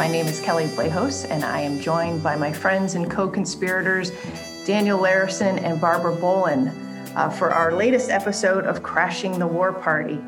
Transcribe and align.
My 0.00 0.08
name 0.08 0.24
is 0.28 0.40
Kelley 0.40 0.64
Vlahos, 0.64 1.28
and 1.28 1.44
I 1.44 1.60
am 1.60 1.78
joined 1.78 2.22
by 2.22 2.34
my 2.34 2.50
friends 2.50 2.94
and 2.94 3.10
co 3.10 3.28
conspirators, 3.28 4.12
Daniel 4.64 4.98
Larison 4.98 5.62
and 5.62 5.78
Barbara 5.78 6.16
Boland, 6.16 6.72
uh, 7.14 7.28
for 7.28 7.50
our 7.50 7.74
latest 7.74 8.08
episode 8.08 8.64
of 8.64 8.82
Crashing 8.82 9.38
the 9.38 9.46
War 9.46 9.74
Party. 9.74 10.18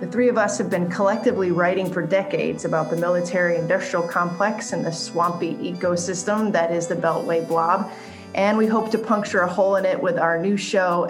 The 0.00 0.06
three 0.06 0.30
of 0.30 0.38
us 0.38 0.56
have 0.56 0.70
been 0.70 0.90
collectively 0.90 1.50
writing 1.50 1.92
for 1.92 2.00
decades 2.00 2.64
about 2.64 2.88
the 2.88 2.96
military 2.96 3.58
industrial 3.58 4.08
complex 4.08 4.72
and 4.72 4.82
the 4.82 4.90
swampy 4.90 5.56
ecosystem 5.56 6.50
that 6.52 6.72
is 6.72 6.86
the 6.86 6.96
Beltway 6.96 7.46
blob, 7.46 7.92
and 8.34 8.56
we 8.56 8.66
hope 8.66 8.90
to 8.92 8.98
puncture 8.98 9.40
a 9.40 9.46
hole 9.46 9.76
in 9.76 9.84
it 9.84 10.02
with 10.02 10.16
our 10.16 10.40
new 10.40 10.56
show 10.56 11.04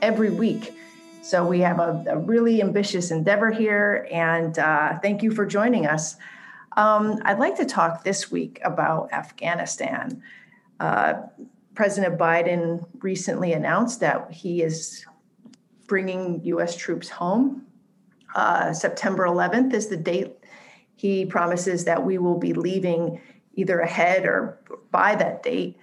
every 0.00 0.30
week. 0.30 0.78
So 1.22 1.44
we 1.44 1.58
have 1.58 1.80
a, 1.80 2.04
a 2.08 2.18
really 2.18 2.62
ambitious 2.62 3.10
endeavor 3.10 3.50
here, 3.50 4.06
and 4.12 4.56
uh, 4.60 5.00
thank 5.00 5.24
you 5.24 5.32
for 5.32 5.44
joining 5.44 5.86
us. 5.88 6.14
Um, 6.78 7.20
I'd 7.24 7.40
like 7.40 7.56
to 7.56 7.64
talk 7.64 8.04
this 8.04 8.30
week 8.30 8.60
about 8.64 9.12
Afghanistan. 9.12 10.22
Uh, 10.78 11.14
President 11.74 12.16
Biden 12.16 12.86
recently 13.00 13.52
announced 13.52 13.98
that 13.98 14.30
he 14.30 14.62
is 14.62 15.04
bringing 15.88 16.40
U.S. 16.44 16.76
troops 16.76 17.08
home. 17.08 17.66
Uh, 18.32 18.72
September 18.72 19.24
11th 19.24 19.74
is 19.74 19.88
the 19.88 19.96
date. 19.96 20.36
He 20.94 21.26
promises 21.26 21.84
that 21.84 22.06
we 22.06 22.16
will 22.16 22.38
be 22.38 22.52
leaving 22.52 23.20
either 23.54 23.80
ahead 23.80 24.24
or 24.24 24.60
by 24.92 25.16
that 25.16 25.42
date. 25.42 25.76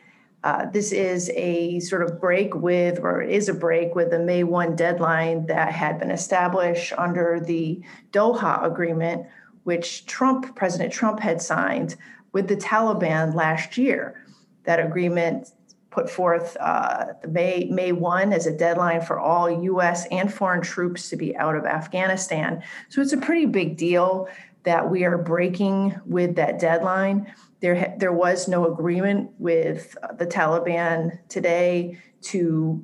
Uh, 0.45 0.69
this 0.71 0.93
is 0.93 1.29
a 1.31 1.77
sort 1.81 2.03
of 2.03 2.21
break 2.21 2.55
with, 2.55 2.99
or 2.99 3.21
is 3.21 3.49
a 3.49 3.53
break 3.53 3.95
with 3.95 4.11
the 4.11 4.19
May 4.19 4.45
1 4.45 4.77
deadline 4.77 5.45
that 5.47 5.73
had 5.73 5.99
been 5.99 6.11
established 6.11 6.93
under 6.97 7.41
the 7.41 7.81
Doha 8.13 8.63
Agreement, 8.63 9.25
which 9.65 10.05
Trump, 10.05 10.55
President 10.55 10.93
Trump, 10.93 11.19
had 11.19 11.41
signed 11.41 11.95
with 12.31 12.47
the 12.47 12.55
Taliban 12.55 13.35
last 13.35 13.77
year. 13.77 14.23
That 14.63 14.79
agreement 14.79 15.51
put 15.89 16.09
forth 16.09 16.55
uh, 16.59 17.13
May 17.27 17.67
May 17.71 17.91
1 17.91 18.31
as 18.31 18.45
a 18.45 18.55
deadline 18.55 19.01
for 19.01 19.19
all 19.19 19.63
U.S. 19.63 20.05
and 20.11 20.31
foreign 20.31 20.61
troops 20.61 21.09
to 21.09 21.15
be 21.15 21.35
out 21.35 21.55
of 21.55 21.65
Afghanistan. 21.65 22.63
So 22.89 23.01
it's 23.01 23.13
a 23.13 23.17
pretty 23.17 23.45
big 23.45 23.75
deal 23.75 24.29
that 24.63 24.89
we 24.89 25.03
are 25.03 25.17
breaking 25.17 25.99
with 26.05 26.35
that 26.35 26.59
deadline. 26.59 27.33
There, 27.61 27.95
there 27.97 28.13
was 28.13 28.47
no 28.47 28.71
agreement 28.71 29.31
with 29.39 29.95
the 30.17 30.27
Taliban 30.27 31.19
today 31.29 31.97
to 32.23 32.83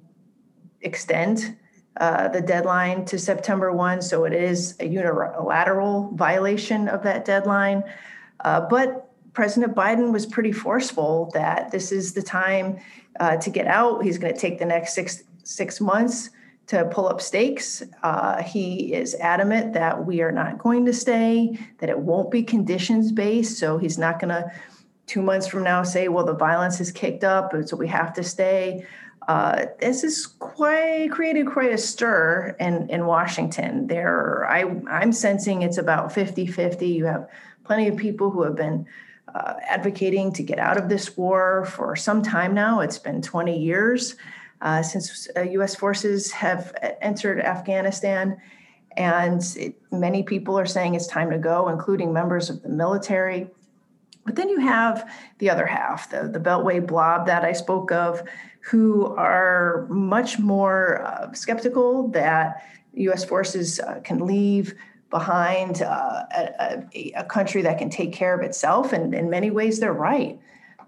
extend 0.82 1.58
uh, 1.98 2.30
the 2.30 2.42
deadline 2.42 3.06
to 3.06 3.20
September 3.20 3.72
1. 3.72 4.02
So 4.02 4.26
it 4.26 4.34
is 4.34 4.76
a 4.80 4.86
unilateral 4.86 6.12
violation 6.14 6.88
of 6.88 7.04
that 7.04 7.26
deadline. 7.26 7.84
Uh, 8.40 8.62
but 8.62 9.10
President 9.34 9.76
Biden 9.76 10.12
was 10.12 10.26
pretty 10.26 10.52
forceful 10.52 11.32
that 11.34 11.72
this 11.72 11.92
is 11.92 12.14
the 12.14 12.22
time 12.22 12.80
uh, 13.20 13.38
to 13.38 13.50
get 13.50 13.68
out. 13.68 14.04
He's 14.04 14.18
going 14.18 14.34
to 14.34 14.40
take 14.40 14.60
the 14.60 14.66
next 14.66 14.94
six 14.94 15.24
six 15.44 15.82
months 15.82 16.30
to 16.68 16.86
pull 16.86 17.08
up 17.08 17.20
stakes. 17.20 17.84
Uh, 18.04 18.42
he 18.44 18.94
is 18.94 19.16
adamant 19.16 19.74
that 19.74 20.06
we 20.06 20.22
are 20.22 20.32
not 20.32 20.58
going 20.58 20.86
to 20.86 20.94
stay, 20.94 21.58
that 21.80 21.90
it 21.90 22.00
won't 22.00 22.32
be 22.32 22.44
conditions 22.44 23.12
based. 23.12 23.58
So 23.58 23.78
he's 23.78 23.98
not 23.98 24.20
going 24.20 24.30
to, 24.30 24.50
two 25.08 25.22
months 25.22 25.48
from 25.48 25.64
now, 25.64 25.84
say, 25.84 26.08
well, 26.08 26.26
the 26.26 26.34
violence 26.34 26.78
has 26.78 26.92
kicked 26.92 27.26
up, 27.26 27.52
so 27.66 27.76
we 27.76 27.90
have 27.90 28.14
to 28.14 28.24
stay. 28.24 28.86
Uh, 29.28 29.66
this 29.80 30.02
has 30.02 30.26
quite 30.26 31.12
created 31.12 31.46
quite 31.46 31.72
a 31.72 31.78
stir 31.78 32.56
in, 32.60 32.90
in 32.90 33.06
Washington. 33.06 33.88
There, 33.88 34.48
I, 34.50 34.64
I'm 34.90 35.12
sensing 35.12 35.62
it's 35.62 35.78
about 35.78 36.12
50 36.12 36.48
50. 36.48 36.88
You 36.88 37.06
have 37.06 37.30
plenty 37.64 37.88
of 37.88 37.98
people 37.98 38.32
who 38.32 38.44
have 38.44 38.56
been 38.56 38.88
uh, 39.34 39.54
advocating 39.68 40.34
to 40.34 40.44
get 40.44 40.60
out 40.60 40.78
of 40.78 40.90
this 40.90 41.16
war 41.16 41.66
for 41.66 41.96
some 41.96 42.22
time 42.22 42.54
now. 42.54 42.80
It's 42.82 42.98
been 42.98 43.22
20 43.22 43.58
years 43.58 44.16
uh, 44.62 44.82
since 44.82 45.28
uh, 45.38 45.42
U.S. 45.42 45.76
forces 45.76 46.32
have 46.32 46.76
entered 47.02 47.40
Afghanistan. 47.40 48.38
And 48.98 49.42
it, 49.56 49.76
many 49.92 50.24
people 50.24 50.58
are 50.60 50.66
saying 50.66 50.96
it's 50.96 51.08
time 51.08 51.30
to 51.30 51.38
go, 51.38 51.70
including 51.70 52.12
members 52.12 52.50
of 52.50 52.62
the 52.62 52.70
military. 52.70 53.50
But 54.26 54.36
then 54.36 54.50
you 54.50 54.60
have 54.60 55.10
the 55.40 55.50
other 55.50 55.66
half, 55.66 56.10
the, 56.10 56.28
the 56.28 56.40
Beltway 56.40 56.86
blob 56.86 57.26
that 57.28 57.44
I 57.44 57.54
spoke 57.54 57.92
of, 57.92 58.22
who 58.62 59.08
are 59.16 59.88
much 59.90 60.40
more 60.40 61.04
uh, 61.04 61.34
skeptical 61.34 62.08
that 62.10 62.64
U.S. 62.94 63.26
forces 63.26 63.80
uh, 63.80 64.00
can 64.04 64.26
leave 64.26 64.76
behind 65.10 65.82
uh, 65.82 66.24
a, 66.34 67.12
a, 67.18 67.24
country 67.26 67.62
that 67.64 67.78
can 67.78 67.90
take 67.90 68.14
care 68.14 68.34
of 68.34 68.42
itself. 68.42 68.94
And 68.94 69.14
in 69.14 69.30
many 69.30 69.52
ways, 69.52 69.80
they're 69.80 69.94
right. 69.94 70.40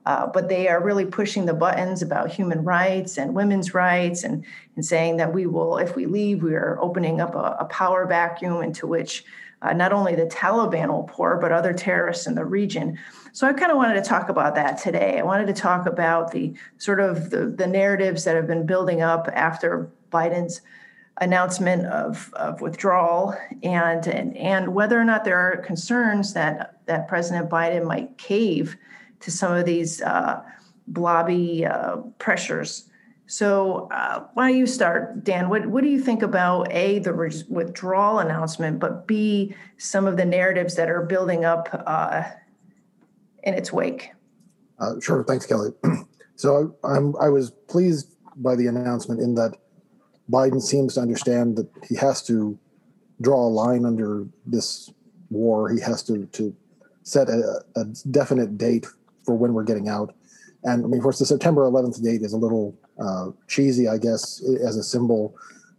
Uh, 0.06 0.28
but 0.28 0.50
they 0.50 0.67
are 0.67 0.83
really 0.83 1.06
pushing 1.06 1.45
the 1.45 1.53
buttons 1.53 2.01
about 2.01 2.29
human 2.29 2.63
rights 2.63 3.17
and 3.17 3.33
women's 3.33 3.73
rights 3.73 4.23
and, 4.23 4.44
and 4.75 4.85
saying 4.85 5.17
that 5.17 5.33
we 5.33 5.45
will, 5.45 5.78
if 5.78 5.95
we 5.95 6.06
leave, 6.06 6.44
we 6.44 6.56
are 6.56 6.78
opening 6.81 7.22
up 7.22 7.35
a, 7.35 7.57
a 7.59 7.66
power 7.66 8.06
vacuum 8.06 8.62
into 8.63 8.85
which 8.85 9.23
uh, 9.63 9.74
not 9.74 9.94
only 9.94 10.13
the 10.16 10.25
Taliban 10.25 10.90
will 10.90 11.03
pour, 11.03 11.38
but 11.38 11.51
other 11.51 11.74
terrorists 11.74 12.28
in 12.28 12.35
the 12.35 12.46
region. 12.46 13.00
So 13.31 13.47
I 13.47 13.53
kind 13.53 13.72
of 13.72 13.78
wanted 13.78 13.96
to 13.96 14.07
talk 14.07 14.29
about 14.29 14.56
that 14.56 14.78
today. 14.78 15.18
I 15.19 15.24
wanted 15.24 15.47
to 15.47 15.53
talk 15.53 15.88
about 15.88 16.31
the 16.31 16.53
sort 16.78 17.00
of 17.00 17.29
the, 17.29 17.47
the 17.47 17.66
narratives 17.66 18.25
that 18.25 18.35
have 18.35 18.46
been 18.46 18.66
building 18.66 19.01
up 19.01 19.28
after 19.34 19.91
Biden's 20.12 20.62
announcement 21.22 21.85
of, 21.85 22.34
of 22.34 22.59
withdrawal 22.62 23.35
and, 23.62 24.07
and 24.07 24.35
and 24.35 24.74
whether 24.74 25.00
or 25.00 25.03
not 25.03 25.24
there 25.24 25.38
are 25.38 25.57
concerns 25.57 26.34
that 26.34 26.80
that 26.88 27.07
President 27.07 27.50
Biden 27.50 27.85
might 27.85 28.18
cave 28.18 28.78
to 29.19 29.30
some 29.30 29.53
of 29.53 29.66
these 29.66 30.01
uh, 30.01 30.44
blobby 30.88 31.66
uh, 31.66 31.97
pressures. 32.18 32.90
So 33.33 33.88
uh, 33.89 34.27
why 34.35 34.49
don't 34.49 34.59
you 34.59 34.67
start, 34.67 35.23
Dan? 35.23 35.49
What 35.49 35.66
what 35.66 35.83
do 35.83 35.89
you 35.89 35.99
think 35.99 36.21
about 36.21 36.71
a 36.71 36.99
the 36.99 37.13
re- 37.13 37.44
withdrawal 37.49 38.19
announcement, 38.19 38.77
but 38.77 39.07
b 39.07 39.55
some 39.79 40.05
of 40.05 40.17
the 40.17 40.25
narratives 40.25 40.75
that 40.75 40.88
are 40.88 41.01
building 41.01 41.44
up 41.44 41.67
uh, 41.88 42.25
in 43.41 43.55
its 43.55 43.73
wake? 43.73 44.11
Uh, 44.77 44.99
sure. 44.99 45.23
Thanks, 45.23 45.47
Kelley. 45.47 45.71
so 46.35 46.75
I'm 46.83 47.16
I 47.19 47.29
was 47.29 47.49
pleased 47.67 48.13
by 48.35 48.55
the 48.55 48.67
announcement 48.67 49.19
in 49.19 49.33
that 49.33 49.57
Biden 50.31 50.61
seems 50.61 50.94
to 50.94 51.01
understand 51.01 51.55
that 51.55 51.67
he 51.89 51.95
has 51.95 52.21
to 52.27 52.55
draw 53.19 53.47
a 53.47 53.50
line 53.50 53.83
under 53.83 54.27
this 54.45 54.94
war. 55.31 55.71
He 55.71 55.81
has 55.81 56.03
to 56.03 56.27
to 56.27 56.55
set 57.01 57.29
a, 57.29 57.63
a 57.77 57.85
definite 58.11 58.59
date 58.59 58.85
for 59.25 59.33
when 59.33 59.53
we're 59.53 59.63
getting 59.63 59.89
out. 59.89 60.13
And 60.63 60.85
I 60.85 60.88
mean, 60.88 61.00
of 61.00 61.01
course, 61.01 61.17
the 61.17 61.25
September 61.25 61.63
11th 61.63 62.01
date 62.03 62.21
is 62.21 62.33
a 62.33 62.38
little 62.38 62.77
uh, 63.00 63.31
cheesy, 63.48 63.88
I 63.88 63.98
guess, 63.98 64.44
as 64.66 64.78
a 64.78 64.84
symbol, 64.84 65.36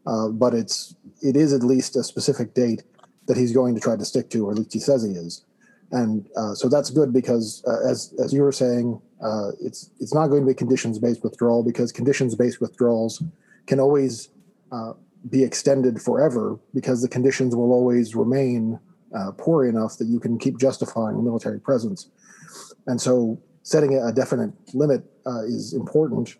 uh, 0.06 0.28
but 0.28 0.54
it's 0.54 0.96
it 1.22 1.36
is 1.36 1.52
at 1.52 1.62
least 1.62 1.96
a 1.96 2.04
specific 2.04 2.54
date 2.54 2.82
that 3.26 3.36
he's 3.36 3.52
going 3.52 3.74
to 3.74 3.80
try 3.80 3.96
to 3.96 4.04
stick 4.04 4.28
to, 4.30 4.46
or 4.46 4.52
at 4.52 4.58
least 4.58 4.72
he 4.72 4.78
says 4.78 5.02
he 5.02 5.12
is. 5.12 5.44
And 5.92 6.28
uh, 6.36 6.54
so 6.54 6.68
that's 6.68 6.90
good 6.90 7.12
because, 7.12 7.62
uh, 7.66 7.88
as 7.88 8.14
as 8.22 8.32
you 8.32 8.42
were 8.42 8.52
saying, 8.52 9.00
uh, 9.22 9.52
it's 9.60 9.90
it's 10.00 10.12
not 10.12 10.28
going 10.28 10.42
to 10.42 10.46
be 10.46 10.54
conditions 10.54 10.98
based 10.98 11.22
withdrawal 11.22 11.62
because 11.62 11.92
conditions 11.92 12.34
based 12.34 12.60
withdrawals 12.60 13.22
can 13.66 13.80
always 13.80 14.28
uh, 14.72 14.92
be 15.30 15.42
extended 15.42 16.02
forever 16.02 16.58
because 16.74 17.00
the 17.00 17.08
conditions 17.08 17.54
will 17.54 17.72
always 17.72 18.14
remain 18.14 18.78
poor 19.38 19.64
enough 19.64 19.96
that 19.96 20.08
you 20.08 20.18
can 20.18 20.36
keep 20.36 20.58
justifying 20.58 21.22
military 21.22 21.60
presence. 21.60 22.10
And 22.88 23.00
so 23.00 23.38
setting 23.62 23.96
a 23.96 24.10
definite 24.10 24.52
limit 24.74 25.04
is 25.46 25.72
important 25.72 26.36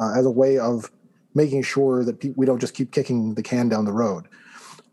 uh, 0.00 0.12
as 0.16 0.26
a 0.26 0.30
way 0.30 0.58
of 0.58 0.90
making 1.34 1.62
sure 1.62 2.04
that 2.04 2.20
pe- 2.20 2.32
we 2.36 2.46
don't 2.46 2.60
just 2.60 2.74
keep 2.74 2.92
kicking 2.92 3.34
the 3.34 3.42
can 3.42 3.68
down 3.68 3.84
the 3.84 3.92
road. 3.92 4.26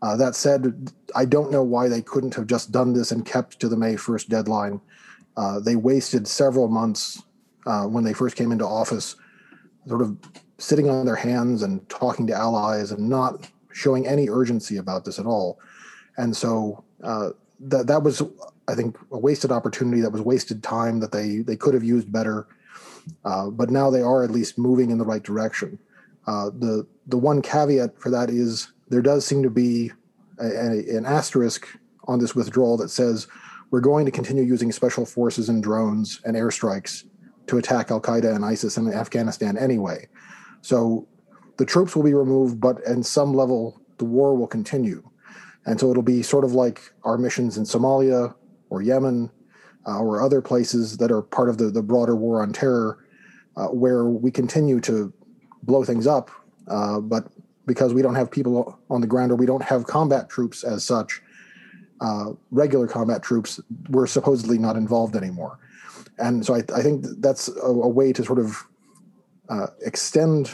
Uh, 0.02 0.16
that 0.16 0.34
said, 0.34 0.90
I 1.14 1.24
don't 1.24 1.52
know 1.52 1.62
why 1.62 1.88
they 1.88 2.02
couldn't 2.02 2.34
have 2.34 2.48
just 2.48 2.72
done 2.72 2.92
this 2.92 3.12
and 3.12 3.24
kept 3.24 3.60
to 3.60 3.68
the 3.68 3.76
May 3.76 3.94
1st 3.94 4.28
deadline. 4.28 4.80
Uh, 5.36 5.60
they 5.60 5.76
wasted 5.76 6.26
several 6.26 6.68
months 6.68 7.22
uh, 7.66 7.84
when 7.84 8.02
they 8.02 8.12
first 8.12 8.36
came 8.36 8.50
into 8.50 8.66
office, 8.66 9.14
sort 9.86 10.02
of 10.02 10.16
sitting 10.58 10.90
on 10.90 11.06
their 11.06 11.16
hands 11.16 11.62
and 11.62 11.88
talking 11.88 12.26
to 12.26 12.34
allies 12.34 12.90
and 12.90 13.08
not 13.08 13.48
showing 13.72 14.06
any 14.06 14.28
urgency 14.28 14.76
about 14.76 15.04
this 15.04 15.18
at 15.18 15.26
all. 15.26 15.58
And 16.16 16.36
so 16.36 16.84
uh, 17.02 17.30
that 17.60 17.86
that 17.86 18.02
was 18.02 18.22
I 18.68 18.74
think 18.74 18.96
a 19.10 19.18
wasted 19.18 19.50
opportunity. 19.50 20.00
That 20.00 20.12
was 20.12 20.22
wasted 20.22 20.62
time 20.62 21.00
that 21.00 21.12
they 21.12 21.38
they 21.38 21.56
could 21.56 21.74
have 21.74 21.84
used 21.84 22.12
better. 22.12 22.46
Uh, 23.24 23.50
but 23.50 23.70
now 23.70 23.90
they 23.90 24.00
are 24.00 24.22
at 24.22 24.30
least 24.30 24.58
moving 24.58 24.90
in 24.90 24.98
the 24.98 25.04
right 25.04 25.22
direction. 25.22 25.78
Uh, 26.26 26.50
the 26.50 26.86
the 27.06 27.18
one 27.18 27.42
caveat 27.42 27.98
for 28.00 28.10
that 28.10 28.30
is 28.30 28.72
there 28.88 29.02
does 29.02 29.26
seem 29.26 29.42
to 29.42 29.50
be 29.50 29.90
a, 30.38 30.46
a, 30.46 30.96
an 30.96 31.04
asterisk 31.04 31.66
on 32.04 32.18
this 32.18 32.34
withdrawal 32.34 32.76
that 32.76 32.90
says 32.90 33.26
we're 33.70 33.80
going 33.80 34.04
to 34.04 34.12
continue 34.12 34.42
using 34.42 34.70
special 34.70 35.06
forces 35.06 35.48
and 35.48 35.62
drones 35.62 36.20
and 36.24 36.36
airstrikes 36.36 37.04
to 37.46 37.58
attack 37.58 37.90
Al 37.90 38.00
Qaeda 38.00 38.34
and 38.34 38.44
ISIS 38.44 38.76
in 38.76 38.92
Afghanistan 38.92 39.56
anyway. 39.56 40.08
So 40.60 41.08
the 41.56 41.64
troops 41.64 41.96
will 41.96 42.02
be 42.02 42.14
removed, 42.14 42.60
but 42.60 42.80
in 42.86 43.02
some 43.02 43.34
level 43.34 43.80
the 43.98 44.04
war 44.04 44.36
will 44.36 44.46
continue. 44.46 45.02
And 45.64 45.78
so 45.78 45.90
it'll 45.90 46.02
be 46.02 46.22
sort 46.22 46.44
of 46.44 46.52
like 46.52 46.92
our 47.04 47.16
missions 47.16 47.56
in 47.56 47.64
Somalia 47.64 48.34
or 48.70 48.82
Yemen. 48.82 49.30
Uh, 49.86 49.98
or 49.98 50.22
other 50.22 50.40
places 50.40 50.96
that 50.98 51.10
are 51.10 51.22
part 51.22 51.48
of 51.48 51.58
the, 51.58 51.70
the 51.70 51.82
broader 51.82 52.16
war 52.16 52.42
on 52.42 52.52
terror, 52.52 53.04
uh, 53.56 53.66
where 53.68 54.04
we 54.04 54.30
continue 54.30 54.80
to 54.80 55.12
blow 55.62 55.84
things 55.84 56.06
up, 56.06 56.30
uh, 56.68 57.00
but 57.00 57.28
because 57.66 57.94
we 57.94 58.02
don't 58.02 58.14
have 58.14 58.30
people 58.30 58.78
on 58.90 59.00
the 59.00 59.06
ground 59.06 59.30
or 59.30 59.36
we 59.36 59.46
don't 59.46 59.62
have 59.62 59.86
combat 59.86 60.28
troops 60.28 60.64
as 60.64 60.84
such, 60.84 61.22
uh, 62.00 62.32
regular 62.50 62.88
combat 62.88 63.22
troops, 63.22 63.60
we're 63.90 64.06
supposedly 64.06 64.58
not 64.58 64.76
involved 64.76 65.14
anymore. 65.14 65.58
And 66.18 66.44
so 66.44 66.54
I, 66.54 66.62
I 66.74 66.82
think 66.82 67.04
that's 67.18 67.48
a, 67.48 67.66
a, 67.66 67.88
way 67.88 68.12
to 68.12 68.24
sort 68.24 68.38
of 68.38 68.64
uh, 69.48 69.68
extend 69.84 70.50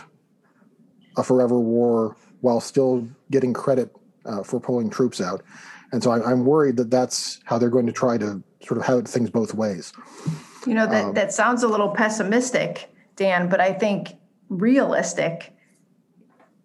a 1.17 1.23
forever 1.23 1.59
war 1.59 2.17
while 2.43 2.61
still 2.61 3.09
getting 3.31 3.53
credit 3.53 3.95
uh, 4.25 4.43
for 4.43 4.61
pulling 4.61 4.91
troops 4.91 5.21
out. 5.21 5.43
And 5.93 6.03
so 6.03 6.11
I, 6.11 6.31
am 6.31 6.45
worried 6.45 6.77
that 6.77 6.91
that's 6.91 7.41
how 7.45 7.59
they're 7.59 7.71
going 7.71 7.87
to 7.87 7.93
try 7.93 8.19
to 8.19 8.43
sort 8.65 8.79
of 8.79 8.87
have 8.87 9.07
things 9.07 9.31
both 9.31 9.55
ways. 9.55 9.93
You 10.67 10.75
know, 10.75 10.87
that, 10.87 11.05
um, 11.05 11.15
that 11.15 11.33
sounds 11.33 11.63
a 11.63 11.69
little 11.69 11.91
pessimistic, 11.91 12.93
Dan, 13.17 13.49
but 13.49 13.61
I 13.61 13.73
think 13.73 14.17
realistic 14.49 15.55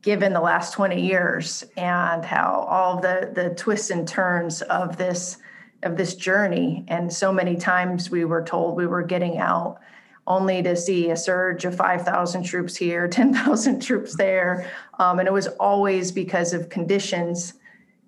given 0.01 0.33
the 0.33 0.41
last 0.41 0.73
20 0.73 1.01
years 1.01 1.63
and 1.77 2.25
how 2.25 2.65
all 2.69 2.99
the, 2.99 3.31
the 3.33 3.51
twists 3.55 3.89
and 3.89 4.07
turns 4.07 4.61
of 4.63 4.97
this 4.97 5.37
of 5.83 5.97
this 5.97 6.15
journey. 6.15 6.85
And 6.87 7.11
so 7.11 7.33
many 7.33 7.57
times 7.57 8.09
we 8.09 8.25
were 8.25 8.43
told 8.43 8.77
we 8.77 8.87
were 8.87 9.03
getting 9.03 9.37
out 9.37 9.79
only 10.25 10.63
to 10.63 10.75
see 10.75 11.09
a 11.09 11.17
surge 11.17 11.65
of 11.65 11.75
5,000 11.75 12.43
troops 12.43 12.75
here, 12.75 13.07
10,000 13.09 13.81
troops 13.81 14.15
there. 14.15 14.71
Um, 14.99 15.19
and 15.19 15.27
it 15.27 15.33
was 15.33 15.47
always 15.59 16.11
because 16.11 16.53
of 16.53 16.69
conditions 16.69 17.55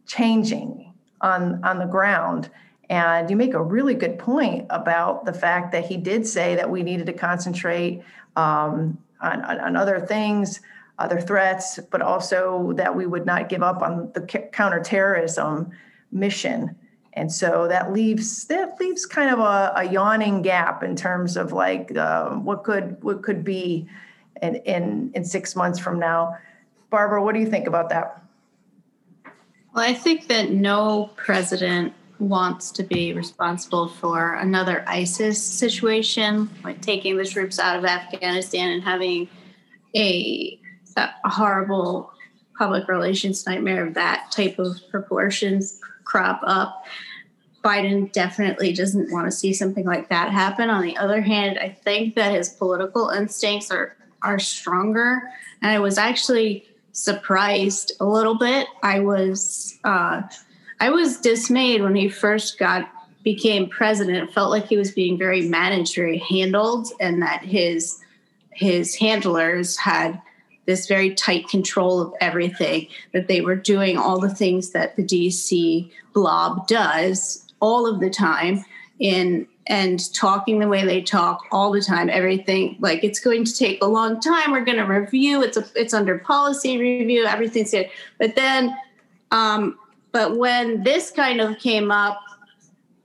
changing 0.07 0.93
on, 1.21 1.63
on 1.63 1.79
the 1.79 1.85
ground. 1.85 2.49
And 2.89 3.29
you 3.29 3.35
make 3.35 3.53
a 3.53 3.61
really 3.61 3.95
good 3.95 4.19
point 4.19 4.67
about 4.69 5.25
the 5.25 5.33
fact 5.33 5.71
that 5.71 5.85
he 5.85 5.97
did 5.97 6.27
say 6.27 6.55
that 6.55 6.69
we 6.69 6.83
needed 6.83 7.07
to 7.07 7.13
concentrate 7.13 8.03
um, 8.35 8.97
on, 9.21 9.41
on, 9.43 9.59
on, 9.59 9.75
other 9.75 9.99
things, 9.99 10.59
other 10.99 11.19
threats, 11.19 11.79
but 11.89 12.01
also 12.01 12.73
that 12.73 12.95
we 12.95 13.05
would 13.05 13.25
not 13.25 13.49
give 13.49 13.63
up 13.63 13.81
on 13.81 14.11
the 14.13 14.21
counterterrorism 14.21 15.71
mission. 16.11 16.75
And 17.13 17.31
so 17.31 17.67
that 17.69 17.93
leaves 17.93 18.45
that 18.47 18.77
leaves 18.79 19.05
kind 19.05 19.29
of 19.31 19.39
a, 19.39 19.73
a 19.77 19.83
yawning 19.85 20.41
gap 20.41 20.83
in 20.83 20.95
terms 20.95 21.37
of 21.37 21.53
like 21.53 21.95
uh, 21.95 22.31
what 22.31 22.63
could 22.65 23.01
what 23.01 23.23
could 23.23 23.43
be 23.43 23.87
in, 24.41 24.57
in 24.57 25.11
in 25.15 25.23
six 25.23 25.55
months 25.55 25.79
from 25.79 25.97
now. 25.97 26.37
Barbara, 26.89 27.23
what 27.23 27.33
do 27.33 27.39
you 27.39 27.49
think 27.49 27.67
about 27.67 27.89
that? 27.89 28.21
Well, 29.73 29.83
I 29.83 29.93
think 29.93 30.27
that 30.27 30.51
no 30.51 31.09
president 31.15 31.93
wants 32.19 32.71
to 32.71 32.83
be 32.83 33.13
responsible 33.13 33.89
for 33.89 34.35
another 34.35 34.83
ISIS 34.87 35.41
situation, 35.41 36.49
like 36.63 36.81
taking 36.81 37.17
the 37.17 37.25
troops 37.25 37.59
out 37.59 37.77
of 37.77 37.85
Afghanistan 37.85 38.71
and 38.71 38.83
having 38.83 39.27
a, 39.95 40.59
a 40.97 41.29
horrible 41.29 42.11
public 42.57 42.87
relations 42.87 43.45
nightmare 43.45 43.85
of 43.85 43.93
that 43.95 44.31
type 44.31 44.59
of 44.59 44.77
proportions 44.89 45.79
crop 46.03 46.39
up. 46.43 46.85
Biden 47.63 48.11
definitely 48.11 48.71
doesn't 48.73 49.11
want 49.11 49.25
to 49.25 49.31
see 49.31 49.51
something 49.51 49.85
like 49.85 50.09
that 50.09 50.31
happen. 50.31 50.69
On 50.69 50.83
the 50.83 50.95
other 50.97 51.21
hand, 51.21 51.57
I 51.59 51.69
think 51.69 52.15
that 52.15 52.33
his 52.33 52.49
political 52.49 53.09
instincts 53.09 53.71
are 53.71 53.95
are 54.21 54.39
stronger. 54.39 55.21
And 55.61 55.71
I 55.71 55.79
was 55.79 55.97
actually 55.97 56.65
surprised 56.91 57.91
a 57.99 58.05
little 58.05 58.37
bit. 58.37 58.67
I 58.81 58.99
was 58.99 59.77
uh, 59.83 60.23
I 60.79 60.89
was 60.89 61.21
dismayed 61.21 61.81
when 61.81 61.95
he 61.95 62.09
first 62.09 62.59
got 62.59 62.89
became 63.23 63.67
president. 63.67 64.17
It 64.17 64.33
felt 64.33 64.51
like 64.51 64.67
he 64.67 64.77
was 64.77 64.91
being 64.91 65.17
very 65.17 65.41
managed, 65.41 65.95
very 65.95 66.19
handled, 66.19 66.87
and 66.99 67.21
that 67.21 67.43
his 67.43 67.99
his 68.51 68.95
handlers 68.95 69.77
had 69.77 70.21
this 70.65 70.87
very 70.87 71.13
tight 71.13 71.47
control 71.49 72.01
of 72.01 72.13
everything. 72.21 72.87
That 73.13 73.27
they 73.27 73.41
were 73.41 73.55
doing 73.55 73.97
all 73.97 74.19
the 74.19 74.33
things 74.33 74.71
that 74.71 74.95
the 74.95 75.03
DC 75.03 75.91
blob 76.13 76.67
does 76.67 77.45
all 77.59 77.87
of 77.87 77.99
the 77.99 78.09
time 78.09 78.63
in 78.99 79.47
and 79.67 80.13
talking 80.13 80.59
the 80.59 80.67
way 80.67 80.85
they 80.85 81.01
talk 81.01 81.41
all 81.51 81.71
the 81.71 81.81
time 81.81 82.09
everything 82.09 82.77
like 82.79 83.03
it's 83.03 83.19
going 83.19 83.43
to 83.43 83.53
take 83.53 83.81
a 83.81 83.87
long 83.87 84.19
time 84.19 84.51
we're 84.51 84.63
going 84.63 84.77
to 84.77 84.83
review 84.83 85.41
it's 85.41 85.57
a 85.57 85.65
it's 85.75 85.93
under 85.93 86.19
policy 86.19 86.77
review 86.77 87.25
everything's 87.25 87.71
good 87.71 87.89
but 88.19 88.35
then 88.35 88.75
um 89.31 89.77
but 90.15 90.37
when 90.37 90.81
this 90.83 91.11
kind 91.11 91.41
of 91.41 91.59
came 91.59 91.91
up 91.91 92.21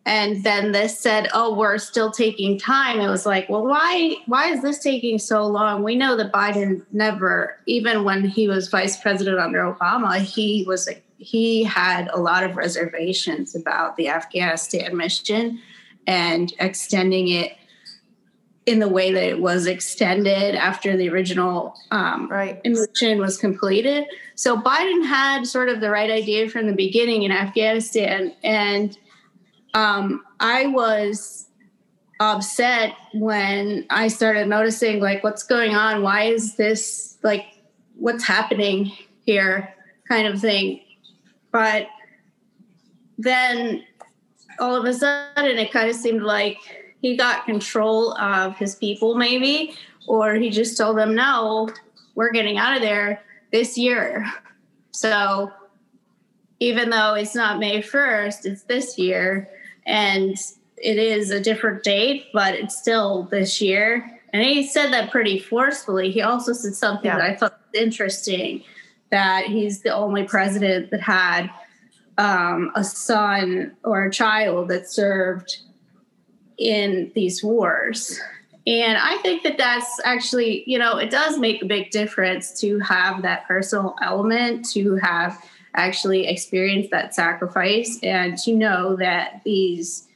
and 0.06 0.44
then 0.44 0.70
this 0.70 0.96
said 0.96 1.28
oh 1.34 1.52
we're 1.56 1.76
still 1.76 2.12
taking 2.12 2.56
time 2.56 3.00
it 3.00 3.08
was 3.08 3.26
like 3.26 3.48
well 3.48 3.66
why 3.66 4.14
why 4.26 4.46
is 4.52 4.62
this 4.62 4.78
taking 4.78 5.18
so 5.18 5.44
long? 5.44 5.82
We 5.82 5.96
know 5.96 6.16
that 6.16 6.32
biden 6.32 6.86
never 6.92 7.56
even 7.66 8.04
when 8.04 8.24
he 8.24 8.46
was 8.46 8.68
vice 8.68 8.96
president 8.96 9.40
under 9.40 9.58
obama 9.58 10.20
he 10.20 10.64
was 10.68 10.88
he 11.18 11.64
had 11.64 12.08
a 12.12 12.20
lot 12.20 12.44
of 12.44 12.54
reservations 12.54 13.56
about 13.56 13.96
the 13.96 14.08
afghanistan 14.08 14.96
mission 14.96 15.60
and 16.06 16.54
extending 16.60 17.26
it 17.26 17.56
in 18.70 18.78
the 18.78 18.88
way 18.88 19.12
that 19.12 19.24
it 19.24 19.40
was 19.40 19.66
extended 19.66 20.54
after 20.54 20.96
the 20.96 21.08
original 21.08 21.74
um, 21.90 22.28
right. 22.30 22.60
mission 22.64 23.18
was 23.18 23.36
completed. 23.36 24.06
So 24.36 24.56
Biden 24.56 25.04
had 25.04 25.44
sort 25.44 25.68
of 25.68 25.80
the 25.80 25.90
right 25.90 26.10
idea 26.10 26.48
from 26.48 26.66
the 26.66 26.72
beginning 26.72 27.24
in 27.24 27.32
Afghanistan, 27.32 28.32
and 28.44 28.96
um, 29.74 30.24
I 30.38 30.66
was 30.66 31.48
upset 32.20 32.94
when 33.14 33.86
I 33.90 34.06
started 34.06 34.46
noticing 34.46 35.00
like 35.00 35.24
what's 35.24 35.42
going 35.42 35.74
on. 35.74 36.02
Why 36.02 36.24
is 36.24 36.54
this 36.54 37.18
like 37.22 37.46
what's 37.96 38.24
happening 38.24 38.92
here, 39.26 39.74
kind 40.08 40.28
of 40.28 40.40
thing. 40.40 40.80
But 41.50 41.88
then 43.18 43.82
all 44.60 44.76
of 44.76 44.84
a 44.84 44.94
sudden 44.94 45.58
it 45.58 45.72
kind 45.72 45.90
of 45.90 45.96
seemed 45.96 46.22
like 46.22 46.58
he 47.00 47.16
got 47.16 47.46
control 47.46 48.12
of 48.14 48.56
his 48.56 48.74
people 48.74 49.14
maybe 49.14 49.74
or 50.06 50.34
he 50.34 50.50
just 50.50 50.76
told 50.76 50.96
them 50.96 51.14
no 51.14 51.68
we're 52.14 52.32
getting 52.32 52.58
out 52.58 52.76
of 52.76 52.82
there 52.82 53.22
this 53.52 53.78
year. 53.78 54.26
So 54.90 55.50
even 56.58 56.90
though 56.90 57.14
it's 57.14 57.34
not 57.34 57.58
may 57.58 57.82
1st 57.82 58.44
it's 58.44 58.62
this 58.64 58.98
year 58.98 59.48
and 59.86 60.36
it 60.76 60.98
is 60.98 61.30
a 61.30 61.40
different 61.40 61.82
date 61.82 62.26
but 62.32 62.54
it's 62.54 62.76
still 62.76 63.24
this 63.24 63.60
year. 63.60 64.18
And 64.32 64.42
he 64.42 64.66
said 64.66 64.92
that 64.92 65.10
pretty 65.10 65.38
forcefully. 65.38 66.10
He 66.10 66.22
also 66.22 66.52
said 66.52 66.74
something 66.74 67.06
yeah. 67.06 67.18
that 67.18 67.30
i 67.30 67.36
thought 67.36 67.60
was 67.72 67.82
interesting 67.82 68.62
that 69.10 69.46
he's 69.46 69.80
the 69.80 69.94
only 69.94 70.24
president 70.24 70.90
that 70.90 71.00
had 71.00 71.50
um, 72.18 72.70
a 72.74 72.84
son 72.84 73.76
or 73.82 74.04
a 74.04 74.10
child 74.10 74.68
that 74.68 74.90
served 74.90 75.58
in 76.60 77.10
these 77.14 77.42
wars. 77.42 78.20
And 78.66 78.98
I 78.98 79.16
think 79.18 79.42
that 79.42 79.56
that's 79.56 80.00
actually, 80.04 80.62
you 80.66 80.78
know, 80.78 80.98
it 80.98 81.10
does 81.10 81.38
make 81.38 81.62
a 81.62 81.66
big 81.66 81.90
difference 81.90 82.60
to 82.60 82.78
have 82.80 83.22
that 83.22 83.48
personal 83.48 83.96
element, 84.02 84.68
to 84.72 84.96
have 84.96 85.42
actually 85.74 86.28
experienced 86.28 86.90
that 86.90 87.14
sacrifice, 87.14 87.98
and 88.02 88.36
to 88.38 88.54
know 88.54 88.96
that 88.96 89.40
these 89.44 90.06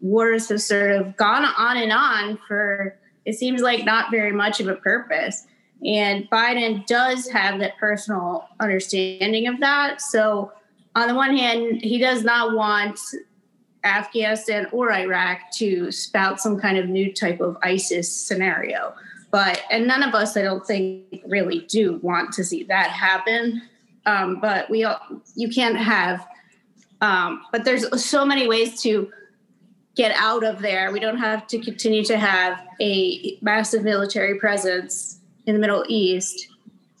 wars 0.00 0.48
have 0.48 0.62
sort 0.62 0.92
of 0.92 1.16
gone 1.16 1.44
on 1.44 1.76
and 1.76 1.92
on 1.92 2.38
for, 2.48 2.98
it 3.26 3.34
seems 3.34 3.60
like 3.60 3.84
not 3.84 4.10
very 4.10 4.32
much 4.32 4.58
of 4.58 4.68
a 4.68 4.74
purpose. 4.76 5.46
And 5.84 6.28
Biden 6.30 6.86
does 6.86 7.28
have 7.28 7.60
that 7.60 7.76
personal 7.76 8.48
understanding 8.58 9.46
of 9.48 9.60
that. 9.60 10.00
So 10.00 10.52
on 10.94 11.08
the 11.08 11.14
one 11.14 11.36
hand, 11.36 11.82
he 11.82 11.98
does 11.98 12.24
not 12.24 12.56
want 12.56 12.98
Afghanistan 13.84 14.66
or 14.72 14.92
Iraq 14.92 15.38
to 15.54 15.90
spout 15.90 16.40
some 16.40 16.58
kind 16.58 16.78
of 16.78 16.88
new 16.88 17.12
type 17.12 17.40
of 17.40 17.56
ISIS 17.62 18.14
scenario. 18.14 18.94
But, 19.30 19.62
and 19.70 19.86
none 19.86 20.02
of 20.02 20.14
us, 20.14 20.36
I 20.36 20.42
don't 20.42 20.64
think, 20.64 21.22
really 21.26 21.60
do 21.60 21.98
want 22.02 22.32
to 22.34 22.44
see 22.44 22.64
that 22.64 22.90
happen. 22.90 23.62
Um, 24.04 24.40
but 24.40 24.68
we, 24.68 24.84
all, 24.84 25.00
you 25.34 25.48
can't 25.48 25.76
have, 25.76 26.26
um, 27.00 27.42
but 27.50 27.64
there's 27.64 28.04
so 28.04 28.24
many 28.24 28.46
ways 28.46 28.82
to 28.82 29.10
get 29.94 30.14
out 30.16 30.44
of 30.44 30.60
there. 30.60 30.92
We 30.92 31.00
don't 31.00 31.18
have 31.18 31.46
to 31.48 31.58
continue 31.58 32.04
to 32.04 32.18
have 32.18 32.60
a 32.80 33.38
massive 33.42 33.82
military 33.82 34.38
presence 34.38 35.18
in 35.46 35.54
the 35.54 35.60
Middle 35.60 35.84
East. 35.88 36.48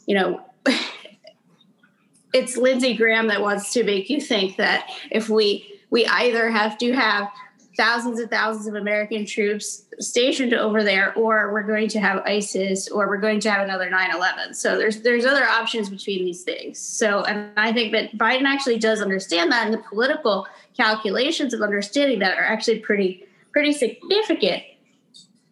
You 0.06 0.14
know, 0.16 0.40
it's 2.32 2.56
Lindsey 2.56 2.94
Graham 2.94 3.28
that 3.28 3.40
wants 3.40 3.72
to 3.74 3.84
make 3.84 4.10
you 4.10 4.20
think 4.20 4.56
that 4.56 4.88
if 5.10 5.28
we 5.28 5.71
we 5.92 6.06
either 6.06 6.50
have 6.50 6.78
to 6.78 6.92
have 6.92 7.28
thousands 7.76 8.18
and 8.18 8.30
thousands 8.30 8.66
of 8.66 8.74
American 8.74 9.24
troops 9.26 9.84
stationed 9.98 10.54
over 10.54 10.82
there, 10.82 11.14
or 11.14 11.52
we're 11.52 11.62
going 11.62 11.86
to 11.88 12.00
have 12.00 12.22
ISIS, 12.26 12.88
or 12.88 13.08
we're 13.08 13.18
going 13.18 13.40
to 13.40 13.50
have 13.50 13.62
another 13.62 13.90
9/11. 13.90 14.56
So 14.56 14.78
there's 14.78 15.02
there's 15.02 15.26
other 15.26 15.44
options 15.44 15.90
between 15.90 16.24
these 16.24 16.42
things. 16.42 16.78
So, 16.78 17.22
and 17.24 17.50
I 17.58 17.72
think 17.72 17.92
that 17.92 18.16
Biden 18.16 18.44
actually 18.44 18.78
does 18.78 19.02
understand 19.02 19.52
that, 19.52 19.66
and 19.66 19.74
the 19.74 19.82
political 19.88 20.46
calculations 20.76 21.52
of 21.52 21.60
understanding 21.60 22.18
that 22.20 22.38
are 22.38 22.44
actually 22.44 22.80
pretty 22.80 23.26
pretty 23.52 23.72
significant. 23.72 24.62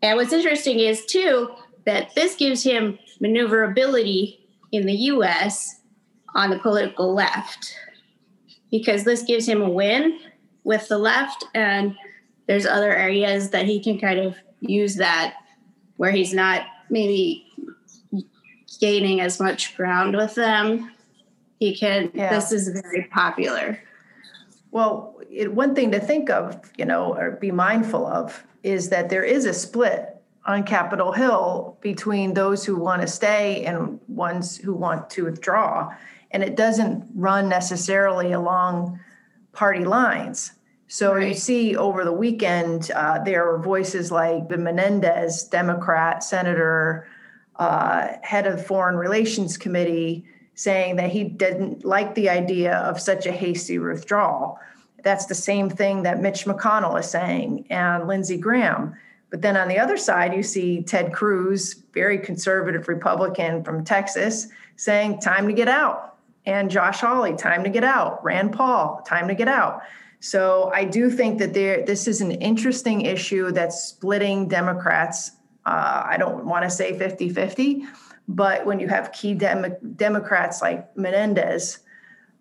And 0.02 0.16
what's 0.16 0.32
interesting 0.32 0.78
is, 0.78 1.04
too, 1.04 1.50
that 1.84 2.14
this 2.14 2.34
gives 2.34 2.62
him 2.62 2.98
maneuverability 3.20 4.40
in 4.72 4.86
the 4.86 4.94
US 4.94 5.82
on 6.34 6.48
the 6.48 6.58
political 6.58 7.12
left 7.12 7.76
because 8.70 9.04
this 9.04 9.22
gives 9.22 9.46
him 9.46 9.60
a 9.60 9.68
win 9.68 10.18
with 10.64 10.88
the 10.88 10.98
left 10.98 11.44
and 11.54 11.96
there's 12.46 12.66
other 12.66 12.94
areas 12.94 13.50
that 13.50 13.66
he 13.66 13.82
can 13.82 13.98
kind 13.98 14.18
of 14.18 14.36
use 14.60 14.96
that 14.96 15.34
where 15.96 16.10
he's 16.10 16.34
not 16.34 16.66
maybe 16.88 17.46
gaining 18.80 19.20
as 19.20 19.38
much 19.38 19.76
ground 19.76 20.16
with 20.16 20.34
them. 20.34 20.90
He 21.58 21.76
can 21.76 22.10
yeah. 22.14 22.34
this 22.34 22.52
is 22.52 22.68
very 22.68 23.04
popular. 23.12 23.80
Well 24.70 25.20
it, 25.30 25.52
one 25.52 25.74
thing 25.74 25.92
to 25.92 26.00
think 26.00 26.30
of 26.30 26.60
you 26.76 26.84
know 26.84 27.14
or 27.14 27.32
be 27.32 27.50
mindful 27.50 28.06
of 28.06 28.44
is 28.62 28.88
that 28.90 29.10
there 29.10 29.24
is 29.24 29.44
a 29.44 29.54
split 29.54 30.20
on 30.46 30.64
capitol 30.64 31.12
hill 31.12 31.78
between 31.80 32.34
those 32.34 32.64
who 32.64 32.76
want 32.76 33.02
to 33.02 33.08
stay 33.08 33.64
and 33.64 34.00
ones 34.08 34.56
who 34.56 34.74
want 34.74 35.10
to 35.10 35.24
withdraw. 35.24 35.94
And 36.30 36.42
it 36.42 36.56
doesn't 36.56 37.08
run 37.14 37.48
necessarily 37.48 38.32
along 38.32 38.98
party 39.52 39.84
lines 39.84 40.52
so 40.92 41.14
right. 41.14 41.28
you 41.28 41.34
see 41.34 41.76
over 41.76 42.04
the 42.04 42.12
weekend, 42.12 42.90
uh, 42.90 43.22
there 43.22 43.46
were 43.46 43.58
voices 43.58 44.10
like 44.10 44.48
the 44.48 44.58
Menendez, 44.58 45.44
Democrat 45.44 46.24
senator, 46.24 47.06
uh, 47.60 48.08
head 48.22 48.48
of 48.48 48.66
Foreign 48.66 48.96
Relations 48.96 49.56
Committee, 49.56 50.24
saying 50.56 50.96
that 50.96 51.10
he 51.10 51.22
didn't 51.22 51.84
like 51.84 52.16
the 52.16 52.28
idea 52.28 52.74
of 52.78 53.00
such 53.00 53.24
a 53.26 53.30
hasty 53.30 53.78
withdrawal. 53.78 54.58
That's 55.04 55.26
the 55.26 55.34
same 55.34 55.70
thing 55.70 56.02
that 56.02 56.20
Mitch 56.20 56.44
McConnell 56.44 56.98
is 56.98 57.08
saying 57.08 57.66
and 57.70 58.08
Lindsey 58.08 58.36
Graham. 58.36 58.96
But 59.30 59.42
then 59.42 59.56
on 59.56 59.68
the 59.68 59.78
other 59.78 59.96
side, 59.96 60.34
you 60.34 60.42
see 60.42 60.82
Ted 60.82 61.12
Cruz, 61.12 61.84
very 61.94 62.18
conservative 62.18 62.88
Republican 62.88 63.62
from 63.62 63.84
Texas, 63.84 64.48
saying, 64.74 65.20
time 65.20 65.46
to 65.46 65.52
get 65.52 65.68
out. 65.68 66.09
And 66.46 66.70
Josh 66.70 67.00
Hawley, 67.00 67.36
time 67.36 67.64
to 67.64 67.70
get 67.70 67.84
out. 67.84 68.24
Rand 68.24 68.52
Paul, 68.52 69.02
time 69.06 69.28
to 69.28 69.34
get 69.34 69.48
out. 69.48 69.82
So 70.20 70.70
I 70.74 70.84
do 70.84 71.10
think 71.10 71.38
that 71.38 71.54
there 71.54 71.84
this 71.84 72.06
is 72.06 72.20
an 72.20 72.30
interesting 72.30 73.02
issue 73.02 73.50
that's 73.52 73.82
splitting 73.82 74.48
Democrats. 74.48 75.32
Uh, 75.64 76.02
I 76.04 76.16
don't 76.18 76.44
want 76.44 76.64
to 76.64 76.70
say 76.70 76.98
50 76.98 77.30
50, 77.30 77.84
but 78.28 78.66
when 78.66 78.78
you 78.80 78.88
have 78.88 79.12
key 79.12 79.34
Dem- 79.34 79.76
Democrats 79.96 80.60
like 80.60 80.94
Menendez 80.96 81.78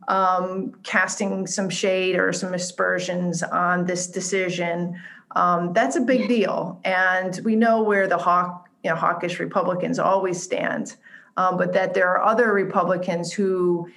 um, 0.10 0.74
casting 0.84 1.48
some 1.48 1.70
shade 1.70 2.16
or 2.16 2.34
some 2.34 2.54
aspersions 2.54 3.44
on 3.44 3.86
this 3.86 4.08
decision, 4.08 5.00
um, 5.36 5.72
that's 5.74 5.96
a 5.96 6.02
big 6.02 6.28
deal. 6.28 6.82
And 6.84 7.40
we 7.46 7.56
know 7.56 7.84
where 7.84 8.08
the 8.08 8.18
hawk, 8.18 8.68
you 8.84 8.90
know, 8.90 8.96
hawkish 8.96 9.40
Republicans 9.40 10.00
always 10.00 10.42
stand, 10.42 10.96
um, 11.40 11.56
but 11.56 11.72
that 11.72 11.94
there 11.94 12.10
are 12.10 12.22
other 12.22 12.52
Republicans 12.52 13.32
who 13.32 13.90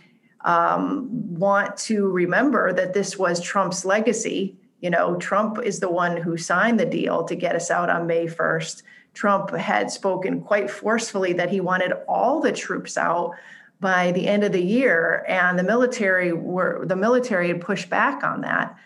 um, 0.43 1.09
want 1.11 1.77
to 1.77 2.09
remember 2.09 2.73
that 2.73 2.95
this 2.95 3.19
was 3.19 3.41
Trump's 3.41 3.85
legacy. 3.85 4.57
You 4.81 4.91
know, 4.91 5.17
Trump 5.17 5.59
is 5.61 5.81
the 5.81 5.91
one 5.91 6.17
who 6.17 6.37
signed 6.37 6.79
the 6.79 6.87
deal 6.87 7.25
to 7.25 7.35
get 7.35 7.57
us 7.57 7.69
out 7.69 7.91
on 7.91 8.07
May 8.07 8.27
1st. 8.27 8.85
Trump 9.15 9.51
had 9.51 9.91
spoken 9.91 10.41
quite 10.41 10.71
forcefully 10.71 11.33
that 11.33 11.51
he 11.51 11.61
wanted 11.61 11.93
all 12.09 12.41
the 12.41 12.53
troops 12.53 12.97
out 12.97 13.33
by 13.81 14.13
the 14.13 14.29
end 14.29 14.45
of 14.45 14.53
the 14.53 14.63
year, 14.63 15.25
and 15.27 15.59
the 15.59 15.65
military 15.65 16.33
were 16.33 16.87
the 16.87 16.95
military 16.95 17.49
had 17.49 17.61
pushed 17.61 17.91
back 17.91 18.23
on 18.23 18.43
that. 18.43 18.77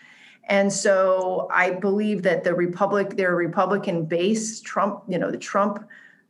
And 0.45 0.73
so 0.73 1.47
I 1.53 1.71
believe 1.71 2.23
that 2.23 2.43
the 2.43 2.55
Republic, 2.55 3.17
their 3.17 3.35
Republican 3.35 4.05
base, 4.05 4.61
Trump, 4.61 5.03
you 5.07 5.19
know, 5.19 5.29
the 5.29 5.37
Trump 5.37 5.87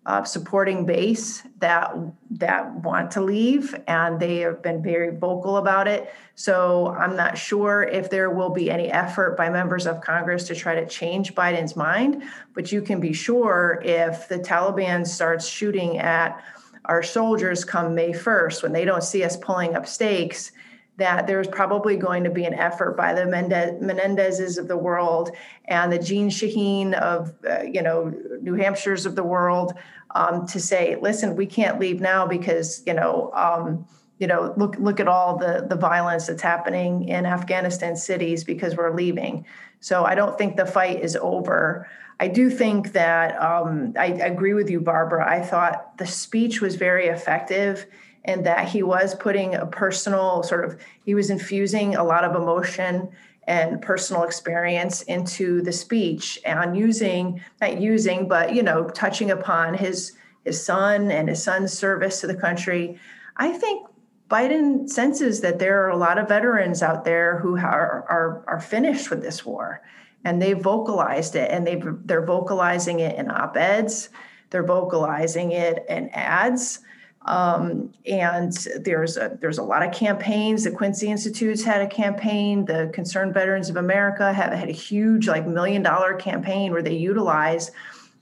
uh, 0.08 0.24
supporting 0.24 0.86
base 0.86 1.44
that 1.60 1.94
that 2.32 2.74
want 2.76 3.12
to 3.12 3.22
leave, 3.22 3.76
and 3.88 4.18
they 4.22 4.38
have 4.38 4.64
been 4.64 4.82
very 4.82 5.14
vocal 5.16 5.58
about 5.58 5.86
it. 5.86 6.14
So 6.36 6.96
I'm 6.98 7.18
not 7.18 7.38
sure 7.38 7.84
if 7.84 8.10
there 8.10 8.30
will 8.30 8.50
be 8.50 8.72
any 8.72 8.90
effort 8.90 9.36
by 9.36 9.50
members 9.50 9.86
of 9.86 10.00
Congress 10.00 10.48
to 10.48 10.56
try 10.56 10.76
to 10.76 10.88
change 10.88 11.36
Biden's 11.36 11.76
mind. 11.76 12.24
But 12.54 12.72
you 12.72 12.82
can 12.82 13.02
be 13.02 13.12
sure 13.12 13.82
if 13.84 14.30
the 14.30 14.40
Taliban 14.40 15.06
starts 15.06 15.46
shooting 15.46 15.98
at 15.98 16.42
our 16.86 17.04
soldiers 17.04 17.66
come 17.66 17.94
May 17.94 18.14
1st, 18.14 18.64
when 18.64 18.72
they 18.72 18.86
don't 18.86 19.04
see 19.04 19.26
us 19.26 19.36
pulling 19.36 19.76
up 19.76 19.86
stakes, 19.86 20.54
that 20.98 21.28
there's 21.28 21.48
probably 21.48 21.96
going 21.96 22.24
to 22.24 22.30
be 22.30 22.44
an 22.46 22.54
effort 22.54 22.98
by 22.98 23.14
the 23.14 23.22
Menendezes 23.22 24.58
of 24.58 24.68
the 24.68 24.78
world 24.78 25.32
and 25.66 25.92
the 25.92 26.00
Jeanne 26.00 26.30
Shaheen 26.30 26.94
of, 26.94 27.34
uh, 27.48 27.62
you 27.62 27.84
know, 27.84 28.14
New 28.42 28.56
Hampshire's 28.56 29.06
of 29.06 29.16
the 29.16 29.24
world 29.24 29.74
um, 30.16 30.48
to 30.48 30.60
say, 30.60 30.96
listen, 31.00 31.36
we 31.36 31.46
can't 31.46 31.80
leave 31.80 32.02
now 32.02 32.26
because 32.26 32.82
you 32.86 32.94
know, 32.94 33.32
um, 33.34 33.86
you 34.20 34.28
know, 34.28 34.54
look 34.58 34.76
look 34.80 35.00
at 35.00 35.08
all 35.08 35.38
the 35.38 35.66
the 35.70 35.76
violence 35.76 36.28
that's 36.28 36.42
happening 36.42 37.08
in 37.08 37.26
Afghanistan 37.26 37.96
cities 37.96 38.44
because 38.44 38.76
we're 38.76 38.96
leaving. 38.96 39.46
So 39.80 40.04
I 40.04 40.16
don't 40.16 40.38
think 40.38 40.58
the 40.58 40.66
fight 40.66 41.02
is 41.02 41.16
over. 41.16 41.88
I 42.20 42.28
do 42.28 42.50
think 42.50 42.94
that 42.94 43.40
um, 43.40 43.94
I 43.98 44.08
agree 44.08 44.56
with 44.56 44.72
you, 44.72 44.82
Barbara. 44.82 45.30
I 45.30 45.42
thought 45.42 46.00
the 46.00 46.08
speech 46.08 46.62
was 46.62 46.76
very 46.76 47.08
effective 47.08 47.86
and 48.28 48.46
that 48.46 48.68
he 48.68 48.84
was 48.84 49.16
putting 49.16 49.56
a 49.56 49.66
personal 49.66 50.44
sort 50.44 50.66
of 50.66 50.78
he 51.06 51.16
was 51.16 51.30
infusing 51.30 51.96
a 51.96 52.04
lot 52.04 52.24
of 52.24 52.36
emotion 52.36 53.10
and 53.48 53.82
personal 53.82 54.24
experience 54.24 55.02
into 55.04 55.62
the 55.62 55.72
speech 55.72 56.38
and 56.46 56.78
using 56.78 57.42
not 57.62 57.80
using 57.80 58.28
but 58.28 58.54
you 58.54 58.62
know 58.62 58.90
touching 58.90 59.32
upon 59.32 59.74
his 59.74 60.14
his 60.44 60.64
son 60.64 61.10
and 61.10 61.30
his 61.30 61.42
son's 61.42 61.74
service 61.74 62.22
to 62.22 62.28
the 62.28 62.36
country. 62.36 63.00
I 63.38 63.52
think 63.54 63.88
biden 64.30 64.90
senses 64.90 65.40
that 65.42 65.60
there 65.60 65.84
are 65.86 65.90
a 65.90 65.98
lot 65.98 66.18
of 66.18 66.28
veterans 66.28 66.84
out 66.84 67.06
there 67.06 67.40
who 67.40 67.58
are 67.58 68.06
are, 68.10 68.44
are 68.48 68.60
finished 68.60 69.10
with 69.10 69.22
this 69.22 69.46
war 69.46 69.82
and 70.26 70.42
they've 70.42 70.62
vocalized 70.62 71.36
it 71.36 71.50
and 71.50 71.66
they 71.66 71.82
they're 72.04 72.26
vocalizing 72.26 73.00
it 73.00 73.18
in 73.18 73.32
op-eds. 73.32 74.10
They're 74.50 74.66
vocalizing 74.66 75.52
it 75.52 75.86
in 75.90 76.10
ads 76.10 76.80
um, 77.28 77.94
and 78.06 78.54
there's 78.82 79.18
a, 79.18 79.38
there's 79.42 79.58
a 79.58 79.64
lot 79.64 79.84
of 79.84 79.94
campaigns. 79.94 80.64
The 80.64 80.72
Quincy 80.72 81.10
Institute's 81.10 81.64
had 81.64 81.82
a 81.82 81.88
campaign. 81.88 82.66
The 82.66 82.90
Concerned 82.94 83.34
Veterans 83.34 83.70
of 83.70 83.76
America 83.76 84.32
have 84.32 84.54
had 84.54 84.70
a 84.70 84.74
huge, 84.74 85.28
like, 85.28 85.46
million 85.46 85.84
dollar 85.84 86.14
campaign 86.16 86.72
where 86.72 86.82
they 86.82 86.96
utilize 86.96 87.72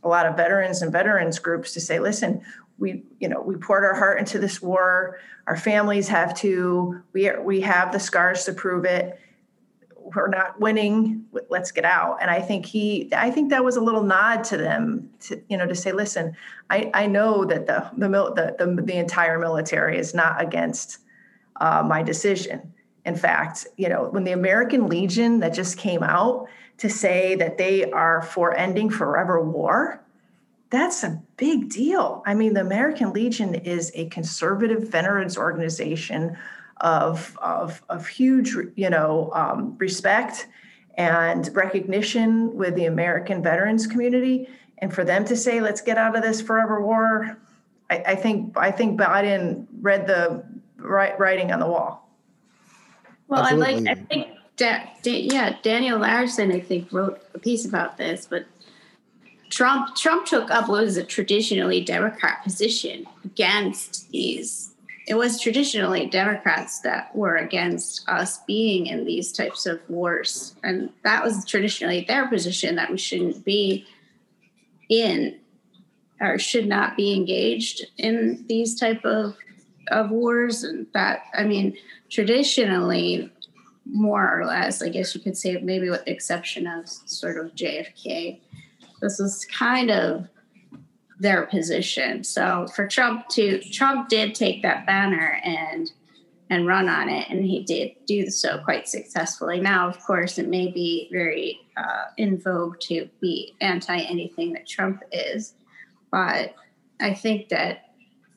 a 0.03 0.07
lot 0.07 0.25
of 0.25 0.35
veterans 0.35 0.81
and 0.81 0.91
veterans 0.91 1.39
groups 1.39 1.71
to 1.73 1.79
say, 1.81 1.99
listen, 1.99 2.41
we 2.77 3.03
you 3.19 3.29
know 3.29 3.41
we 3.41 3.55
poured 3.55 3.85
our 3.85 3.95
heart 3.95 4.19
into 4.19 4.37
this 4.39 4.61
war. 4.61 5.19
Our 5.47 5.55
families 5.55 6.07
have 6.09 6.35
to. 6.39 7.01
We 7.13 7.29
are, 7.29 7.41
we 7.41 7.61
have 7.61 7.91
the 7.91 7.99
scars 7.99 8.43
to 8.45 8.53
prove 8.53 8.85
it 8.85 9.19
we're 10.13 10.27
not 10.27 10.59
winning 10.59 11.25
let's 11.49 11.71
get 11.71 11.85
out. 11.85 12.17
And 12.21 12.29
i 12.29 12.39
think 12.39 12.65
he 12.65 13.09
i 13.15 13.31
think 13.31 13.49
that 13.49 13.63
was 13.63 13.75
a 13.75 13.81
little 13.81 14.03
nod 14.03 14.43
to 14.45 14.57
them 14.57 15.09
to 15.21 15.41
you 15.49 15.57
know 15.57 15.65
to 15.65 15.75
say 15.75 15.91
listen 15.91 16.35
i 16.69 16.91
i 16.93 17.07
know 17.07 17.45
that 17.45 17.65
the 17.65 17.89
the 17.97 18.07
the, 18.07 18.55
the, 18.65 18.81
the 18.81 18.95
entire 18.95 19.39
military 19.39 19.97
is 19.97 20.13
not 20.13 20.41
against 20.41 20.99
uh, 21.61 21.81
my 21.83 22.03
decision. 22.03 22.73
In 23.05 23.15
fact 23.15 23.67
you 23.77 23.89
know 23.89 24.09
when 24.09 24.23
the 24.23 24.31
american 24.31 24.87
legion 24.87 25.39
that 25.39 25.53
just 25.53 25.77
came 25.77 26.03
out 26.03 26.47
to 26.77 26.89
say 26.89 27.35
that 27.35 27.57
they 27.57 27.89
are 27.91 28.21
for 28.21 28.55
ending 28.55 28.89
forever 28.89 29.41
war 29.41 30.01
that's 30.71 31.03
a 31.03 31.21
big 31.37 31.69
deal. 31.69 32.23
I 32.25 32.33
mean 32.33 32.53
the 32.53 32.61
american 32.61 33.13
legion 33.13 33.55
is 33.55 33.91
a 33.95 34.07
conservative 34.09 34.89
veterans 34.89 35.37
organization 35.37 36.37
of, 36.81 37.37
of, 37.41 37.81
of 37.89 38.07
huge, 38.07 38.55
you 38.75 38.89
know, 38.89 39.31
um, 39.33 39.75
respect 39.77 40.47
and 40.95 41.49
recognition 41.55 42.55
with 42.55 42.75
the 42.75 42.85
American 42.85 43.43
veterans 43.43 43.87
community. 43.87 44.47
And 44.79 44.93
for 44.93 45.03
them 45.03 45.25
to 45.25 45.35
say, 45.35 45.61
let's 45.61 45.81
get 45.81 45.97
out 45.97 46.15
of 46.15 46.21
this 46.21 46.41
forever 46.41 46.81
war, 46.81 47.37
I, 47.89 48.03
I 48.07 48.15
think 48.15 48.57
I 48.57 48.71
think 48.71 48.99
Biden 48.99 49.67
read 49.81 50.07
the 50.07 50.43
writing 50.77 51.51
on 51.51 51.59
the 51.59 51.67
wall. 51.67 52.09
Well, 53.27 53.41
Absolutely. 53.41 53.67
I 53.67 53.79
like 53.79 53.97
I 53.97 54.01
think 54.01 54.27
da, 54.57 54.83
da, 55.01 55.11
yeah, 55.11 55.57
Daniel 55.61 55.99
Larison 55.99 56.53
I 56.53 56.59
think 56.59 56.91
wrote 56.91 57.21
a 57.33 57.39
piece 57.39 57.65
about 57.65 57.97
this, 57.97 58.27
but 58.29 58.45
Trump 59.49 59.95
Trump 59.95 60.25
took 60.25 60.51
up 60.51 60.67
what 60.67 60.83
was 60.83 60.97
a 60.97 61.03
traditionally 61.03 61.81
Democrat 61.83 62.43
position 62.43 63.05
against 63.23 64.09
these 64.11 64.74
it 65.07 65.15
was 65.15 65.39
traditionally 65.39 66.07
Democrats 66.07 66.79
that 66.81 67.15
were 67.15 67.35
against 67.37 68.07
us 68.09 68.39
being 68.45 68.87
in 68.87 69.05
these 69.05 69.31
types 69.31 69.65
of 69.65 69.79
wars. 69.87 70.55
And 70.63 70.89
that 71.03 71.23
was 71.23 71.45
traditionally 71.45 72.05
their 72.07 72.27
position 72.27 72.75
that 72.75 72.89
we 72.89 72.97
shouldn't 72.97 73.45
be 73.45 73.85
in 74.89 75.39
or 76.21 76.39
should 76.39 76.67
not 76.67 76.95
be 76.95 77.13
engaged 77.13 77.85
in 77.97 78.45
these 78.47 78.79
type 78.79 79.03
of 79.03 79.35
of 79.91 80.09
wars 80.09 80.63
and 80.63 80.87
that 80.93 81.25
i 81.35 81.43
mean 81.43 81.77
traditionally 82.09 83.31
more 83.85 84.39
or 84.39 84.45
less, 84.45 84.81
I 84.81 84.89
guess 84.89 85.13
you 85.13 85.21
could 85.21 85.37
say, 85.37 85.57
maybe 85.57 85.89
with 85.89 86.05
the 86.05 86.11
exception 86.11 86.67
of 86.67 86.87
sort 86.87 87.37
of 87.37 87.53
JFK, 87.55 88.39
this 89.01 89.19
is 89.19 89.45
kind 89.45 89.91
of 89.91 90.27
their 91.19 91.45
position. 91.45 92.23
So 92.23 92.67
for 92.75 92.87
Trump 92.87 93.27
to 93.29 93.59
Trump 93.59 94.09
did 94.09 94.35
take 94.35 94.61
that 94.63 94.85
banner 94.85 95.39
and 95.43 95.91
and 96.49 96.67
run 96.67 96.87
on 96.87 97.09
it, 97.09 97.27
and 97.29 97.43
he 97.43 97.63
did 97.63 97.91
do 98.05 98.29
so 98.29 98.59
quite 98.59 98.87
successfully. 98.87 99.59
Now, 99.59 99.87
of 99.89 99.99
course, 99.99 100.37
it 100.37 100.47
may 100.47 100.71
be 100.71 101.09
very 101.11 101.59
uh, 101.75 102.05
in 102.17 102.37
vogue 102.37 102.79
to 102.81 103.09
be 103.19 103.55
anti 103.61 103.97
anything 103.97 104.53
that 104.53 104.67
Trump 104.67 105.01
is, 105.11 105.53
but 106.11 106.53
I 106.99 107.13
think 107.13 107.49
that 107.49 107.89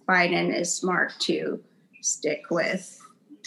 Biden 0.09 0.59
is 0.59 0.75
smart 0.75 1.13
to 1.21 1.63
stick 2.01 2.45
with 2.51 2.99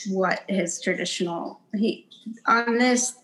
what 0.10 0.44
his 0.48 0.82
traditional 0.82 1.60
he 1.76 2.08
on 2.46 2.78
this 2.78 3.16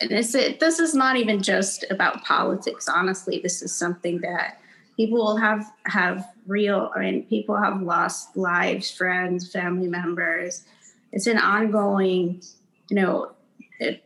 and 0.00 0.10
this 0.10 0.32
this 0.32 0.78
is 0.78 0.94
not 0.94 1.16
even 1.16 1.42
just 1.42 1.84
about 1.90 2.22
politics 2.24 2.88
honestly 2.88 3.40
this 3.42 3.62
is 3.62 3.74
something 3.74 4.20
that 4.20 4.58
people 5.06 5.36
have 5.36 5.64
have 5.86 6.26
real 6.46 6.90
i 6.94 7.00
mean 7.00 7.24
people 7.26 7.56
have 7.56 7.82
lost 7.82 8.36
lives 8.36 8.90
friends 8.90 9.50
family 9.50 9.88
members. 9.88 10.64
It's 11.12 11.26
an 11.26 11.38
ongoing 11.38 12.42
you 12.88 12.96
know 12.96 13.32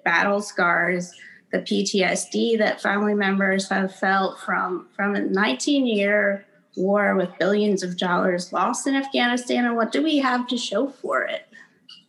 battle 0.05 0.41
scars. 0.41 1.13
The 1.53 1.59
ptsd 1.59 2.59
that 2.59 2.81
family 2.81 3.15
members 3.15 3.69
have 3.69 3.95
felt 3.95 4.41
from 4.41 4.89
from 4.97 5.15
a 5.15 5.21
19 5.21 5.87
year 5.87 6.47
war 6.77 7.15
with 7.15 7.39
billions 7.39 7.83
of 7.83 7.97
dollars 7.97 8.53
lost 8.53 8.87
in 8.87 8.95
afghanistan 8.95 9.65
and 9.65 9.77
what 9.77 9.93
do 9.93 10.03
we 10.03 10.19
have 10.19 10.47
to 10.49 10.59
show 10.59 10.89
for 10.89 11.23
it 11.23 11.47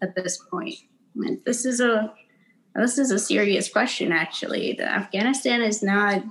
at 0.02 0.16
this 0.16 0.38
point? 0.38 0.76
I 1.16 1.20
mean, 1.20 1.42
this 1.46 1.66
is 1.66 1.80
a 1.80 2.14
this 2.76 2.98
is 2.98 3.12
a 3.12 3.20
serious 3.20 3.70
question 3.70 4.12
actually. 4.12 4.74
The 4.74 4.88
afghanistan 4.88 5.62
is 5.62 5.82
not 5.82 6.24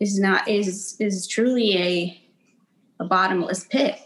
is 0.00 0.18
not 0.18 0.48
is 0.48 0.96
is 0.98 1.26
truly 1.26 1.76
a 1.76 2.22
a 2.98 3.04
bottomless 3.04 3.64
pit. 3.64 3.96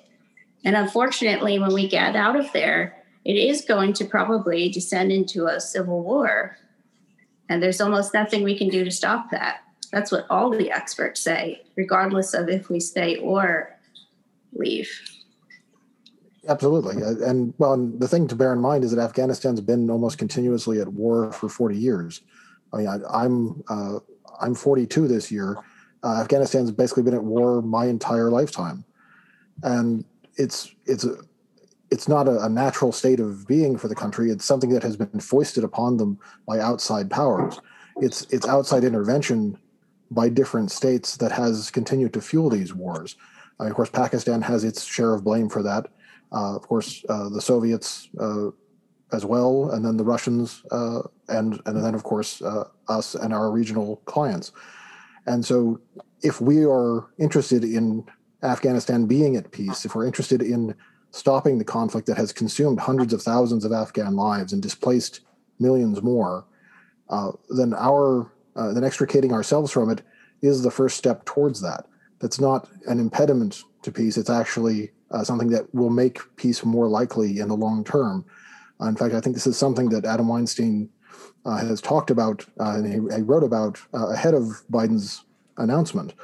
And 0.65 0.77
unfortunately, 0.77 1.59
when 1.59 1.73
we 1.73 1.89
get 1.89 2.17
out 2.17 2.37
of 2.37 2.53
there, 2.53 2.97
it 3.25 3.37
is 3.37 3.65
going 3.65 3.93
to 3.95 4.05
probably 4.05 4.71
descend 4.71 5.13
into 5.13 5.47
a 5.47 5.61
civil 5.61 6.03
war. 6.03 6.59
And 7.49 7.63
there's 7.63 7.81
almost 7.81 8.15
nothing 8.15 8.43
we 8.43 8.57
can 8.57 8.69
do 8.69 8.85
to 8.85 8.91
stop 8.91 9.31
that. 9.31 9.61
That's 9.93 10.11
what 10.11 10.27
all 10.31 10.51
the 10.51 10.71
experts 10.71 11.21
say, 11.21 11.63
regardless 11.77 12.35
of 12.35 12.49
if 12.49 12.71
we 12.71 12.81
stay 12.81 13.17
or 13.17 13.77
leave. 14.55 14.91
Absolutely. 16.49 17.03
Uh, 17.03 17.29
and 17.29 17.55
well, 17.59 17.75
and 17.75 18.01
the 18.01 18.09
thing 18.09 18.29
to 18.29 18.35
bear 18.35 18.53
in 18.53 18.61
mind 18.61 18.85
is 18.85 18.91
that 18.91 19.01
Afghanistan's 19.01 19.61
been 19.61 19.91
almost 19.91 20.19
continuously 20.19 20.81
at 20.81 20.89
war 20.89 21.33
for 21.33 21.49
40 21.49 21.77
years. 21.77 22.23
I 22.73 22.77
mean, 22.79 22.89
I, 22.89 22.95
am 22.95 23.05
I'm, 23.11 23.65
uh, 23.69 23.99
I'm 24.41 24.55
42 24.55 25.09
this 25.09 25.31
year, 25.31 25.57
uh, 26.05 26.21
Afghanistan's 26.21 26.71
basically 26.71 27.03
been 27.03 27.15
at 27.15 27.25
war 27.25 27.63
my 27.63 27.87
entire 27.87 28.31
lifetime, 28.31 28.85
and 29.63 30.05
it's 30.37 30.75
it's 30.85 31.05
a, 31.05 31.17
it's 31.91 32.09
not 32.09 32.29
a, 32.29 32.45
a, 32.45 32.49
natural 32.49 32.93
state 32.93 33.21
of 33.21 33.47
being 33.47 33.79
for 33.79 33.89
the 33.89 33.95
country. 33.95 34.31
It's 34.31 34.45
something 34.45 34.71
that 34.71 34.83
has 34.83 34.97
been 34.97 35.19
foisted 35.19 35.65
upon 35.65 35.97
them 35.97 36.19
by 36.47 36.61
outside 36.61 37.11
powers. 37.11 37.59
It's 37.97 38.27
it's 38.31 38.47
outside 38.47 38.85
intervention 38.85 39.59
by 40.11 40.29
different 40.29 40.71
states 40.71 41.17
that 41.17 41.33
has 41.33 41.71
continued 41.71 42.13
to 42.13 42.21
fuel 42.21 42.51
these 42.51 42.75
wars. 42.75 43.17
Uh, 43.59 43.67
of 43.67 43.75
course, 43.75 43.91
Pakistan 43.91 44.43
has 44.43 44.63
its 44.63 44.85
share 44.85 45.15
of 45.15 45.25
blame 45.25 45.49
for 45.49 45.63
that. 45.63 45.87
Uh, 46.33 46.55
of 46.55 46.69
course, 46.69 47.03
uh, 47.09 47.31
the 47.31 47.41
Soviets 47.41 48.11
uh, 48.21 48.49
as 49.13 49.25
well, 49.25 49.71
and 49.71 49.85
then 49.85 49.97
the 49.97 50.05
Russians, 50.05 50.63
uh, 50.71 51.01
and 51.29 51.63
and 51.65 51.83
then 51.83 51.95
of 51.95 52.03
course 52.03 52.43
us 52.89 53.15
and 53.15 53.33
our 53.33 53.51
regional 53.51 54.03
clients. 54.05 54.53
And 55.27 55.45
so, 55.45 55.81
if 56.23 56.41
we 56.41 56.65
are 56.65 57.07
interested 57.19 57.65
in 57.65 58.07
Afghanistan 58.43 59.07
being 59.07 59.37
at 59.37 59.53
peace, 59.53 59.85
if 59.85 59.95
we're 59.95 60.07
interested 60.07 60.43
in 60.43 60.75
stopping 61.11 61.59
the 61.59 61.65
conflict 61.65 62.07
that 62.07 62.17
has 62.17 62.33
consumed 62.33 62.81
hundreds 62.81 63.13
of 63.13 63.23
thousands 63.23 63.65
of 63.65 63.73
Afghan 63.73 64.17
lives 64.17 64.53
and 64.53 64.63
displaced 64.63 65.21
millions 65.59 66.03
more, 66.03 66.45
uh, 67.09 67.33
then 67.51 67.75
our 67.75 68.31
uh, 68.57 68.73
then 68.73 68.85
extricating 68.85 69.33
ourselves 69.33 69.71
from 69.71 69.91
it 69.91 70.03
is 70.43 70.63
the 70.63 70.71
first 70.71 70.97
step 70.97 71.25
towards 71.25 71.61
that. 71.61 71.87
That's 72.21 72.41
not 72.41 72.69
an 72.87 73.01
impediment 73.01 73.63
to 73.83 73.91
peace. 73.91 74.17
It's 74.17 74.31
actually 74.31 74.93
uh, 75.11 75.25
something 75.25 75.51
that 75.51 75.73
will 75.75 75.91
make 75.91 76.21
peace 76.37 76.65
more 76.65 76.89
likely 76.89 77.39
in 77.39 77.49
the 77.49 77.57
long 77.57 77.85
term. 77.85 78.25
Uh, 78.81 78.87
in 78.87 78.97
fact, 78.97 79.15
I 79.15 79.21
think 79.21 79.35
this 79.35 79.47
is 79.47 79.57
something 79.57 79.89
that 79.91 80.05
Adam 80.05 80.29
Weinstein 80.29 80.89
has 81.45 81.81
talked 81.81 82.11
about 82.11 82.45
uh, 82.61 82.77
and 82.77 82.87
he, 82.87 83.17
he, 83.17 83.23
wrote 83.23 83.45
about 83.45 83.79
uh, 83.93 84.09
ahead 84.09 84.35
of 84.35 84.63
Biden's 84.71 85.25
announcement, 85.59 86.15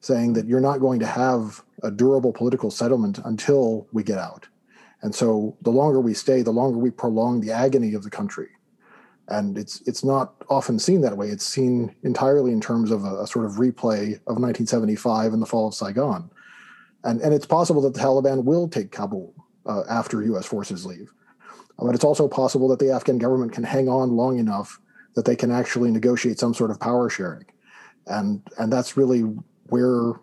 saying 0.00 0.32
that 0.34 0.46
you're 0.46 0.60
not 0.60 0.80
going 0.80 1.00
to 1.00 1.06
have 1.06 1.62
a 1.82 1.90
durable 1.90 2.32
political 2.32 2.70
settlement 2.70 3.18
until 3.24 3.86
we 3.92 4.02
get 4.02 4.18
out. 4.18 4.48
And 5.02 5.14
so 5.14 5.56
the 5.62 5.70
longer 5.70 6.00
we 6.00 6.14
stay, 6.14 6.42
the 6.42 6.50
longer 6.50 6.78
we 6.78 6.90
prolong 6.90 7.40
the 7.40 7.52
agony 7.52 7.94
of 7.94 8.02
the 8.02 8.10
country. 8.10 8.48
And 9.28 9.56
it's 9.56 9.80
it's 9.86 10.04
not 10.04 10.34
often 10.50 10.78
seen 10.78 11.00
that 11.02 11.16
way. 11.16 11.28
It's 11.28 11.46
seen 11.46 11.94
entirely 12.02 12.52
in 12.52 12.60
terms 12.60 12.90
of 12.90 13.04
a, 13.04 13.22
a 13.22 13.26
sort 13.26 13.46
of 13.46 13.52
replay 13.52 14.14
of 14.26 14.40
1975 14.40 15.32
and 15.32 15.40
the 15.40 15.46
fall 15.46 15.68
of 15.68 15.74
Saigon. 15.74 16.30
And, 17.04 17.20
and 17.20 17.34
it's 17.34 17.46
possible 17.46 17.82
that 17.82 17.94
the 17.94 18.00
Taliban 18.00 18.44
will 18.44 18.66
take 18.66 18.90
Kabul 18.90 19.34
uh, 19.66 19.82
after 19.88 20.22
U.S. 20.22 20.46
forces 20.46 20.84
leave. 20.86 21.12
But 21.78 21.94
it's 21.94 22.04
also 22.04 22.28
possible 22.28 22.68
that 22.68 22.78
the 22.78 22.90
Afghan 22.90 23.18
government 23.18 23.52
can 23.52 23.64
hang 23.64 23.88
on 23.88 24.16
long 24.16 24.38
enough 24.38 24.80
that 25.14 25.24
they 25.24 25.36
can 25.36 25.50
actually 25.50 25.90
negotiate 25.90 26.38
some 26.38 26.54
sort 26.54 26.70
of 26.70 26.80
power 26.80 27.08
sharing. 27.08 27.44
And, 28.06 28.42
and 28.58 28.72
that's 28.72 28.96
really 28.96 29.20
where 29.66 30.14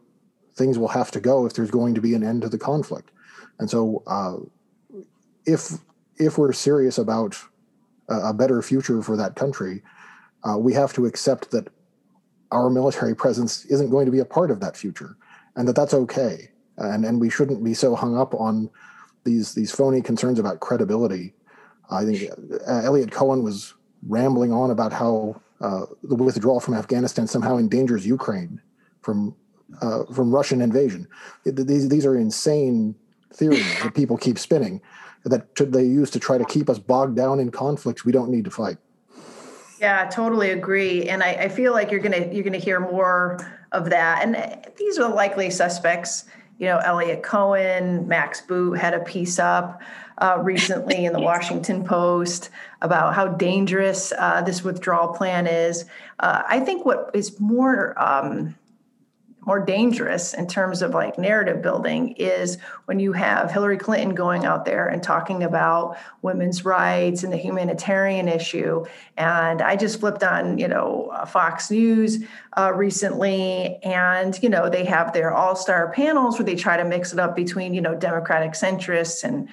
things 0.56 0.78
will 0.78 0.90
have 0.90 1.12
to 1.12 1.20
go 1.20 1.46
if 1.46 1.54
there's 1.54 1.72
going 1.72 1.96
to 1.96 2.02
be 2.02 2.14
an 2.14 2.24
end 2.24 2.42
to 2.44 2.50
the 2.50 2.58
conflict. 2.58 3.12
And 3.60 3.70
so, 3.70 4.04
uh, 4.08 4.38
if 5.46 5.74
if 6.18 6.38
we're 6.38 6.54
serious 6.54 6.98
about 6.98 7.38
a, 8.10 8.30
a 8.30 8.34
better 8.34 8.62
future 8.62 9.02
for 9.02 9.18
that 9.18 9.36
country, 9.36 9.82
uh, 10.44 10.58
we 10.58 10.74
have 10.74 10.94
to 10.94 11.06
accept 11.06 11.52
that 11.52 11.68
our 12.52 12.70
military 12.70 13.16
presence 13.16 13.66
isn't 13.66 13.90
going 13.90 14.06
to 14.06 14.12
be 14.12 14.20
a 14.20 14.26
part 14.26 14.52
of 14.52 14.60
that 14.60 14.76
future, 14.76 15.16
and 15.56 15.68
that 15.68 15.76
that's 15.76 15.94
okay. 15.94 16.50
And 16.78 17.06
and 17.06 17.20
we 17.20 17.30
shouldn't 17.30 17.64
be 17.64 17.74
so 17.74 17.96
hung 17.96 18.18
up 18.18 18.34
on 18.34 18.70
these 19.24 19.54
these 19.54 19.72
phony 19.72 20.02
concerns 20.02 20.40
about 20.40 20.60
credibility 20.60 21.34
I 21.91 22.06
think 22.06 22.32
uh, 22.67 22.82
Eliot 22.84 23.12
Cohen 23.12 23.43
was 23.43 23.73
rambling 24.08 24.51
on 24.51 24.71
about 24.71 24.93
how 24.93 25.41
uh, 25.60 25.86
the 26.04 26.15
withdrawal 26.15 26.60
from 26.60 26.73
Afghanistan 26.73 27.27
somehow 27.27 27.58
endangers 27.58 28.06
Ukraine 28.06 28.62
from 29.01 29.36
uh, 29.82 30.06
from 30.06 30.34
Russian 30.34 30.62
invasion. 30.62 31.08
It, 31.45 31.56
these 31.67 31.89
these 31.89 32.06
are 32.06 32.15
insane 32.15 32.95
theories 33.34 33.65
that 33.84 33.93
people 33.95 34.17
keep 34.17 34.39
spinning 34.39 34.82
that 35.23 35.56
they 35.56 35.84
use 35.84 36.10
to 36.12 36.19
try 36.19 36.38
to 36.38 36.45
keep 36.45 36.69
us 36.69 36.80
bogged 36.80 37.15
down 37.15 37.39
in 37.39 37.51
conflicts 37.51 38.04
we 38.04 38.12
don't 38.12 38.32
need 38.32 38.43
to 38.45 38.51
fight. 38.51 38.77
Yeah, 39.80 40.08
totally 40.10 40.51
agree. 40.51 41.10
And 41.10 41.23
I, 41.23 41.34
I 41.34 41.49
feel 41.49 41.73
like 41.73 41.91
you're 41.91 41.99
gonna 41.99 42.27
you're 42.32 42.43
gonna 42.43 42.58
hear 42.58 42.80
more 42.80 43.39
of 43.71 43.89
that. 43.89 44.23
And 44.23 44.36
these 44.77 44.97
are 44.97 45.10
the 45.10 45.15
likely 45.15 45.49
suspects. 45.49 46.25
You 46.60 46.67
know, 46.67 46.77
Eliot 46.77 47.23
Cohen, 47.23 48.08
Max 48.08 48.41
Boot 48.41 48.77
had 48.77 48.93
a 48.93 48.99
piece 48.99 49.39
up 49.39 49.82
uh, 50.21 50.38
recently 50.41 51.05
in 51.05 51.13
the 51.13 51.19
Washington 51.31 51.84
Post 51.84 52.49
about 52.81 53.13
how 53.13 53.27
dangerous 53.27 54.13
uh, 54.17 54.41
this 54.41 54.63
withdrawal 54.63 55.10
plan 55.10 55.47
is. 55.47 55.86
Uh, 56.19 56.43
I 56.47 56.62
think 56.62 56.86
what 56.86 57.12
is 57.13 57.39
more 57.39 58.01
um, 58.01 58.55
more 59.45 59.60
dangerous 59.60 60.36
in 60.36 60.45
terms 60.45 60.84
of 60.84 60.91
like 60.91 61.17
narrative 61.17 61.63
building 61.63 62.12
is 62.12 62.60
when 62.86 62.99
you 62.99 63.12
have 63.13 63.51
Hillary 63.51 63.77
Clinton 63.77 64.13
going 64.13 64.45
out 64.45 64.65
there 64.65 64.88
and 64.88 65.01
talking 65.01 65.41
about 65.41 65.97
women's 66.21 66.63
rights 66.63 67.23
and 67.23 67.34
the 67.34 67.38
humanitarian 67.38 68.27
issue. 68.27 68.86
And 69.17 69.62
I 69.62 69.75
just 69.75 69.99
flipped 69.99 70.21
on, 70.23 70.60
you 70.60 70.67
know, 70.67 71.10
uh, 71.12 71.25
Fox 71.25 71.71
News 71.71 72.23
uh, 72.55 72.71
recently, 72.75 73.77
and 73.84 74.38
you 74.43 74.49
know 74.49 74.69
they 74.69 74.86
have 74.86 75.12
their 75.13 75.34
all-star 75.34 75.91
panels 75.91 76.38
where 76.38 76.45
they 76.45 76.55
try 76.55 76.77
to 76.77 76.86
mix 76.86 77.12
it 77.12 77.19
up 77.19 77.36
between 77.36 77.73
you 77.73 77.81
know 77.81 77.95
Democratic 77.95 78.51
centrists 78.51 79.23
and 79.23 79.49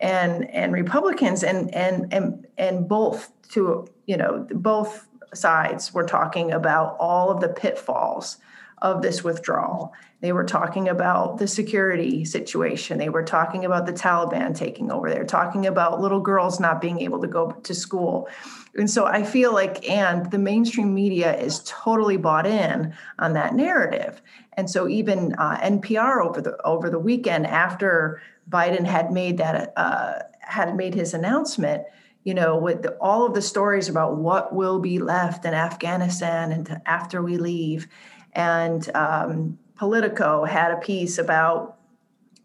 and 0.00 0.48
and 0.50 0.72
Republicans 0.72 1.42
and 1.42 1.74
and 1.74 2.12
and 2.12 2.46
and 2.58 2.88
both 2.88 3.32
to 3.50 3.86
you 4.06 4.16
know 4.16 4.46
both 4.50 5.08
sides 5.34 5.92
were 5.92 6.04
talking 6.04 6.52
about 6.52 6.96
all 6.98 7.30
of 7.30 7.40
the 7.40 7.48
pitfalls 7.48 8.38
of 8.82 9.02
this 9.02 9.24
withdrawal. 9.24 9.92
They 10.20 10.32
were 10.32 10.44
talking 10.44 10.88
about 10.88 11.38
the 11.38 11.46
security 11.46 12.24
situation. 12.24 12.98
They 12.98 13.08
were 13.08 13.22
talking 13.22 13.64
about 13.64 13.86
the 13.86 13.92
Taliban 13.92 14.54
taking 14.54 14.90
over. 14.90 15.10
They 15.10 15.18
were 15.18 15.24
talking 15.24 15.66
about 15.66 16.00
little 16.00 16.20
girls 16.20 16.60
not 16.60 16.80
being 16.80 17.00
able 17.00 17.20
to 17.20 17.26
go 17.26 17.52
to 17.52 17.74
school. 17.74 18.28
And 18.74 18.90
so 18.90 19.06
I 19.06 19.22
feel 19.22 19.52
like, 19.52 19.88
and 19.88 20.30
the 20.30 20.38
mainstream 20.38 20.94
media 20.94 21.36
is 21.38 21.62
totally 21.64 22.18
bought 22.18 22.46
in 22.46 22.94
on 23.18 23.32
that 23.32 23.54
narrative. 23.54 24.20
And 24.54 24.68
so 24.70 24.88
even 24.88 25.34
uh, 25.34 25.58
NPR 25.58 26.24
over 26.24 26.40
the 26.40 26.60
over 26.64 26.90
the 26.90 26.98
weekend 26.98 27.46
after 27.46 28.20
Biden 28.48 28.84
had 28.84 29.12
made 29.12 29.38
that 29.38 29.72
uh, 29.76 30.20
had 30.40 30.76
made 30.76 30.94
his 30.94 31.14
announcement, 31.14 31.84
you 32.24 32.34
know, 32.34 32.56
with 32.56 32.82
the, 32.82 32.96
all 33.00 33.26
of 33.26 33.34
the 33.34 33.42
stories 33.42 33.88
about 33.88 34.16
what 34.16 34.54
will 34.54 34.78
be 34.78 34.98
left 34.98 35.44
in 35.44 35.54
Afghanistan 35.54 36.52
and 36.52 36.80
after 36.86 37.22
we 37.22 37.36
leave. 37.36 37.88
And 38.32 38.88
um, 38.94 39.58
Politico 39.76 40.44
had 40.44 40.72
a 40.72 40.76
piece 40.76 41.18
about 41.18 41.76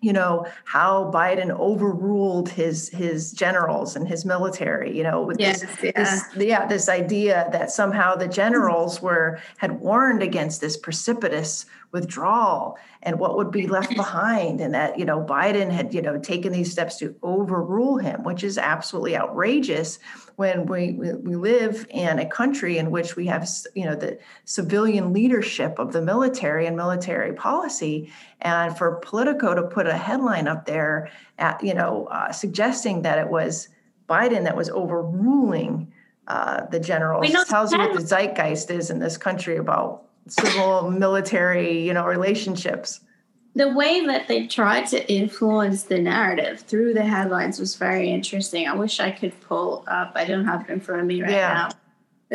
you 0.02 0.14
know 0.14 0.48
how 0.66 1.12
Biden 1.14 1.52
overruled 1.52 2.50
his 2.50 2.90
his 2.90 3.32
generals 3.32 3.96
and 3.96 4.08
his 4.08 4.26
military. 4.26 4.98
You 4.98 5.04
know, 5.04 5.22
with 5.22 5.40
yes, 5.40 5.62
this, 5.62 5.84
yeah. 5.84 5.92
this 5.96 6.24
yeah 6.38 6.66
this 6.66 6.90
idea 6.90 7.48
that 7.52 7.70
somehow 7.70 8.16
the 8.16 8.28
generals 8.28 9.02
were 9.02 9.40
had 9.58 9.80
warned 9.80 10.24
against 10.24 10.60
this 10.60 10.76
precipitous 10.76 11.68
withdrawal 11.92 12.78
and 13.04 13.20
what 13.20 13.36
would 13.36 13.52
be 13.52 13.68
left 13.68 13.96
behind, 13.96 14.62
and 14.62 14.74
that 14.74 14.98
you 14.98 15.06
know 15.06 15.24
Biden 15.24 15.72
had 15.72 15.94
you 15.94 16.02
know 16.02 16.18
taken 16.20 16.52
these 16.52 16.72
steps 16.72 16.98
to 17.00 17.16
overrule 17.24 17.98
him, 17.98 18.24
which 18.24 18.44
is 18.44 18.58
absolutely 18.58 19.18
outrageous 19.18 20.00
when 20.36 20.66
we, 20.66 20.94
we 20.94 21.36
live 21.36 21.86
in 21.90 22.18
a 22.20 22.26
country 22.26 22.78
in 22.78 22.90
which 22.92 23.16
we 23.16 23.28
have 23.28 23.48
you 23.76 23.86
know 23.86 23.96
the 23.96 24.18
civilian 24.46 25.14
leadership 25.14 25.78
of 25.80 25.94
the 25.94 26.02
military 26.02 26.66
and 26.66 26.76
military 26.76 27.34
policy. 27.34 28.12
And 28.42 28.76
for 28.76 28.96
politico 28.96 29.54
to 29.54 29.64
put 29.64 29.86
a 29.86 29.96
headline 29.96 30.48
up 30.48 30.66
there 30.66 31.12
at 31.38 31.64
you 31.64 31.74
know 31.74 32.08
uh, 32.12 32.32
suggesting 32.32 33.02
that 33.04 33.20
it 33.20 33.30
was 33.30 33.70
biden 34.10 34.44
that 34.44 34.56
was 34.58 34.70
overruling 34.70 35.92
uh, 36.28 36.66
the 36.68 36.80
generals 36.80 37.30
tells 37.48 37.72
you 37.72 37.78
what 37.78 37.94
the 37.94 38.02
zeitgeist 38.02 38.70
is 38.72 38.90
in 38.90 39.00
this 39.00 39.18
country 39.18 39.58
about 39.58 40.06
civil 40.32 40.90
military 40.92 41.86
you 41.86 41.94
know 41.94 42.06
relationships 42.06 43.02
the 43.54 43.70
way 43.74 44.06
that 44.06 44.28
they 44.28 44.48
tried 44.48 44.88
to 44.88 45.12
influence 45.12 45.84
the 45.84 46.00
narrative 46.00 46.62
through 46.62 46.94
the 46.94 47.04
headlines 47.04 47.60
was 47.60 47.76
very 47.76 48.10
interesting. 48.10 48.66
I 48.66 48.74
wish 48.76 49.02
I 49.02 49.12
could 49.12 49.38
pull 49.42 49.84
up. 49.88 50.14
I 50.16 50.24
don't 50.24 50.46
have 50.46 50.62
it 50.62 50.70
in 50.72 50.80
front 50.80 51.02
of 51.02 51.08
me 51.08 51.22
right 51.22 51.32
yeah. 51.32 51.54
now. 51.54 51.70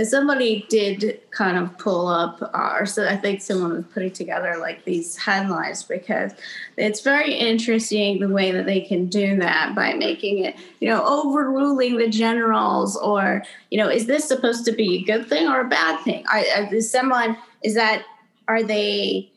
Somebody 0.03 0.67
did 0.69 1.21
kind 1.31 1.57
of 1.57 1.79
pull 1.79 2.07
up, 2.07 2.43
uh, 2.43 2.77
or 2.79 2.85
so 2.85 3.09
I 3.09 3.17
think 3.17 3.41
someone 3.41 3.75
was 3.75 3.85
putting 3.87 4.11
together 4.11 4.57
like 4.59 4.85
these 4.85 5.17
headlines 5.17 5.83
because 5.85 6.33
it's 6.77 7.01
very 7.01 7.33
interesting 7.33 8.21
the 8.21 8.29
way 8.29 8.53
that 8.53 8.67
they 8.67 8.83
can 8.83 9.07
do 9.07 9.37
that 9.37 9.75
by 9.75 9.95
making 9.95 10.45
it, 10.45 10.57
you 10.81 10.89
know, 10.89 11.03
overruling 11.07 11.97
the 11.97 12.09
generals, 12.09 12.97
or 12.97 13.43
you 13.71 13.79
know, 13.79 13.89
is 13.89 14.07
this 14.07 14.29
supposed 14.29 14.67
to 14.67 14.73
be 14.73 14.99
a 14.99 15.03
good 15.05 15.29
thing 15.29 15.49
or 15.49 15.61
a 15.61 15.69
bad 15.69 16.03
thing? 16.03 16.25
Is 16.73 16.91
someone 16.91 17.39
is 17.63 17.75
that 17.75 18.05
are 18.49 18.63
they 18.63 19.31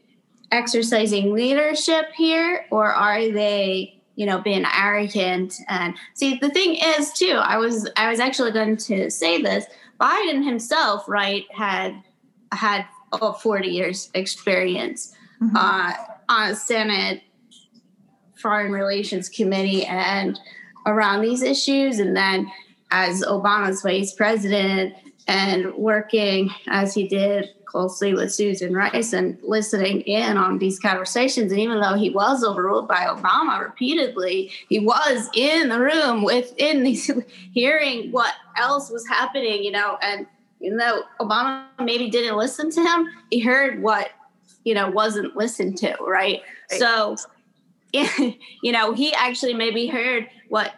exercising 0.51 1.33
leadership 1.33 2.11
here 2.15 2.65
or 2.71 2.91
are 2.91 3.31
they 3.31 3.98
you 4.19 4.25
know 4.25 4.41
being 4.41 4.65
arrogant. 4.75 5.55
And 5.69 5.95
see 6.13 6.35
the 6.35 6.49
thing 6.49 6.75
is 6.75 7.13
too 7.13 7.39
i 7.41 7.55
was 7.57 7.89
i 7.95 8.09
was 8.09 8.19
actually 8.19 8.51
going 8.51 8.75
to 8.77 9.09
say 9.09 9.41
this. 9.41 9.65
Biden 9.99 10.43
himself 10.43 11.07
right 11.07 11.45
had 11.51 12.03
had 12.51 12.85
oh, 13.13 13.33
40 13.33 13.69
years 13.69 14.09
experience 14.13 15.15
mm-hmm. 15.41 15.55
uh, 15.55 15.93
on 16.27 16.55
senate 16.55 17.23
foreign 18.35 18.71
relations 18.73 19.29
committee 19.29 19.85
and 19.85 20.37
around 20.85 21.21
these 21.21 21.41
issues. 21.41 21.99
And 21.99 22.15
then 22.15 22.51
as 22.91 23.21
obama's 23.21 23.81
vice 23.81 24.13
president 24.13 24.95
and 25.27 25.73
working 25.75 26.49
as 26.67 26.93
he 26.93 27.07
did 27.07 27.49
closely 27.69 28.13
with 28.15 28.33
Susan 28.33 28.73
Rice 28.73 29.13
and 29.13 29.37
listening 29.43 30.01
in 30.01 30.37
on 30.37 30.57
these 30.57 30.79
conversations. 30.79 31.51
And 31.51 31.61
even 31.61 31.79
though 31.79 31.93
he 31.93 32.09
was 32.09 32.43
overruled 32.43 32.87
by 32.87 33.05
Obama 33.05 33.61
repeatedly, 33.61 34.51
he 34.67 34.79
was 34.79 35.29
in 35.35 35.69
the 35.69 35.79
room 35.79 36.23
within 36.23 36.83
these 36.83 37.11
hearing 37.53 38.11
what 38.11 38.33
else 38.57 38.89
was 38.89 39.07
happening, 39.07 39.63
you 39.63 39.71
know, 39.71 39.97
and 40.01 40.25
even 40.61 40.77
though 40.77 41.03
Obama 41.21 41.65
maybe 41.79 42.09
didn't 42.09 42.35
listen 42.35 42.71
to 42.71 42.81
him, 42.81 43.07
he 43.29 43.39
heard 43.39 43.81
what, 43.81 44.09
you 44.63 44.73
know, 44.73 44.89
wasn't 44.89 45.35
listened 45.37 45.77
to, 45.77 45.95
right? 46.05 46.41
right. 46.71 46.79
So, 46.79 47.15
you 47.93 48.71
know, 48.71 48.93
he 48.93 49.13
actually 49.13 49.53
maybe 49.53 49.87
heard 49.87 50.27
what 50.49 50.73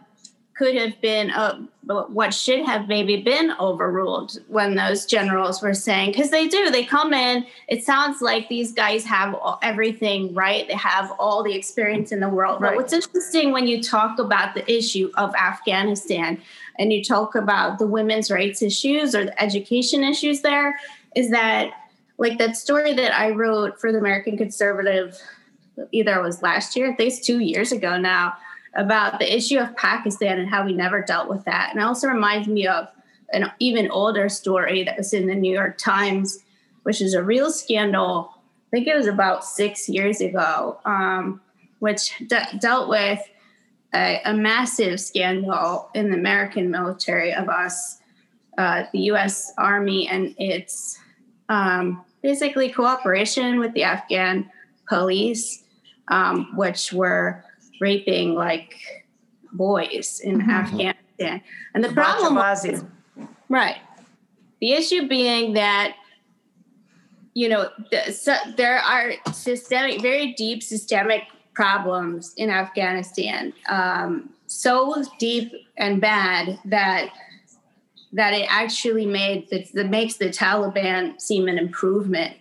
could 0.62 0.76
have 0.76 1.02
been 1.02 1.32
uh, 1.32 1.60
what 1.88 2.32
should 2.36 2.64
have 2.64 2.88
maybe 2.88 3.18
been 3.18 3.52
overruled 3.60 4.38
when 4.48 4.76
those 4.76 5.08
generals 5.08 5.60
were 5.60 5.74
saying 5.74 6.12
because 6.12 6.30
they 6.30 6.48
do 6.48 6.70
they 6.70 6.86
come 6.86 7.16
in 7.16 7.44
it 7.68 7.84
sounds 7.84 8.22
like 8.22 8.48
these 8.48 8.72
guys 8.72 9.04
have 9.04 9.36
everything 9.64 10.32
right 10.36 10.68
they 10.68 10.76
have 10.76 11.12
all 11.18 11.42
the 11.42 11.52
experience 11.52 12.12
in 12.12 12.20
the 12.20 12.30
world 12.30 12.62
right. 12.62 12.70
but 12.70 12.76
what's 12.76 12.94
interesting 12.94 13.52
when 13.52 13.66
you 13.66 13.82
talk 13.82 14.20
about 14.20 14.54
the 14.54 14.72
issue 14.72 15.10
of 15.18 15.34
afghanistan 15.34 16.40
and 16.78 16.94
you 16.94 17.04
talk 17.04 17.34
about 17.34 17.80
the 17.80 17.88
women's 17.88 18.30
rights 18.30 18.62
issues 18.62 19.16
or 19.16 19.26
the 19.26 19.42
education 19.42 20.04
issues 20.04 20.42
there 20.42 20.80
is 21.16 21.32
that 21.32 21.72
like 22.20 22.38
that 22.38 22.56
story 22.56 22.94
that 22.94 23.18
i 23.20 23.32
wrote 23.32 23.82
for 23.82 23.92
the 23.92 23.98
american 23.98 24.38
conservative 24.38 25.18
either 25.92 26.20
it 26.20 26.22
was 26.22 26.44
last 26.44 26.76
year 26.76 26.92
i 26.92 26.96
think 26.96 27.12
it's 27.12 27.26
two 27.26 27.40
years 27.40 27.72
ago 27.72 27.98
now 27.98 28.36
about 28.74 29.20
the 29.20 29.36
issue 29.36 29.58
of 29.58 29.76
Pakistan 29.76 30.40
and 30.40 30.50
how 30.50 30.66
we 30.66 30.74
never 30.74 31.02
dealt 31.02 31.30
with 31.30 31.44
that. 31.46 31.72
And 31.72 31.82
it 31.82 31.84
also 31.84 32.08
reminds 32.08 32.48
me 32.48 32.68
of 32.68 32.88
an 33.34 33.52
even 33.60 33.90
older 33.92 34.30
story 34.30 34.84
that 34.84 34.98
was 34.98 35.14
in 35.14 35.28
the 35.28 35.36
New 35.36 35.54
York 35.54 35.78
Times, 35.78 36.40
which 36.84 37.02
is 37.02 37.14
a 37.14 37.24
real 37.24 37.52
scandal. 37.52 38.32
I 38.68 38.70
think 38.72 38.88
it 38.88 38.96
was 38.96 39.08
about 39.08 39.44
six 39.44 39.90
years 39.90 40.22
ago, 40.22 40.80
um, 40.86 41.42
which 41.80 42.14
de- 42.28 42.58
dealt 42.60 42.90
with 42.90 43.20
a, 43.94 44.22
a, 44.24 44.34
massive 44.34 45.00
scandal 45.00 45.90
in 45.94 46.12
the 46.12 46.18
American 46.18 46.72
military 46.72 47.34
of 47.34 47.50
us, 47.50 48.00
uh, 48.58 48.84
the 48.94 49.00
US 49.12 49.52
Army, 49.58 50.08
and 50.08 50.34
its 50.38 50.98
um, 51.50 52.06
basically 52.22 52.70
cooperation 52.70 53.60
with 53.60 53.74
the 53.74 53.84
Afghan 53.84 54.50
police, 54.88 55.64
um, 56.08 56.56
which 56.56 56.94
were 56.94 57.44
raping 57.82 58.36
like 58.36 58.76
boys 59.52 60.22
in 60.24 60.40
mm-hmm. 60.40 60.50
Afghanistan. 60.50 61.42
And 61.74 61.84
the 61.84 61.92
problem 61.92 62.36
was, 62.36 62.86
right. 63.50 63.78
The 64.62 64.74
issue 64.74 65.08
being 65.08 65.54
that 65.54 65.96
you 67.34 67.50
know 67.50 67.70
the, 67.92 68.12
so 68.12 68.36
there 68.56 68.78
are 68.78 69.14
systemic, 69.34 70.02
very 70.02 70.34
deep 70.34 70.64
systemic 70.64 71.24
problems 71.54 72.34
in 72.38 72.50
Afghanistan, 72.50 73.54
um, 73.68 74.30
so 74.48 75.04
deep 75.20 75.52
and 75.78 76.00
bad 76.00 76.60
that 76.66 77.10
that 78.14 78.34
it 78.34 78.46
actually 78.50 79.06
made 79.06 79.50
that, 79.50 79.72
that 79.74 79.90
makes 79.90 80.18
the 80.18 80.30
Taliban 80.30 81.20
seem 81.20 81.48
an 81.48 81.58
improvement 81.58 82.36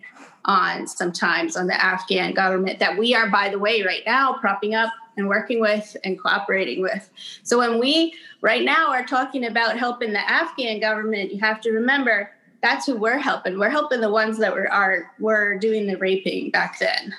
on 0.44 0.86
sometimes 0.86 1.56
on 1.56 1.66
the 1.66 1.84
Afghan 1.84 2.32
government 2.32 2.80
that 2.80 2.98
we 2.98 3.14
are, 3.14 3.30
by 3.30 3.48
the 3.48 3.58
way, 3.58 3.82
right 3.82 4.02
now 4.04 4.32
propping 4.40 4.74
up 4.74 4.90
and 5.16 5.28
working 5.28 5.60
with 5.60 5.96
and 6.04 6.20
cooperating 6.20 6.82
with. 6.82 7.10
So 7.42 7.58
when 7.58 7.78
we 7.78 8.14
right 8.40 8.64
now 8.64 8.90
are 8.90 9.04
talking 9.04 9.46
about 9.46 9.78
helping 9.78 10.12
the 10.12 10.30
Afghan 10.30 10.80
government, 10.80 11.32
you 11.32 11.40
have 11.40 11.60
to 11.62 11.70
remember 11.70 12.30
that's 12.62 12.86
who 12.86 12.96
we're 12.96 13.18
helping. 13.18 13.58
We're 13.58 13.70
helping 13.70 14.00
the 14.00 14.10
ones 14.10 14.38
that 14.38 14.52
were 14.52 14.70
are 14.70 15.12
were 15.18 15.58
doing 15.58 15.86
the 15.86 15.96
raping 15.96 16.50
back 16.50 16.78
then. 16.78 17.14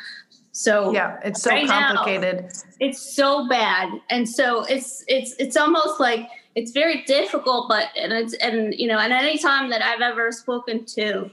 So 0.51 0.93
yeah, 0.93 1.19
it's 1.23 1.41
so 1.41 1.51
right 1.51 1.67
complicated. 1.67 2.43
Now, 2.43 2.49
it's 2.79 3.15
so 3.15 3.47
bad, 3.47 3.89
and 4.09 4.27
so 4.27 4.63
it's 4.65 5.03
it's 5.07 5.33
it's 5.39 5.57
almost 5.57 5.99
like 5.99 6.29
it's 6.55 6.71
very 6.71 7.03
difficult. 7.03 7.69
But 7.69 7.89
and 7.97 8.11
it's 8.11 8.33
and 8.35 8.73
you 8.75 8.87
know, 8.87 8.99
and 8.99 9.13
any 9.13 9.37
time 9.37 9.69
that 9.69 9.81
I've 9.81 10.01
ever 10.01 10.31
spoken 10.31 10.85
to, 10.85 11.31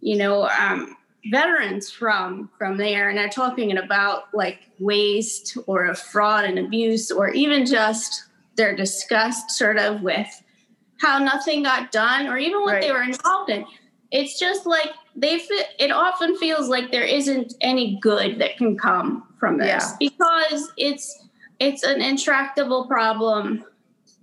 you 0.00 0.16
know, 0.16 0.48
um, 0.48 0.96
veterans 1.30 1.90
from 1.90 2.50
from 2.58 2.76
there 2.76 3.08
and 3.08 3.16
they're 3.16 3.28
talking 3.28 3.76
about 3.76 4.24
like 4.34 4.70
waste 4.78 5.56
or 5.66 5.86
a 5.86 5.94
fraud 5.94 6.44
and 6.44 6.58
abuse 6.58 7.10
or 7.10 7.30
even 7.30 7.64
just 7.64 8.24
their 8.56 8.76
disgust 8.76 9.50
sort 9.50 9.78
of 9.78 10.02
with 10.02 10.42
how 11.00 11.18
nothing 11.18 11.62
got 11.62 11.90
done 11.90 12.26
or 12.26 12.36
even 12.36 12.60
what 12.60 12.74
right. 12.74 12.82
they 12.82 12.92
were 12.92 13.02
involved 13.02 13.50
in 13.50 13.64
it's 14.10 14.38
just 14.38 14.66
like 14.66 14.90
they 15.16 15.38
fit 15.38 15.68
it 15.78 15.90
often 15.90 16.36
feels 16.36 16.68
like 16.68 16.90
there 16.90 17.04
isn't 17.04 17.54
any 17.60 17.98
good 18.00 18.38
that 18.38 18.56
can 18.56 18.76
come 18.76 19.26
from 19.38 19.58
this 19.58 19.66
yeah. 19.68 19.96
because 19.98 20.72
it's 20.76 21.26
it's 21.58 21.82
an 21.84 22.02
intractable 22.02 22.86
problem 22.86 23.64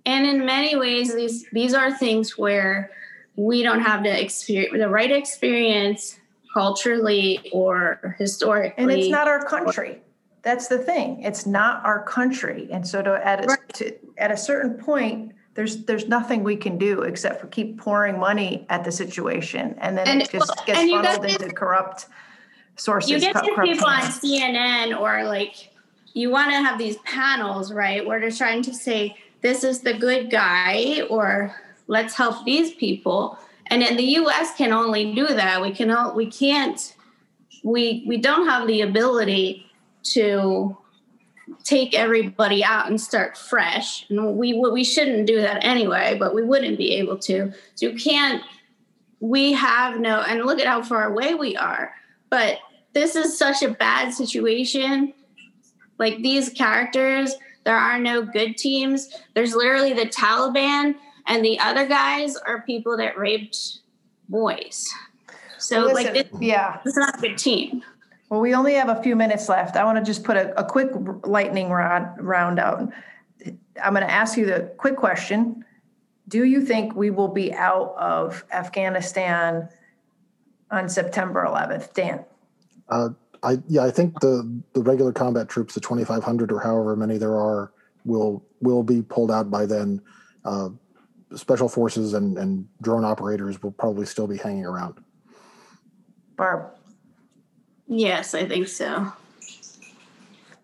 and 0.06 0.28
in 0.28 0.46
many 0.46 0.76
ways 0.76 1.16
these 1.16 1.46
these 1.52 1.74
are 1.74 1.92
things 1.92 2.38
where 2.38 2.92
we 3.36 3.64
don't 3.64 3.82
have 3.82 4.04
the 4.04 4.22
experience 4.22 4.78
the 4.78 4.90
right 4.90 5.12
experience 5.12 6.20
culturally 6.54 7.50
or 7.52 8.16
historically. 8.18 8.84
And 8.84 8.92
it's 8.92 9.10
not 9.10 9.28
our 9.28 9.44
country. 9.44 10.02
That's 10.44 10.68
the 10.68 10.80
thing. 10.80 11.22
It's 11.22 11.46
not 11.46 11.86
our 11.86 12.04
country. 12.04 12.68
And 12.72 12.88
so 12.88 13.02
to 13.02 13.26
at 13.26 13.46
a, 13.46 13.48
right. 13.48 13.74
to, 13.76 13.96
at 14.18 14.32
a 14.32 14.38
certain 14.38 14.74
point, 14.76 15.34
there's 15.54 15.84
there's 15.86 16.08
nothing 16.08 16.44
we 16.44 16.56
can 16.56 16.78
do 16.78 17.02
except 17.02 17.42
for 17.42 17.48
keep 17.48 17.78
pouring 17.78 18.20
money 18.20 18.66
at 18.70 18.84
the 18.84 18.92
situation, 18.92 19.76
and 19.80 19.98
then 19.98 20.08
and, 20.08 20.22
it 20.22 20.32
just 20.32 20.48
well, 20.48 20.66
gets 20.66 20.80
funneled 20.80 21.26
into 21.26 21.46
this, 21.46 21.54
corrupt 21.54 22.08
sources. 22.78 23.12
You 23.12 23.20
get 23.20 23.34
to 23.34 23.62
people 23.62 23.86
on 23.88 24.02
CNN 24.02 24.98
or 24.98 25.26
like 25.26 25.72
you 26.14 26.30
want 26.30 26.52
to 26.52 26.58
have 26.58 26.78
these 26.78 26.98
panels, 27.00 27.72
right, 27.74 28.06
where 28.06 28.20
they're 28.20 28.32
trying 28.32 28.64
to 28.64 28.74
say 28.74 29.18
this 29.42 29.64
is 29.64 29.82
the 29.82 29.94
good 29.94 30.32
guy 30.32 31.02
or 31.10 31.56
let's 31.88 32.16
help 32.16 32.46
these 32.46 32.74
people. 32.74 33.38
And 33.72 33.82
in 33.82 33.96
the 33.96 34.04
US 34.04 34.56
can 34.56 34.74
only 34.74 35.16
do 35.16 35.26
that. 35.26 35.62
We 35.62 35.72
can 35.72 36.16
we 36.16 36.28
can't 36.28 36.96
we 37.64 38.04
we 38.08 38.18
don't 38.18 38.48
have 38.48 38.68
the 38.68 38.82
ability 38.82 39.66
to 40.04 40.78
take 41.64 41.94
everybody 41.94 42.64
out 42.64 42.88
and 42.88 43.00
start 43.00 43.38
fresh. 43.38 44.06
And 44.10 44.38
we 44.38 44.54
we 44.54 44.84
shouldn't 44.84 45.26
do 45.26 45.42
that 45.42 45.64
anyway, 45.64 46.18
but 46.20 46.36
we 46.36 46.44
wouldn't 46.44 46.78
be 46.78 46.92
able 46.96 47.18
to. 47.20 47.54
So 47.76 47.88
you 47.88 47.98
can't. 47.98 48.44
We 49.20 49.54
have 49.54 50.00
no, 50.00 50.22
and 50.22 50.44
look 50.46 50.60
at 50.60 50.66
how 50.66 50.82
far 50.82 51.06
away 51.06 51.36
we 51.36 51.56
are. 51.56 51.94
But 52.32 52.58
this 52.94 53.16
is 53.16 53.38
such 53.38 53.62
a 53.62 53.70
bad 53.70 54.14
situation. 54.14 55.14
Like 56.00 56.18
these 56.18 56.50
characters, 56.50 57.36
there 57.64 57.78
are 57.78 58.00
no 58.00 58.24
good 58.24 58.58
teams. 58.58 59.10
There's 59.36 59.54
literally 59.54 59.94
the 59.94 60.08
Taliban, 60.08 60.96
and 61.28 61.44
the 61.44 61.60
other 61.60 61.86
guys 61.88 62.36
are 62.36 62.62
people 62.62 62.98
that 62.98 63.18
raped 63.18 63.80
boys. 64.30 64.90
So 65.58 65.82
Listen, 65.86 65.94
like, 65.94 66.14
this, 66.14 66.42
yeah, 66.42 66.80
it's 66.86 66.98
not 66.98 67.18
a 67.18 67.22
good 67.22 67.38
team. 67.38 67.84
Well, 68.30 68.40
we 68.40 68.56
only 68.56 68.74
have 68.76 68.90
a 68.90 69.02
few 69.04 69.16
minutes 69.16 69.50
left. 69.50 69.76
I 69.76 69.84
want 69.84 69.98
to 69.98 70.04
just 70.04 70.24
put 70.24 70.38
a, 70.38 70.58
a 70.60 70.64
quick 70.64 70.90
lightning 71.26 71.70
rod 71.70 72.16
round 72.18 72.60
out. 72.60 72.92
I'm 73.84 73.94
going 73.94 74.06
to 74.06 74.12
ask 74.12 74.38
you 74.38 74.46
the 74.46 74.72
quick 74.78 74.96
question. 74.96 75.66
Do 76.28 76.46
you 76.46 76.66
think 76.66 76.96
we 76.96 77.10
will 77.10 77.28
be 77.28 77.54
out 77.54 77.94
of 77.98 78.46
Afghanistan 78.52 79.68
on 80.72 80.88
September 80.88 81.46
11th? 81.46 81.94
Dan? 81.94 82.24
Uh, 82.88 83.10
I, 83.44 83.58
yeah, 83.68 83.84
I 83.84 83.92
think 83.92 84.20
the, 84.22 84.62
the 84.74 84.82
regular 84.82 85.12
combat 85.12 85.50
troops, 85.50 85.74
the 85.74 85.82
2,500 85.82 86.52
or 86.52 86.60
however 86.60 86.96
many 86.96 87.18
there 87.18 87.36
are, 87.36 87.74
will 88.06 88.44
will 88.62 88.84
be 88.84 89.02
pulled 89.02 89.32
out 89.32 89.52
by 89.52 89.66
then. 89.66 90.02
Uh, 90.46 90.70
special 91.36 91.70
forces 91.70 92.14
and, 92.14 92.38
and 92.38 92.68
drone 92.82 93.06
operators 93.06 93.62
will 93.62 93.72
probably 93.72 94.06
still 94.06 94.28
be 94.28 94.38
hanging 94.38 94.66
around. 94.66 95.04
Barb? 96.36 96.74
Yes, 97.88 98.34
I 98.34 98.46
think 98.46 98.68
so. 98.68 99.12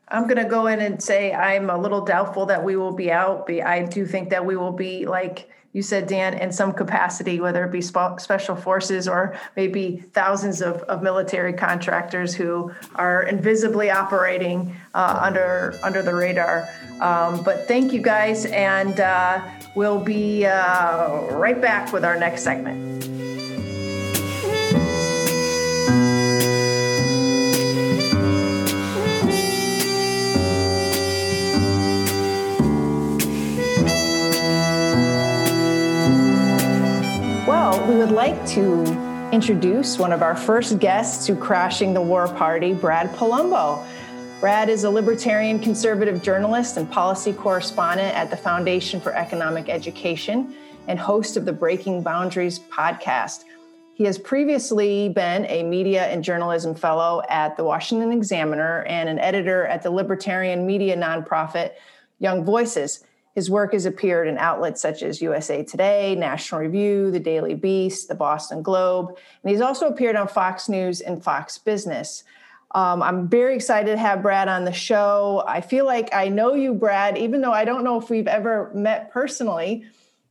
I'm 0.09 0.23
going 0.23 0.37
to 0.37 0.45
go 0.45 0.67
in 0.67 0.79
and 0.79 1.03
say 1.03 1.33
I'm 1.33 1.69
a 1.69 1.77
little 1.77 2.05
doubtful 2.05 2.45
that 2.45 2.63
we 2.63 2.77
will 2.77 2.93
be 2.93 3.11
out. 3.11 3.49
I 3.51 3.83
do 3.83 4.05
think 4.05 4.29
that 4.29 4.45
we 4.45 4.55
will 4.55 4.71
be, 4.71 5.05
like 5.05 5.49
you 5.73 5.81
said, 5.81 6.07
Dan, 6.07 6.33
in 6.35 6.51
some 6.51 6.71
capacity, 6.73 7.39
whether 7.39 7.65
it 7.65 7.71
be 7.71 7.81
special 7.81 8.55
forces 8.55 9.07
or 9.07 9.37
maybe 9.55 9.97
thousands 10.13 10.61
of, 10.61 10.77
of 10.83 11.03
military 11.03 11.53
contractors 11.53 12.33
who 12.33 12.71
are 12.95 13.23
invisibly 13.23 13.91
operating 13.91 14.75
uh, 14.95 15.19
under 15.21 15.77
under 15.83 16.01
the 16.01 16.15
radar. 16.15 16.67
Um, 17.01 17.43
but 17.43 17.67
thank 17.67 17.93
you 17.93 18.01
guys, 18.01 18.45
and 18.45 18.99
uh, 18.99 19.41
we'll 19.77 19.99
be 19.99 20.43
uh, 20.43 21.19
right 21.35 21.61
back 21.61 21.93
with 21.93 22.03
our 22.03 22.17
next 22.17 22.41
segment. 22.41 23.05
Well, 37.47 37.87
we 37.87 37.97
would 37.97 38.09
like 38.09 38.47
to 38.47 39.29
introduce 39.31 39.99
one 39.99 40.11
of 40.11 40.23
our 40.23 40.35
first 40.35 40.79
guests 40.79 41.27
to 41.27 41.35
Crashing 41.35 41.93
the 41.93 42.01
War 42.01 42.27
Party, 42.27 42.73
Brad 42.73 43.11
Polumbo. 43.11 43.85
Brad 44.39 44.69
is 44.69 44.83
a 44.83 44.89
libertarian 44.89 45.57
conservative 45.57 46.21
journalist 46.21 46.77
and 46.77 46.89
policy 46.91 47.33
correspondent 47.33 48.15
at 48.15 48.29
the 48.29 48.37
Foundation 48.37 49.01
for 49.01 49.11
Economic 49.15 49.67
Education 49.67 50.53
and 50.87 50.99
host 50.99 51.37
of 51.37 51.45
the 51.45 51.51
Breaking 51.51 52.03
Boundaries 52.03 52.59
podcast. 52.59 53.45
He 53.95 54.03
has 54.03 54.19
previously 54.19 55.09
been 55.09 55.47
a 55.47 55.63
media 55.63 56.05
and 56.05 56.23
journalism 56.23 56.75
fellow 56.75 57.23
at 57.29 57.57
the 57.57 57.63
Washington 57.63 58.11
Examiner 58.11 58.83
and 58.83 59.09
an 59.09 59.17
editor 59.17 59.65
at 59.65 59.81
the 59.81 59.89
libertarian 59.89 60.67
media 60.67 60.95
nonprofit 60.95 61.71
Young 62.19 62.45
Voices. 62.45 63.03
His 63.33 63.49
work 63.49 63.73
has 63.73 63.87
appeared 63.87 64.27
in 64.27 64.37
outlets 64.37 64.79
such 64.79 65.01
as 65.01 65.19
USA 65.19 65.63
Today, 65.63 66.13
National 66.13 66.61
Review, 66.61 67.09
The 67.09 67.19
Daily 67.19 67.55
Beast, 67.55 68.07
The 68.07 68.13
Boston 68.13 68.61
Globe, 68.61 69.17
and 69.41 69.49
he's 69.49 69.61
also 69.61 69.87
appeared 69.87 70.15
on 70.15 70.27
Fox 70.27 70.69
News 70.69 71.01
and 71.01 71.23
Fox 71.23 71.57
Business. 71.57 72.23
Um, 72.71 73.01
I'm 73.01 73.29
very 73.29 73.55
excited 73.55 73.91
to 73.91 73.97
have 73.97 74.21
Brad 74.21 74.49
on 74.49 74.65
the 74.65 74.73
show. 74.73 75.43
I 75.47 75.61
feel 75.61 75.85
like 75.85 76.13
I 76.13 76.27
know 76.27 76.53
you, 76.53 76.73
Brad, 76.73 77.17
even 77.17 77.41
though 77.41 77.53
I 77.53 77.63
don't 77.63 77.83
know 77.83 77.99
if 77.99 78.09
we've 78.09 78.27
ever 78.27 78.71
met 78.73 79.11
personally, 79.11 79.85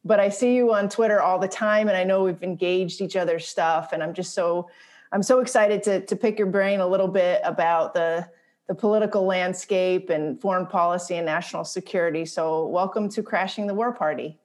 but 0.04 0.20
I 0.20 0.28
see 0.28 0.54
you 0.54 0.72
on 0.72 0.88
Twitter 0.88 1.20
all 1.20 1.38
the 1.38 1.48
time, 1.48 1.88
and 1.88 1.96
I 1.96 2.04
know 2.04 2.24
we've 2.24 2.42
engaged 2.42 3.00
each 3.00 3.16
other's 3.16 3.48
stuff. 3.48 3.92
And 3.92 4.02
I'm 4.02 4.14
just 4.14 4.34
so 4.34 4.68
I'm 5.12 5.22
so 5.22 5.40
excited 5.40 5.82
to 5.84 6.00
to 6.04 6.16
pick 6.16 6.38
your 6.38 6.48
brain 6.48 6.80
a 6.80 6.86
little 6.86 7.08
bit 7.08 7.40
about 7.42 7.94
the 7.94 8.28
the 8.68 8.74
political 8.74 9.24
landscape 9.24 10.10
and 10.10 10.40
foreign 10.40 10.66
policy 10.66 11.14
and 11.14 11.24
national 11.24 11.64
security. 11.64 12.24
So, 12.24 12.66
welcome 12.66 13.08
to 13.10 13.22
Crashing 13.22 13.66
the 13.66 13.74
War 13.74 13.92
Party. 13.92 14.38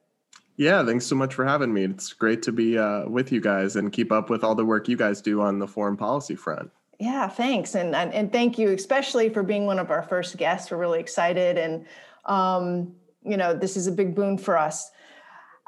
Yeah, 0.56 0.84
thanks 0.84 1.06
so 1.06 1.16
much 1.16 1.34
for 1.34 1.44
having 1.44 1.72
me. 1.72 1.84
It's 1.84 2.12
great 2.12 2.42
to 2.42 2.52
be 2.52 2.78
uh, 2.78 3.08
with 3.08 3.32
you 3.32 3.40
guys 3.40 3.76
and 3.76 3.92
keep 3.92 4.12
up 4.12 4.30
with 4.30 4.44
all 4.44 4.54
the 4.54 4.64
work 4.64 4.88
you 4.88 4.96
guys 4.96 5.20
do 5.20 5.40
on 5.40 5.58
the 5.58 5.66
foreign 5.66 5.96
policy 5.96 6.36
front. 6.36 6.70
Yeah, 7.02 7.26
thanks, 7.26 7.74
and 7.74 7.96
and, 7.96 8.14
and 8.14 8.30
thank 8.30 8.60
you 8.60 8.70
especially 8.70 9.28
for 9.28 9.42
being 9.42 9.66
one 9.66 9.80
of 9.80 9.90
our 9.90 10.04
first 10.04 10.36
guests. 10.36 10.70
We're 10.70 10.76
really 10.76 11.00
excited, 11.00 11.58
and 11.58 11.84
um, 12.26 12.92
you 13.24 13.36
know 13.36 13.54
this 13.54 13.76
is 13.76 13.88
a 13.88 13.92
big 13.92 14.14
boon 14.14 14.38
for 14.38 14.56
us. 14.56 14.88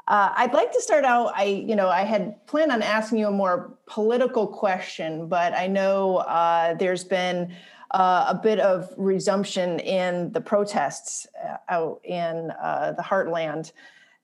Uh, 0.07 0.31
I'd 0.33 0.53
like 0.53 0.71
to 0.71 0.81
start 0.81 1.03
out. 1.03 1.33
I, 1.35 1.43
you 1.43 1.75
know, 1.75 1.89
I 1.89 2.03
had 2.03 2.47
planned 2.47 2.71
on 2.71 2.81
asking 2.81 3.17
you 3.19 3.27
a 3.27 3.31
more 3.31 3.77
political 3.85 4.47
question, 4.47 5.27
but 5.27 5.51
I 5.53 5.67
know 5.67 6.19
uh, 6.19 6.75
there's 6.75 7.03
been 7.03 7.53
uh, 7.91 8.27
a 8.29 8.39
bit 8.41 8.61
of 8.61 8.93
resumption 8.95 9.79
in 9.79 10.31
the 10.31 10.39
protests 10.39 11.27
uh, 11.43 11.57
out 11.67 11.99
in 12.05 12.51
uh, 12.63 12.93
the 12.95 13.03
heartland 13.03 13.73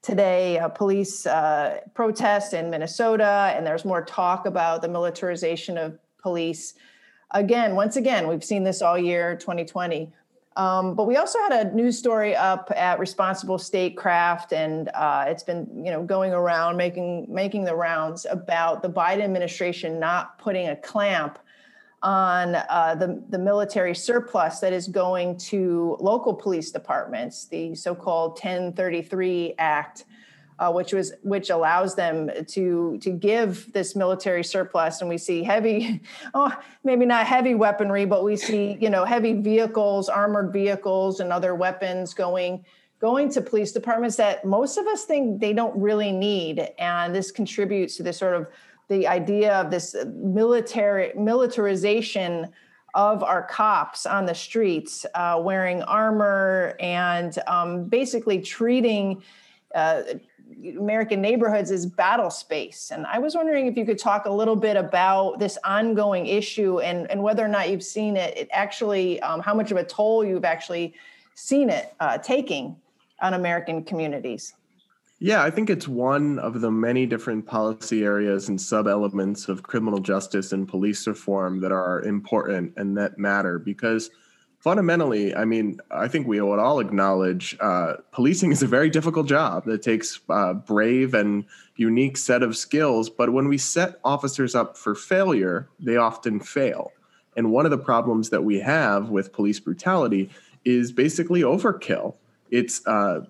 today. 0.02 0.60
Uh, 0.60 0.70
police 0.70 1.26
uh, 1.26 1.82
protest 1.94 2.54
in 2.54 2.70
Minnesota, 2.70 3.52
and 3.54 3.68
there's 3.68 3.84
more 3.84 4.02
talk 4.02 4.46
about 4.46 4.82
the 4.82 4.88
militarization 4.88 5.78
of 5.78 6.00
police. 6.22 6.74
Again, 7.34 7.76
once 7.76 7.96
again, 7.96 8.28
we've 8.28 8.44
seen 8.44 8.64
this 8.64 8.82
all 8.82 8.98
year 8.98 9.36
2020. 9.36 10.12
Um, 10.58 10.96
but 10.96 11.08
we 11.08 11.16
also 11.16 11.40
had 11.40 11.68
a 11.68 11.74
news 11.74 11.98
story 11.98 12.36
up 12.36 12.72
at 12.76 13.00
Responsible 13.00 13.58
Statecraft, 13.58 14.52
and 14.52 14.90
uh, 14.94 15.26
it's 15.28 15.44
been 15.44 15.70
you 15.86 15.92
know 15.92 16.04
going 16.04 16.34
around 16.34 16.76
making 16.76 17.26
making 17.30 17.64
the 17.64 17.74
rounds 17.74 18.26
about 18.30 18.82
the 18.82 18.90
Biden 18.90 19.22
administration 19.22 19.98
not 19.98 20.38
putting 20.40 20.68
a 20.68 20.76
clamp 20.76 21.40
on 22.04 22.56
uh, 22.56 22.96
the, 22.96 23.24
the 23.30 23.38
military 23.38 23.94
surplus 23.94 24.60
that 24.60 24.74
is 24.74 24.88
going 24.88 25.38
to 25.38 25.96
local 26.00 26.34
police 26.34 26.72
departments, 26.72 27.46
the 27.46 27.76
so-called 27.76 28.32
1033 28.32 29.54
Act, 29.60 30.06
uh, 30.62 30.72
which 30.72 30.94
was 30.94 31.12
which 31.24 31.50
allows 31.50 31.96
them 31.96 32.30
to 32.46 32.98
to 33.02 33.10
give 33.10 33.74
this 33.74 33.96
military 33.96 34.44
surplus, 34.44 35.02
and 35.02 35.10
we 35.10 35.18
see 35.18 35.44
heavy, 35.44 36.00
oh 36.36 36.56
maybe 36.84 37.04
not 37.04 37.26
heavy 37.26 37.56
weaponry, 37.56 38.06
but 38.06 38.24
we 38.24 38.38
see 38.38 38.78
you 38.80 38.90
know 38.90 39.04
heavy 39.04 39.34
vehicles, 39.34 40.08
armored 40.08 40.54
vehicles, 40.54 41.20
and 41.20 41.34
other 41.34 41.56
weapons 41.56 42.14
going 42.14 42.64
going 43.00 43.28
to 43.32 43.42
police 43.42 43.72
departments 43.72 44.16
that 44.18 44.46
most 44.46 44.78
of 44.78 44.86
us 44.86 45.06
think 45.06 45.42
they 45.42 45.52
don't 45.52 45.76
really 45.76 46.12
need, 46.12 46.70
and 46.78 47.16
this 47.16 47.32
contributes 47.32 47.98
to 47.98 48.04
this 48.04 48.18
sort 48.18 48.36
of 48.36 48.48
the 48.88 49.08
idea 49.08 49.54
of 49.56 49.72
this 49.72 49.96
military 50.14 51.12
militarization 51.16 52.48
of 52.94 53.24
our 53.24 53.42
cops 53.42 54.06
on 54.06 54.26
the 54.26 54.36
streets, 54.36 55.08
uh, 55.16 55.42
wearing 55.44 55.82
armor 55.84 56.76
and 56.80 57.40
um, 57.48 57.86
basically 57.86 58.40
treating 58.42 59.24
uh, 59.74 60.04
American 60.78 61.22
neighborhoods 61.22 61.72
is 61.72 61.86
battle 61.86 62.30
space. 62.30 62.92
And 62.94 63.06
I 63.06 63.20
was 63.20 63.36
wondering 63.36 63.68
if 63.68 63.78
you 63.78 63.86
could 63.86 64.00
talk 64.00 64.26
a 64.26 64.32
little 64.32 64.56
bit 64.56 64.78
about 64.78 65.40
this 65.40 65.58
ongoing 65.64 66.28
issue 66.28 66.80
and, 66.80 67.10
and 67.10 67.24
whether 67.24 67.44
or 67.44 67.48
not 67.48 67.70
you've 67.70 67.84
seen 67.84 68.18
it, 68.18 68.38
it 68.38 68.50
actually, 68.52 69.20
um, 69.22 69.42
how 69.42 69.54
much 69.54 69.72
of 69.72 69.78
a 69.78 69.84
toll 69.84 70.24
you've 70.24 70.46
actually 70.46 70.94
seen 71.36 71.70
it 71.70 71.94
uh, 72.00 72.18
taking 72.18 72.76
on 73.22 73.34
American 73.34 73.84
communities. 73.84 74.54
Yeah, 75.20 75.44
I 75.44 75.52
think 75.52 75.70
it's 75.70 75.88
one 75.88 76.40
of 76.40 76.62
the 76.62 76.72
many 76.72 77.06
different 77.06 77.46
policy 77.46 78.04
areas 78.04 78.50
and 78.50 78.60
sub 78.60 78.88
elements 78.88 79.50
of 79.50 79.62
criminal 79.62 80.00
justice 80.00 80.52
and 80.52 80.68
police 80.68 81.06
reform 81.06 81.62
that 81.62 81.72
are 81.72 82.02
important 82.02 82.74
and 82.78 82.98
that 82.98 83.20
matter 83.20 83.60
because 83.60 84.10
fundamentally, 84.62 85.36
I 85.36 85.44
mean, 85.44 85.80
I 85.90 86.08
think 86.08 86.28
we 86.28 86.40
would 86.40 86.60
all 86.60 86.80
acknowledge 86.80 87.58
uh, 87.60 87.96
policing 88.12 88.52
is 88.52 88.62
a 88.62 88.68
very 88.68 88.90
difficult 88.90 89.28
job 89.28 89.66
that 89.66 89.82
takes 89.82 90.20
a 90.30 90.34
uh, 90.34 90.54
brave 90.54 91.14
and 91.14 91.46
unique 91.76 92.16
set 92.16 92.44
of 92.44 92.56
skills. 92.56 93.10
But 93.10 93.34
when 93.34 93.48
we 93.48 93.58
set 93.58 94.00
officers 94.04 94.54
up 94.54 94.78
for 94.78 94.94
failure, 94.94 95.68
they 95.80 95.98
often 95.98 96.40
fail. 96.40 96.92
And 97.36 97.52
one 97.52 97.66
of 97.66 97.72
the 97.72 97.78
problems 97.78 98.30
that 98.30 98.44
we 98.44 98.60
have 98.60 99.10
with 99.10 99.34
police 99.34 99.60
brutality 99.60 100.30
is 100.64 100.92
basically 100.92 101.42
overkill. 101.42 102.16
It's 102.52 102.86
uh, 102.86 103.22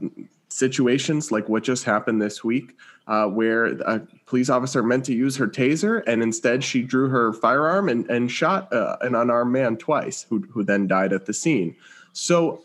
situations 0.62 1.32
like 1.32 1.50
what 1.50 1.63
just 1.63 1.84
happened 1.84 2.21
this 2.21 2.43
week, 2.43 2.78
uh, 3.08 3.26
where 3.26 3.65
a 3.65 4.00
police 4.28 4.50
officer 4.50 4.84
meant 4.84 5.04
to 5.06 5.13
use 5.13 5.36
her 5.36 5.47
taser 5.47 6.04
and 6.06 6.21
instead 6.21 6.63
she 6.63 6.84
drew 6.84 7.10
her 7.10 7.34
firearm 7.34 7.89
and, 7.89 8.10
and 8.10 8.32
shot 8.32 8.71
uh, 8.71 8.95
an 9.02 9.15
unarmed 9.15 9.52
man 9.52 9.76
twice, 9.76 10.26
who, 10.30 10.39
who 10.52 10.63
then 10.63 10.88
died 10.88 11.12
at 11.12 11.26
the 11.26 11.34
scene. 11.34 11.76
So 12.13 12.63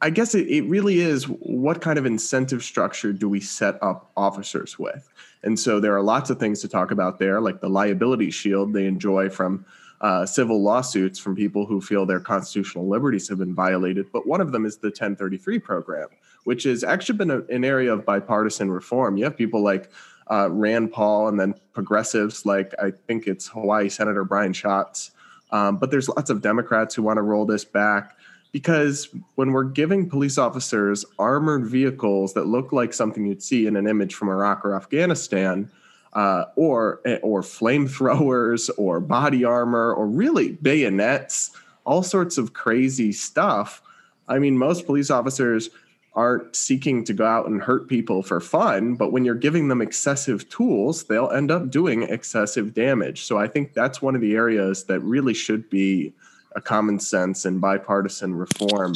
I 0.00 0.10
guess 0.10 0.34
it, 0.34 0.48
it 0.48 0.62
really 0.62 1.00
is 1.00 1.24
what 1.24 1.80
kind 1.80 1.98
of 1.98 2.06
incentive 2.06 2.64
structure 2.64 3.12
do 3.12 3.28
we 3.28 3.40
set 3.40 3.80
up 3.82 4.10
officers 4.16 4.78
with? 4.78 5.08
And 5.42 5.60
so 5.60 5.80
there 5.80 5.94
are 5.94 6.02
lots 6.02 6.30
of 6.30 6.40
things 6.40 6.60
to 6.62 6.68
talk 6.68 6.90
about 6.90 7.18
there, 7.18 7.40
like 7.40 7.60
the 7.60 7.68
liability 7.68 8.30
shield 8.30 8.72
they 8.72 8.86
enjoy 8.86 9.28
from 9.28 9.66
uh, 10.00 10.26
civil 10.26 10.62
lawsuits 10.62 11.18
from 11.18 11.34
people 11.34 11.64
who 11.66 11.80
feel 11.80 12.04
their 12.04 12.20
constitutional 12.20 12.88
liberties 12.88 13.28
have 13.28 13.38
been 13.38 13.54
violated. 13.54 14.06
But 14.12 14.26
one 14.26 14.40
of 14.40 14.52
them 14.52 14.66
is 14.66 14.76
the 14.76 14.88
1033 14.88 15.58
program, 15.58 16.08
which 16.44 16.64
has 16.64 16.84
actually 16.84 17.18
been 17.18 17.30
a, 17.30 17.40
an 17.46 17.64
area 17.64 17.92
of 17.92 18.04
bipartisan 18.04 18.70
reform. 18.70 19.16
You 19.16 19.24
have 19.24 19.36
people 19.36 19.62
like 19.62 19.90
uh, 20.30 20.48
Rand 20.50 20.92
Paul 20.92 21.28
and 21.28 21.38
then 21.38 21.54
progressives 21.72 22.46
like 22.46 22.72
I 22.80 22.90
think 22.90 23.26
it's 23.26 23.48
Hawaii 23.48 23.88
Senator 23.88 24.24
Brian 24.24 24.52
Schatz. 24.52 25.10
Um, 25.50 25.76
but 25.76 25.90
there's 25.90 26.08
lots 26.08 26.30
of 26.30 26.42
Democrats 26.42 26.94
who 26.94 27.02
want 27.02 27.18
to 27.18 27.22
roll 27.22 27.44
this 27.44 27.64
back 27.64 28.16
because 28.52 29.08
when 29.34 29.52
we're 29.52 29.64
giving 29.64 30.08
police 30.08 30.38
officers 30.38 31.04
armored 31.18 31.66
vehicles 31.66 32.34
that 32.34 32.46
look 32.46 32.72
like 32.72 32.92
something 32.92 33.26
you'd 33.26 33.42
see 33.42 33.66
in 33.66 33.76
an 33.76 33.88
image 33.88 34.14
from 34.14 34.28
Iraq 34.28 34.64
or 34.64 34.76
Afghanistan, 34.76 35.70
uh, 36.12 36.44
or 36.54 37.00
or 37.22 37.42
flamethrowers, 37.42 38.70
or 38.78 39.00
body 39.00 39.44
armor, 39.44 39.92
or 39.92 40.06
really 40.06 40.52
bayonets, 40.52 41.50
all 41.84 42.02
sorts 42.02 42.38
of 42.38 42.52
crazy 42.52 43.12
stuff. 43.12 43.82
I 44.28 44.38
mean, 44.38 44.56
most 44.56 44.86
police 44.86 45.10
officers 45.10 45.70
aren't 46.14 46.54
seeking 46.54 47.04
to 47.04 47.12
go 47.12 47.26
out 47.26 47.46
and 47.46 47.60
hurt 47.60 47.88
people 47.88 48.22
for 48.22 48.40
fun, 48.40 48.94
but 48.94 49.10
when 49.10 49.24
you're 49.24 49.34
giving 49.34 49.68
them 49.68 49.82
excessive 49.82 50.48
tools, 50.48 51.04
they'll 51.04 51.30
end 51.30 51.50
up 51.50 51.70
doing 51.70 52.04
excessive 52.04 52.72
damage. 52.72 53.24
So 53.24 53.36
I 53.36 53.48
think 53.48 53.74
that's 53.74 54.00
one 54.00 54.14
of 54.14 54.20
the 54.20 54.34
areas 54.34 54.84
that 54.84 55.00
really 55.00 55.34
should 55.34 55.68
be 55.68 56.14
a 56.54 56.60
common 56.60 57.00
sense 57.00 57.44
and 57.44 57.60
bipartisan 57.60 58.34
reform 58.34 58.94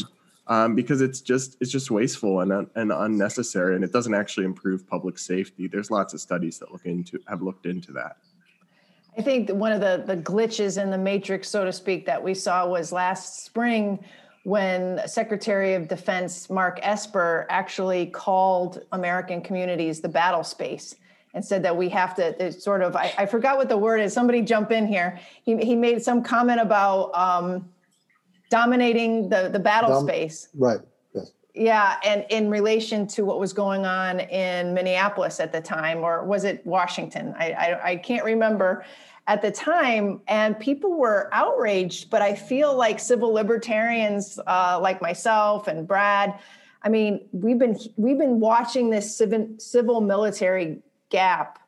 um, 0.48 0.74
because 0.74 1.00
it's 1.00 1.20
just 1.20 1.56
it's 1.60 1.70
just 1.70 1.90
wasteful 1.90 2.40
and, 2.40 2.66
and 2.74 2.92
unnecessary 2.92 3.74
and 3.74 3.84
it 3.84 3.92
doesn't 3.92 4.14
actually 4.14 4.46
improve 4.46 4.86
public 4.86 5.18
safety 5.18 5.66
there's 5.66 5.90
lots 5.90 6.14
of 6.14 6.20
studies 6.20 6.58
that 6.58 6.72
look 6.72 6.86
into 6.86 7.18
have 7.28 7.42
looked 7.42 7.66
into 7.66 7.92
that 7.92 8.16
i 9.18 9.22
think 9.22 9.50
one 9.50 9.72
of 9.72 9.80
the 9.80 10.02
the 10.06 10.16
glitches 10.16 10.80
in 10.80 10.90
the 10.90 10.98
matrix 10.98 11.48
so 11.48 11.64
to 11.64 11.72
speak 11.72 12.06
that 12.06 12.22
we 12.22 12.34
saw 12.34 12.66
was 12.66 12.92
last 12.92 13.44
spring 13.44 13.98
when 14.48 15.06
secretary 15.06 15.74
of 15.74 15.88
defense 15.88 16.48
mark 16.48 16.80
esper 16.82 17.44
actually 17.50 18.06
called 18.06 18.82
american 18.92 19.42
communities 19.42 20.00
the 20.00 20.08
battle 20.08 20.42
space 20.42 20.94
and 21.34 21.44
said 21.44 21.62
that 21.62 21.76
we 21.76 21.88
have 21.88 22.14
to 22.14 22.50
sort 22.50 22.82
of 22.82 22.96
I, 22.96 23.12
I, 23.18 23.26
forgot 23.26 23.58
what 23.58 23.68
the 23.68 23.76
word 23.76 24.00
is. 24.00 24.12
Somebody 24.12 24.42
jump 24.42 24.72
in 24.72 24.86
here. 24.86 25.20
He, 25.42 25.56
he 25.58 25.76
made 25.76 26.02
some 26.02 26.22
comment 26.22 26.60
about 26.60 27.14
um, 27.14 27.68
dominating 28.50 29.28
the, 29.28 29.50
the 29.52 29.58
battle 29.58 29.90
Dom- 29.90 30.06
space. 30.06 30.48
right 30.54 30.80
yes. 31.14 31.32
Yeah 31.54 31.96
and 32.04 32.24
in 32.30 32.50
relation 32.50 33.06
to 33.08 33.24
what 33.24 33.38
was 33.38 33.52
going 33.52 33.84
on 33.84 34.20
in 34.20 34.72
minneapolis 34.74 35.38
at 35.38 35.52
the 35.52 35.60
time 35.60 35.98
or 35.98 36.24
was 36.24 36.44
it 36.44 36.66
washington? 36.66 37.34
I, 37.38 37.52
I, 37.52 37.90
I 37.90 37.96
can't 37.96 38.24
remember 38.24 38.84
at 39.28 39.40
the 39.40 39.50
time 39.52 40.20
and 40.26 40.58
people 40.58 40.98
were 40.98 41.28
outraged 41.32 42.10
but 42.10 42.20
i 42.20 42.34
feel 42.34 42.76
like 42.76 42.98
civil 42.98 43.32
libertarians 43.32 44.40
uh, 44.46 44.78
like 44.82 45.00
myself 45.00 45.68
and 45.68 45.86
brad 45.86 46.34
I 46.82 46.88
mean, 46.88 47.28
we've 47.32 47.58
been 47.58 47.78
we've 47.96 48.18
been 48.18 48.40
watching 48.40 48.90
this 48.90 49.16
civil, 49.16 49.48
civil 49.58 50.00
military 50.00 50.78
gap 51.10 51.58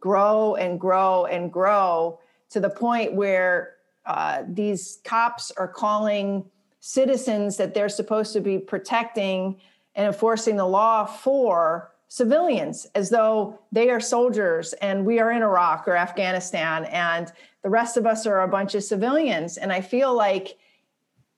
grow 0.00 0.54
and 0.54 0.80
grow 0.80 1.26
and 1.26 1.52
grow 1.52 2.20
to 2.50 2.60
the 2.60 2.70
point 2.70 3.14
where 3.14 3.76
uh, 4.06 4.42
these 4.48 5.00
cops 5.04 5.50
are 5.52 5.68
calling 5.68 6.44
citizens 6.80 7.56
that 7.58 7.74
they're 7.74 7.88
supposed 7.88 8.32
to 8.32 8.40
be 8.40 8.58
protecting 8.58 9.60
and 9.94 10.06
enforcing 10.06 10.56
the 10.56 10.66
law 10.66 11.04
for 11.04 11.92
civilians 12.10 12.88
as 12.96 13.08
though 13.08 13.56
they 13.70 13.88
are 13.88 14.00
soldiers 14.00 14.72
and 14.74 15.06
we 15.06 15.20
are 15.20 15.30
in 15.30 15.42
Iraq 15.42 15.86
or 15.86 15.96
Afghanistan 15.96 16.84
and 16.86 17.32
the 17.62 17.70
rest 17.70 17.96
of 17.96 18.04
us 18.04 18.26
are 18.26 18.40
a 18.40 18.48
bunch 18.48 18.74
of 18.74 18.82
civilians. 18.82 19.58
And 19.58 19.72
I 19.72 19.80
feel 19.80 20.12
like 20.12 20.58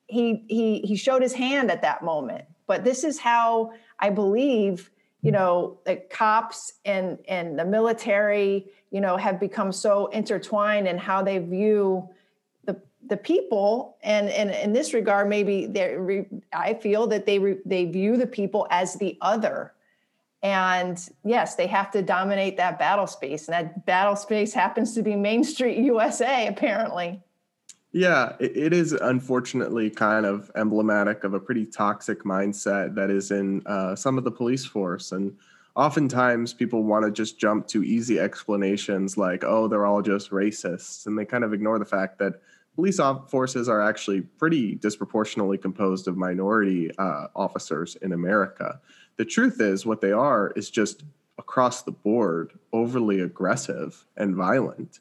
he 0.07 0.45
he 0.49 0.81
he 0.81 0.97
showed 0.97 1.21
his 1.21 1.35
hand 1.35 1.71
at 1.71 1.83
that 1.83 2.03
moment. 2.03 2.47
But 2.67 2.85
this 2.85 3.05
is 3.05 3.19
how 3.19 3.73
I 3.99 4.09
believe 4.09 4.91
you 5.21 5.31
know 5.31 5.79
the 5.85 5.97
cops 5.97 6.73
and 6.87 7.19
and 7.29 7.59
the 7.59 7.67
military 7.67 8.67
you 8.91 9.03
know 9.03 9.19
have 9.19 9.39
become 9.39 9.73
so 9.73 10.07
intertwined 10.07 10.89
in 10.89 10.97
how 10.97 11.23
they 11.23 11.39
view 11.39 12.09
the 12.65 12.81
the 13.07 13.19
people. 13.19 13.99
And 14.03 14.31
and 14.31 14.51
in 14.51 14.73
this 14.73 14.95
regard 14.95 15.29
maybe 15.29 15.67
they 15.67 16.25
i 16.55 16.73
feel 16.73 17.07
that 17.09 17.27
they 17.27 17.59
they 17.67 17.85
view 17.85 18.17
the 18.17 18.27
people 18.27 18.67
as 18.71 18.95
the 18.95 19.19
other 19.21 19.75
and 20.43 21.09
yes 21.25 21.55
they 21.55 21.67
have 21.67 21.91
to 21.91 22.03
dominate 22.03 22.57
that 22.57 22.79
battle 22.79 23.07
space 23.07 23.49
and 23.49 23.55
that 23.55 23.87
battle 23.87 24.17
space 24.17 24.53
happens 24.53 24.95
to 24.95 25.03
be 25.03 25.15
main 25.15 25.45
street 25.45 25.79
usa 25.85 26.47
apparently 26.47 27.23
yeah, 27.95 28.33
it 28.41 28.73
is 28.73 28.93
unfortunately 28.93 29.91
kind 29.91 30.25
of 30.25 30.51
emblematic 30.57 31.25
of 31.25 31.35
a 31.35 31.41
pretty 31.41 31.67
toxic 31.67 32.25
mindset 32.25 32.95
that 32.95 33.11
is 33.11 33.31
in 33.31 33.63
uh, 33.67 33.95
some 33.95 34.17
of 34.17 34.25
the 34.25 34.31
police 34.31 34.65
force. 34.65 35.13
And 35.13 35.37
oftentimes 35.77 36.55
people 36.55 36.85
want 36.85 37.05
to 37.05 37.11
just 37.11 37.39
jump 37.39 37.67
to 37.69 37.85
easy 37.85 38.19
explanations 38.19 39.19
like, 39.19 39.45
oh, 39.45 39.69
they're 39.69 39.85
all 39.85 40.01
just 40.01 40.31
racists. 40.31 41.07
And 41.07 41.19
they 41.19 41.27
kind 41.27 41.45
of 41.45 41.53
ignore 41.53 41.79
the 41.79 41.85
fact 41.85 42.19
that 42.21 42.41
police 42.75 42.99
forces 43.29 43.69
are 43.69 43.83
actually 43.83 44.23
pretty 44.23 44.75
disproportionately 44.77 45.59
composed 45.59 46.09
of 46.09 46.17
minority 46.17 46.91
uh, 46.97 47.27
officers 47.37 47.97
in 47.97 48.15
America. 48.15 48.81
The 49.23 49.27
truth 49.27 49.61
is, 49.61 49.87
what 49.87 50.01
they 50.01 50.11
are 50.11 50.51
is 50.57 50.69
just 50.69 51.05
across 51.39 51.83
the 51.83 51.93
board 51.93 52.59
overly 52.73 53.21
aggressive 53.21 54.05
and 54.17 54.35
violent 54.35 54.99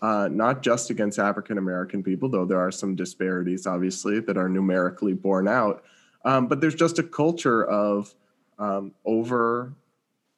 uh, 0.00 0.26
not 0.32 0.62
just 0.62 0.88
against 0.88 1.18
African 1.18 1.58
American 1.58 2.02
people, 2.02 2.30
though 2.30 2.46
there 2.46 2.58
are 2.58 2.70
some 2.70 2.96
disparities, 2.96 3.66
obviously, 3.66 4.20
that 4.20 4.38
are 4.38 4.48
numerically 4.48 5.12
borne 5.12 5.46
out. 5.46 5.84
Um, 6.24 6.46
but 6.46 6.62
there's 6.62 6.74
just 6.74 6.98
a 6.98 7.02
culture 7.02 7.62
of 7.66 8.14
um, 8.58 8.94
over 9.04 9.74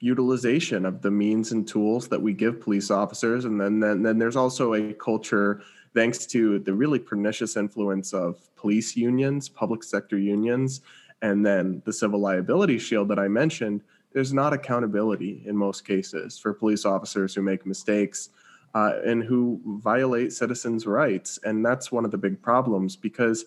utilization 0.01 0.85
of 0.85 1.01
the 1.01 1.13
means 1.13 1.53
and 1.53 1.69
tools 1.69 2.09
that 2.09 2.21
we 2.21 2.33
give 2.33 2.61
police 2.61 2.91
officers. 2.91 3.45
And 3.45 3.61
then, 3.61 3.79
then, 3.79 4.03
then 4.03 4.19
there's 4.19 4.35
also 4.35 4.75
a 4.75 4.93
culture, 4.95 5.63
thanks 5.95 6.27
to 6.27 6.59
the 6.59 6.75
really 6.75 6.99
pernicious 6.99 7.57
influence 7.57 8.13
of 8.13 8.53
police 8.57 8.97
unions, 8.97 9.49
public 9.49 9.85
sector 9.85 10.19
unions, 10.19 10.81
and 11.23 11.45
then 11.45 11.83
the 11.85 11.93
civil 11.93 12.21
liability 12.21 12.79
shield 12.79 13.09
that 13.09 13.19
I 13.19 13.29
mentioned, 13.29 13.83
there's 14.13 14.33
not 14.33 14.53
accountability 14.53 15.43
in 15.47 15.57
most 15.57 15.87
cases 15.87 16.39
for 16.39 16.53
police 16.53 16.85
officers 16.85 17.35
who 17.35 17.43
make 17.43 17.67
mistakes 17.67 18.31
uh, 18.75 18.95
and 19.05 19.23
who 19.23 19.61
violate 19.83 20.33
citizens' 20.33 20.87
rights. 20.87 21.39
And 21.45 21.65
that's 21.65 21.93
one 21.93 22.05
of 22.05 22.11
the 22.11 22.19
big 22.19 22.41
problems 22.41 22.97
because, 22.97 23.45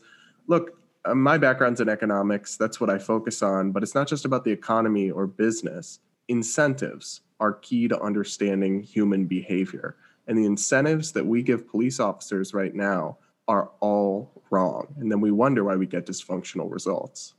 look, 0.47 0.79
uh, 1.05 1.15
my 1.15 1.37
background's 1.37 1.81
in 1.81 1.89
economics, 1.89 2.55
that's 2.55 2.79
what 2.79 2.89
I 2.89 2.97
focus 2.97 3.41
on, 3.41 3.71
but 3.71 3.83
it's 3.83 3.95
not 3.95 4.07
just 4.07 4.25
about 4.25 4.43
the 4.43 4.51
economy 4.51 5.11
or 5.11 5.27
business. 5.27 5.99
Incentives 6.27 7.21
are 7.39 7.53
key 7.53 7.87
to 7.89 7.99
understanding 7.99 8.81
human 8.81 9.25
behavior. 9.25 9.97
And 10.27 10.37
the 10.37 10.45
incentives 10.45 11.11
that 11.11 11.25
we 11.25 11.43
give 11.43 11.67
police 11.67 11.99
officers 11.99 12.53
right 12.53 12.73
now 12.73 13.17
are 13.49 13.71
all 13.81 14.43
wrong. 14.49 14.95
And 14.99 15.11
then 15.11 15.19
we 15.19 15.31
wonder 15.31 15.65
why 15.65 15.75
we 15.75 15.85
get 15.85 16.05
dysfunctional 16.05 16.71
results. 16.71 17.33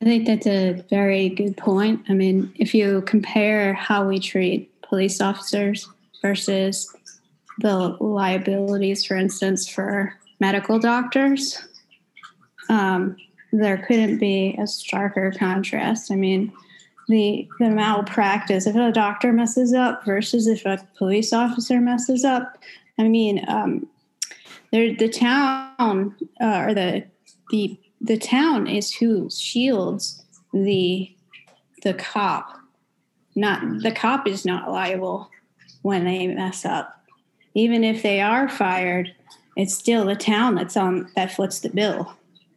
I 0.00 0.04
think 0.04 0.26
that's 0.26 0.46
a 0.46 0.84
very 0.90 1.28
good 1.28 1.56
point. 1.56 2.02
I 2.08 2.12
mean, 2.12 2.52
if 2.56 2.74
you 2.74 3.02
compare 3.02 3.74
how 3.74 4.06
we 4.06 4.18
treat 4.18 4.70
police 4.82 5.20
officers 5.20 5.88
versus 6.20 6.94
the 7.58 7.96
liabilities, 8.00 9.04
for 9.04 9.16
instance, 9.16 9.68
for 9.68 10.14
medical 10.40 10.78
doctors, 10.78 11.62
um, 12.68 13.16
there 13.52 13.78
couldn't 13.78 14.18
be 14.18 14.56
a 14.58 14.62
starker 14.62 15.36
contrast. 15.38 16.10
I 16.10 16.16
mean, 16.16 16.52
the 17.08 17.46
the 17.58 17.70
malpractice 17.70 18.66
if 18.66 18.74
a 18.74 18.90
doctor 18.90 19.32
messes 19.32 19.74
up 19.74 20.04
versus 20.04 20.46
if 20.46 20.64
a 20.64 20.86
police 20.96 21.32
officer 21.32 21.80
messes 21.80 22.24
up. 22.24 22.58
I 22.98 23.04
mean, 23.04 23.44
um, 23.48 23.86
the 24.70 25.08
town 25.08 26.16
uh, 26.40 26.64
or 26.66 26.74
the 26.74 27.04
the 27.50 27.78
the 28.04 28.18
town 28.18 28.66
is 28.66 28.94
who 28.94 29.28
shields 29.30 30.22
the 30.52 31.10
the 31.82 31.94
cop 31.94 32.60
not 33.34 33.82
the 33.82 33.90
cop 33.90 34.28
is 34.28 34.44
not 34.44 34.70
liable 34.70 35.30
when 35.82 36.04
they 36.04 36.26
mess 36.28 36.64
up. 36.64 37.02
Even 37.54 37.84
if 37.84 38.02
they 38.02 38.20
are 38.20 38.48
fired, 38.48 39.14
it's 39.56 39.74
still 39.74 40.04
the 40.04 40.16
town 40.16 40.54
that's 40.54 40.76
on 40.76 41.10
that 41.16 41.32
foots 41.32 41.60
the 41.60 41.68
bill. 41.68 42.12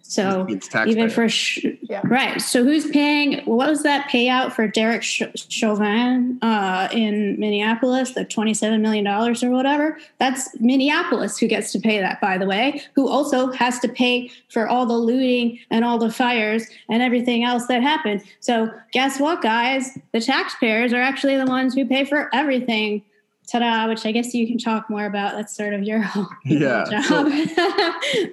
So 0.10 0.46
Which 0.46 0.74
means 0.74 0.88
even 0.88 1.10
for 1.10 1.28
sh- 1.28 1.66
Yeah. 1.82 2.00
right. 2.06 2.42
So 2.42 2.64
who's 2.64 2.90
paying? 2.90 3.44
What 3.46 3.68
was 3.70 3.84
that 3.84 4.10
payout 4.10 4.54
for 4.54 4.66
Derek 4.66 5.02
Ch- 5.02 5.24
Chauvin 5.50 6.40
uh, 6.42 6.88
in 6.94 7.38
Minneapolis? 7.38 8.14
The 8.14 8.24
twenty-seven 8.24 8.82
million 8.82 9.04
dollars 9.04 9.44
or 9.44 9.50
whatever. 9.52 9.98
That's 10.18 10.50
Minneapolis 10.62 11.38
who 11.38 11.48
gets 11.48 11.74
to 11.74 11.80
pay 11.80 12.00
that, 12.00 12.22
by 12.22 12.38
the 12.38 12.46
way. 12.46 12.82
Who 12.96 13.10
also 13.10 13.52
has 13.52 13.80
to 13.80 13.90
pay 13.90 14.32
for 14.50 14.66
all 14.68 14.86
the 14.86 14.98
looting 14.98 15.60
and 15.72 15.84
all 15.84 15.98
the 15.98 16.12
fires 16.12 16.66
and 16.90 17.02
everything 17.04 17.44
else 17.44 17.68
that 17.68 17.82
happened. 17.82 18.24
So 18.40 18.72
guess 18.94 19.20
what, 19.20 19.42
guys? 19.42 19.98
The 20.14 20.22
taxpayers 20.22 20.94
are 20.94 21.02
actually 21.02 21.36
the 21.36 21.46
ones 21.46 21.74
who 21.74 21.86
pay 21.86 22.06
for 22.06 22.34
everything. 22.34 23.04
Ta-da! 23.50 23.88
Which 23.88 24.06
I 24.06 24.12
guess 24.12 24.34
you 24.34 24.46
can 24.46 24.58
talk 24.58 24.90
more 24.90 25.06
about. 25.06 25.36
That's 25.36 25.56
sort 25.56 25.74
of 25.74 25.84
your 25.84 26.02
whole 26.02 26.28
Yeah, 26.44 26.84
so- 27.02 27.30
job. 27.30 27.32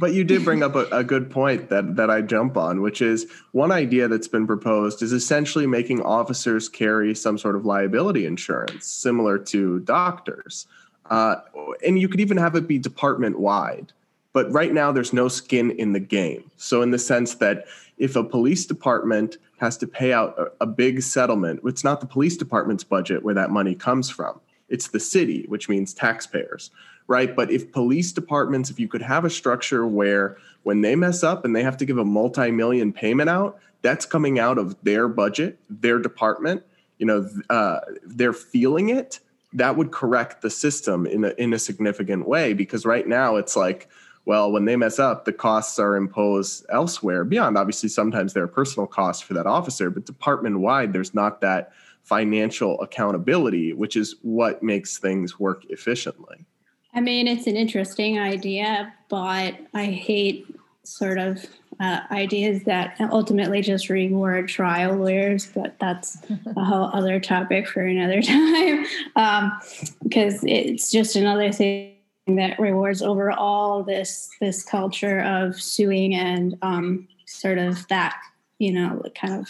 But 0.00 0.12
you 0.12 0.24
did 0.24 0.44
bring 0.44 0.62
up 0.64 0.74
a, 0.74 0.86
a 0.90 1.04
good 1.04 1.30
point 1.30 1.68
that 1.68 1.94
that 1.96 2.10
I 2.10 2.20
jump 2.20 2.56
on, 2.56 2.82
which 2.82 3.00
is 3.00 3.26
one 3.52 3.70
idea 3.70 4.08
that's 4.08 4.26
been 4.28 4.46
proposed 4.46 5.02
is 5.02 5.12
essentially 5.12 5.66
making 5.66 6.02
officers 6.02 6.68
carry 6.68 7.14
some 7.14 7.38
sort 7.38 7.54
of 7.56 7.64
liability 7.64 8.26
insurance, 8.26 8.86
similar 8.88 9.38
to 9.38 9.78
doctors, 9.80 10.66
uh, 11.10 11.36
and 11.86 11.98
you 12.00 12.08
could 12.08 12.20
even 12.20 12.36
have 12.36 12.56
it 12.56 12.66
be 12.66 12.78
department 12.78 13.38
wide. 13.38 13.92
But 14.32 14.50
right 14.52 14.72
now, 14.74 14.90
there's 14.92 15.12
no 15.12 15.28
skin 15.28 15.70
in 15.72 15.92
the 15.92 16.00
game. 16.00 16.50
So, 16.56 16.82
in 16.82 16.90
the 16.90 16.98
sense 16.98 17.36
that 17.36 17.66
if 17.98 18.14
a 18.16 18.24
police 18.24 18.66
department 18.66 19.36
has 19.58 19.76
to 19.78 19.86
pay 19.86 20.12
out 20.12 20.36
a, 20.38 20.64
a 20.64 20.66
big 20.66 21.02
settlement, 21.02 21.60
it's 21.64 21.84
not 21.84 22.00
the 22.00 22.06
police 22.06 22.36
department's 22.36 22.84
budget 22.84 23.22
where 23.22 23.34
that 23.34 23.50
money 23.50 23.74
comes 23.76 24.10
from. 24.10 24.40
It's 24.68 24.88
the 24.88 25.00
city, 25.00 25.44
which 25.48 25.68
means 25.68 25.94
taxpayers 25.94 26.70
right? 27.08 27.34
But 27.34 27.50
if 27.50 27.72
police 27.72 28.12
departments, 28.12 28.70
if 28.70 28.78
you 28.78 28.86
could 28.86 29.02
have 29.02 29.24
a 29.24 29.30
structure 29.30 29.86
where 29.86 30.36
when 30.62 30.82
they 30.82 30.94
mess 30.94 31.24
up 31.24 31.44
and 31.44 31.56
they 31.56 31.62
have 31.62 31.78
to 31.78 31.86
give 31.86 31.98
a 31.98 32.04
multi-million 32.04 32.92
payment 32.92 33.30
out, 33.30 33.58
that's 33.82 34.06
coming 34.06 34.38
out 34.38 34.58
of 34.58 34.76
their 34.84 35.08
budget, 35.08 35.58
their 35.68 35.98
department, 35.98 36.62
you 36.98 37.06
know, 37.06 37.28
uh, 37.48 37.80
they're 38.04 38.32
feeling 38.32 38.90
it. 38.90 39.20
That 39.54 39.76
would 39.76 39.90
correct 39.90 40.42
the 40.42 40.50
system 40.50 41.06
in 41.06 41.24
a, 41.24 41.28
in 41.38 41.54
a 41.54 41.58
significant 41.58 42.28
way 42.28 42.52
because 42.52 42.84
right 42.84 43.08
now 43.08 43.36
it's 43.36 43.56
like, 43.56 43.88
well, 44.26 44.52
when 44.52 44.66
they 44.66 44.76
mess 44.76 44.98
up, 44.98 45.24
the 45.24 45.32
costs 45.32 45.78
are 45.78 45.96
imposed 45.96 46.66
elsewhere 46.68 47.24
beyond 47.24 47.56
obviously 47.56 47.88
sometimes 47.88 48.34
there 48.34 48.42
are 48.42 48.48
personal 48.48 48.86
costs 48.86 49.22
for 49.22 49.32
that 49.32 49.46
officer, 49.46 49.88
but 49.88 50.04
department 50.04 50.60
wide, 50.60 50.92
there's 50.92 51.14
not 51.14 51.40
that 51.40 51.72
financial 52.08 52.80
accountability, 52.80 53.72
which 53.74 53.96
is 53.96 54.16
what 54.22 54.62
makes 54.62 54.98
things 54.98 55.38
work 55.38 55.64
efficiently. 55.68 56.46
I 56.94 57.00
mean, 57.00 57.28
it's 57.28 57.46
an 57.46 57.56
interesting 57.56 58.18
idea, 58.18 58.94
but 59.10 59.54
I 59.74 59.84
hate 59.84 60.46
sort 60.84 61.18
of 61.18 61.44
uh, 61.80 62.00
ideas 62.10 62.64
that 62.64 62.96
ultimately 63.12 63.60
just 63.60 63.90
reward 63.90 64.48
trial 64.48 64.96
lawyers. 64.96 65.46
But 65.54 65.78
that's 65.78 66.16
a 66.56 66.64
whole 66.64 66.90
other 66.94 67.20
topic 67.20 67.68
for 67.68 67.82
another 67.82 68.22
time, 68.22 68.86
um, 69.14 69.60
because 70.02 70.42
it's 70.44 70.90
just 70.90 71.14
another 71.14 71.52
thing 71.52 71.94
that 72.26 72.58
rewards 72.58 73.02
overall 73.02 73.82
this 73.82 74.30
this 74.40 74.62
culture 74.62 75.20
of 75.20 75.60
suing 75.60 76.14
and 76.14 76.56
um, 76.62 77.06
sort 77.26 77.58
of 77.58 77.86
that 77.88 78.16
you 78.58 78.72
know 78.72 79.02
kind 79.14 79.34
of 79.34 79.48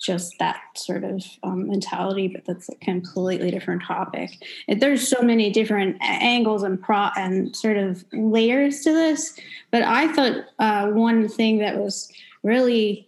just 0.00 0.38
that 0.38 0.60
sort 0.74 1.04
of 1.04 1.22
um, 1.42 1.68
mentality, 1.68 2.26
but 2.26 2.44
that's 2.46 2.70
a 2.70 2.74
completely 2.76 3.50
different 3.50 3.82
topic. 3.82 4.30
There's 4.66 5.06
so 5.06 5.20
many 5.20 5.50
different 5.50 5.98
angles 6.00 6.62
and 6.62 6.80
pro 6.80 7.10
and 7.16 7.54
sort 7.54 7.76
of 7.76 8.02
layers 8.12 8.80
to 8.80 8.92
this. 8.92 9.38
But 9.70 9.82
I 9.82 10.10
thought 10.12 10.44
uh, 10.58 10.88
one 10.88 11.28
thing 11.28 11.58
that 11.58 11.76
was 11.76 12.10
really 12.42 13.06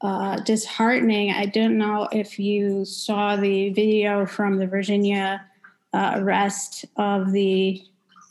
uh, 0.00 0.36
disheartening. 0.40 1.30
I 1.30 1.44
don't 1.44 1.76
know 1.76 2.08
if 2.10 2.38
you 2.38 2.86
saw 2.86 3.36
the 3.36 3.70
video 3.70 4.24
from 4.24 4.56
the 4.56 4.66
Virginia 4.66 5.44
uh, 5.92 6.12
arrest 6.16 6.86
of 6.96 7.32
the 7.32 7.82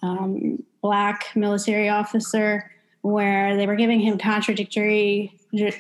um, 0.01 0.63
black 0.81 1.27
military 1.35 1.89
officer, 1.89 2.71
where 3.01 3.55
they 3.55 3.67
were 3.67 3.75
giving 3.75 3.99
him 3.99 4.17
contradictory 4.17 5.31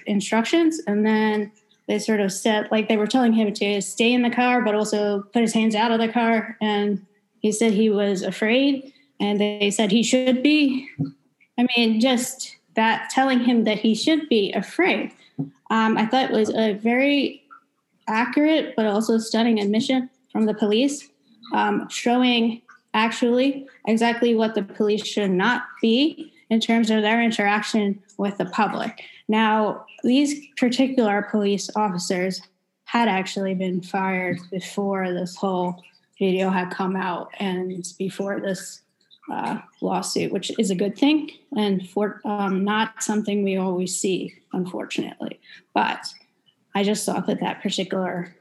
instructions, 0.05 0.79
and 0.85 1.05
then 1.05 1.51
they 1.89 1.99
sort 1.99 2.21
of 2.21 2.31
said 2.31 2.69
like 2.71 2.87
they 2.87 2.95
were 2.95 3.07
telling 3.07 3.33
him 3.33 3.53
to 3.55 3.81
stay 3.81 4.13
in 4.13 4.21
the 4.21 4.29
car 4.29 4.61
but 4.61 4.75
also 4.75 5.23
put 5.33 5.41
his 5.41 5.53
hands 5.53 5.75
out 5.75 5.91
of 5.91 5.99
the 5.99 6.07
car. 6.07 6.55
And 6.61 7.05
he 7.39 7.51
said 7.51 7.73
he 7.73 7.89
was 7.89 8.21
afraid 8.21 8.93
and 9.19 9.41
they 9.41 9.71
said 9.71 9.91
he 9.91 10.03
should 10.03 10.41
be. 10.41 10.87
I 11.57 11.67
mean 11.75 11.99
just 11.99 12.55
that 12.79 13.09
telling 13.09 13.39
him 13.41 13.65
that 13.65 13.79
he 13.79 13.93
should 13.93 14.29
be 14.29 14.53
afraid 14.53 15.11
um, 15.69 15.97
i 15.97 16.05
thought 16.05 16.31
it 16.31 16.31
was 16.31 16.49
a 16.55 16.73
very 16.73 17.43
accurate 18.07 18.73
but 18.75 18.85
also 18.85 19.17
stunning 19.17 19.59
admission 19.59 20.09
from 20.31 20.45
the 20.45 20.53
police 20.53 21.09
um, 21.53 21.87
showing 21.89 22.61
actually 22.93 23.67
exactly 23.85 24.33
what 24.33 24.55
the 24.55 24.63
police 24.63 25.05
should 25.05 25.29
not 25.29 25.63
be 25.81 26.31
in 26.49 26.59
terms 26.59 26.89
of 26.89 27.01
their 27.01 27.21
interaction 27.21 28.01
with 28.17 28.37
the 28.37 28.45
public 28.45 29.03
now, 29.29 29.85
these 30.03 30.47
particular 30.57 31.21
police 31.21 31.69
officers 31.75 32.41
had 32.85 33.07
actually 33.07 33.53
been 33.53 33.81
fired 33.81 34.39
before 34.49 35.13
this 35.13 35.35
whole 35.35 35.83
video 36.17 36.49
had 36.49 36.71
come 36.71 36.95
out 36.95 37.29
and 37.39 37.85
before 37.99 38.41
this 38.41 38.81
uh, 39.31 39.59
lawsuit, 39.81 40.31
which 40.31 40.51
is 40.57 40.71
a 40.71 40.75
good 40.75 40.97
thing 40.97 41.29
and 41.55 41.87
for 41.87 42.19
um, 42.25 42.63
not 42.63 43.03
something 43.03 43.43
we 43.43 43.55
always 43.55 43.95
see, 43.95 44.33
unfortunately. 44.51 45.39
But 45.75 46.07
I 46.73 46.83
just 46.83 47.05
thought 47.05 47.27
that 47.27 47.39
that 47.39 47.61
particular 47.61 48.35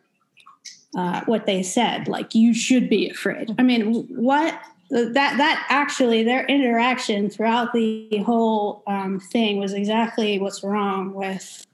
uh, 0.97 1.21
what 1.27 1.45
they 1.45 1.63
said, 1.63 2.09
like 2.09 2.35
you 2.35 2.55
should 2.55 2.89
be 2.89 3.11
afraid. 3.11 3.55
I 3.59 3.63
mean, 3.63 4.07
what 4.09 4.59
that 4.91 5.13
that 5.13 5.67
actually 5.69 6.25
their 6.25 6.47
interaction 6.47 7.29
throughout 7.29 7.73
the 7.73 8.23
whole 8.25 8.83
um, 8.87 9.21
thing 9.21 9.59
was 9.59 9.73
exactly 9.73 10.39
what's 10.39 10.63
wrong 10.65 11.15
with 11.15 11.67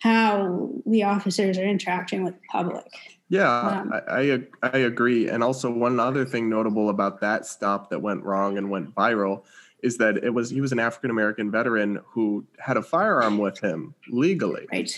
how 0.00 0.70
the 0.86 1.02
officers 1.02 1.58
are 1.58 1.64
interacting 1.64 2.24
with 2.24 2.34
the 2.34 2.40
public. 2.50 2.86
Yeah, 3.28 3.48
Um, 3.48 3.92
I, 4.08 4.42
I 4.62 4.68
I 4.74 4.78
agree. 4.78 5.28
And 5.28 5.42
also 5.42 5.70
one 5.70 6.00
other 6.00 6.24
thing 6.24 6.50
notable 6.50 6.90
about 6.90 7.20
that 7.20 7.46
stop 7.46 7.88
that 7.90 8.00
went 8.00 8.24
wrong 8.24 8.58
and 8.58 8.70
went 8.70 8.94
viral 8.94 9.44
is 9.82 9.96
that 9.98 10.18
it 10.18 10.30
was 10.30 10.50
he 10.50 10.60
was 10.60 10.72
an 10.72 10.80
African 10.80 11.10
American 11.10 11.50
veteran 11.50 12.00
who 12.06 12.44
had 12.58 12.76
a 12.76 12.82
firearm 12.82 13.38
with 13.38 13.58
him 13.60 13.94
legally. 14.08 14.66
Right. 14.72 14.90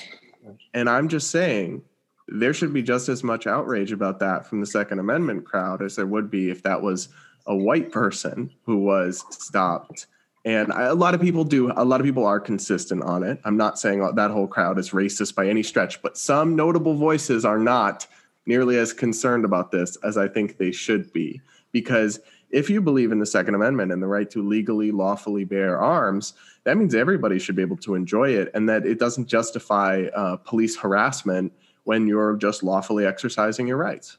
And 0.75 0.89
I'm 0.89 1.09
just 1.09 1.31
saying 1.31 1.83
there 2.29 2.55
should 2.55 2.73
be 2.73 2.83
just 2.83 3.09
as 3.09 3.23
much 3.23 3.47
outrage 3.47 3.93
about 3.93 4.19
that 4.21 4.47
from 4.47 4.61
the 4.61 4.67
Second 4.67 4.99
Amendment 4.99 5.45
crowd 5.45 5.83
as 5.83 5.97
there 5.97 6.07
would 6.07 6.31
be 6.31 6.51
if 6.51 6.63
that 6.63 6.81
was 6.81 7.09
a 7.47 7.57
white 7.57 7.93
person 7.93 8.51
who 8.65 8.79
was 8.79 9.25
stopped. 9.31 10.07
And 10.45 10.73
I, 10.73 10.85
a 10.85 10.95
lot 10.95 11.15
of 11.15 11.21
people 11.21 11.45
do, 11.45 11.73
a 11.77 11.85
lot 11.85 12.01
of 12.01 12.07
people 12.07 12.27
are 12.27 12.41
consistent 12.41 13.03
on 13.03 13.23
it. 13.23 13.41
I'm 13.45 13.57
not 13.57 13.79
saying 13.79 14.01
that 14.15 14.31
whole 14.31 14.49
crowd 14.49 14.79
is 14.79 14.91
racist 14.91 15.35
by 15.35 15.47
any 15.47 15.63
stretch, 15.63 16.03
but 16.03 16.19
some 16.19 16.57
notable 16.57 16.95
voices 16.95 17.45
are 17.45 17.59
not 17.59 18.07
nearly 18.47 18.77
as 18.77 18.93
concerned 18.93 19.45
about 19.45 19.71
this 19.71 19.97
as 20.03 20.19
I 20.19 20.27
think 20.27 20.59
they 20.59 20.73
should 20.73 21.13
be. 21.13 21.41
Because 21.71 22.19
if 22.51 22.69
you 22.69 22.83
believe 22.83 23.13
in 23.13 23.19
the 23.19 23.27
Second 23.27 23.55
Amendment 23.55 23.93
and 23.93 24.03
the 24.03 24.07
right 24.07 24.29
to 24.31 24.47
legally, 24.47 24.91
lawfully 24.91 25.45
bear 25.45 25.79
arms, 25.79 26.35
that 26.65 26.77
means 26.77 26.95
everybody 26.95 27.39
should 27.39 27.57
be 27.57 27.63
able 27.63 27.79
to 27.79 27.95
enjoy 27.95 28.31
it 28.31 28.51
and 28.55 28.69
that 28.69 28.85
it 28.85 28.99
doesn't 28.99 29.27
justify 29.27 30.05
uh, 30.15 30.37
police 30.37 30.77
harassment 30.77 31.53
when 31.85 32.07
you're 32.07 32.37
just 32.37 32.63
lawfully 32.63 33.07
exercising 33.07 33.67
your 33.67 33.79
rights. 33.79 34.19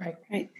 Right. 0.00 0.16
Right. 0.30 0.50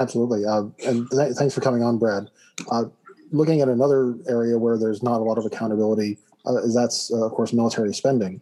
Absolutely. 0.00 0.46
Uh, 0.46 0.62
and 0.86 1.08
th- 1.10 1.34
thanks 1.34 1.54
for 1.54 1.60
coming 1.60 1.82
on, 1.82 1.98
Brad. 1.98 2.30
Uh, 2.70 2.84
looking 3.32 3.60
at 3.60 3.68
another 3.68 4.16
area 4.26 4.58
where 4.58 4.78
there's 4.78 5.02
not 5.02 5.20
a 5.20 5.24
lot 5.24 5.36
of 5.36 5.44
accountability 5.44 6.18
uh, 6.46 6.56
is 6.56 6.74
that's, 6.74 7.12
uh, 7.12 7.26
of 7.26 7.32
course, 7.32 7.52
military 7.52 7.94
spending. 7.94 8.40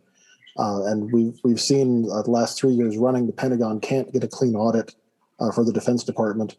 Uh, 0.57 0.85
and 0.87 1.13
we've 1.13 1.39
we've 1.45 1.61
seen 1.61 2.09
uh, 2.11 2.23
the 2.23 2.31
last 2.31 2.59
three 2.59 2.73
years 2.73 2.97
running, 2.97 3.27
the 3.27 3.33
Pentagon 3.33 3.81
can't 3.81 4.13
get 4.13 4.25
a 4.25 4.29
clean 4.29 4.57
audit 4.57 4.95
for 5.55 5.65
the 5.65 5.73
Defense 5.73 6.03
Department. 6.03 6.57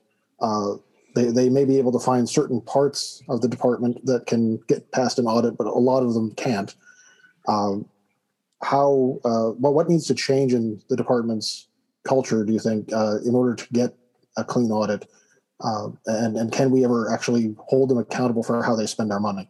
They, 1.16 1.26
they 1.26 1.50
may 1.50 1.66
be 1.66 1.80
able 1.80 1.91
to 1.93 2.00
find 2.00 2.30
certain 2.30 2.62
parts 2.62 3.24
of 3.28 3.41
the 3.41 3.47
department 3.47 4.06
that 4.06 4.28
can 4.28 4.58
get 4.68 4.91
past 4.91 5.18
an 5.18 5.26
audit, 5.26 5.58
but 5.58 5.66
a 5.66 5.72
lot 5.72 6.04
of 6.04 6.14
them 6.14 6.34
can't. 6.36 6.74
Um, 7.47 7.89
how 8.62 9.20
well, 9.24 9.74
what 9.74 9.89
needs 9.89 10.08
to 10.08 10.14
change 10.14 10.54
in 10.54 10.82
the 10.88 10.95
department's 10.95 11.68
culture, 12.04 12.45
do 12.45 12.54
you 12.54 12.60
think, 12.60 12.89
in 12.91 13.36
order 13.36 13.56
to 13.56 13.68
get 13.74 13.99
a 14.38 14.43
clean 14.43 14.71
audit? 14.71 15.09
Uh, 15.61 15.89
and 16.05 16.38
and 16.38 16.51
can 16.51 16.71
we 16.71 16.86
ever 16.86 17.11
actually 17.11 17.55
hold 17.59 17.89
them 17.89 17.97
accountable 17.97 18.43
for 18.43 18.63
how 18.63 18.75
they 18.75 18.86
spend 18.86 19.11
our 19.11 19.19
money? 19.19 19.49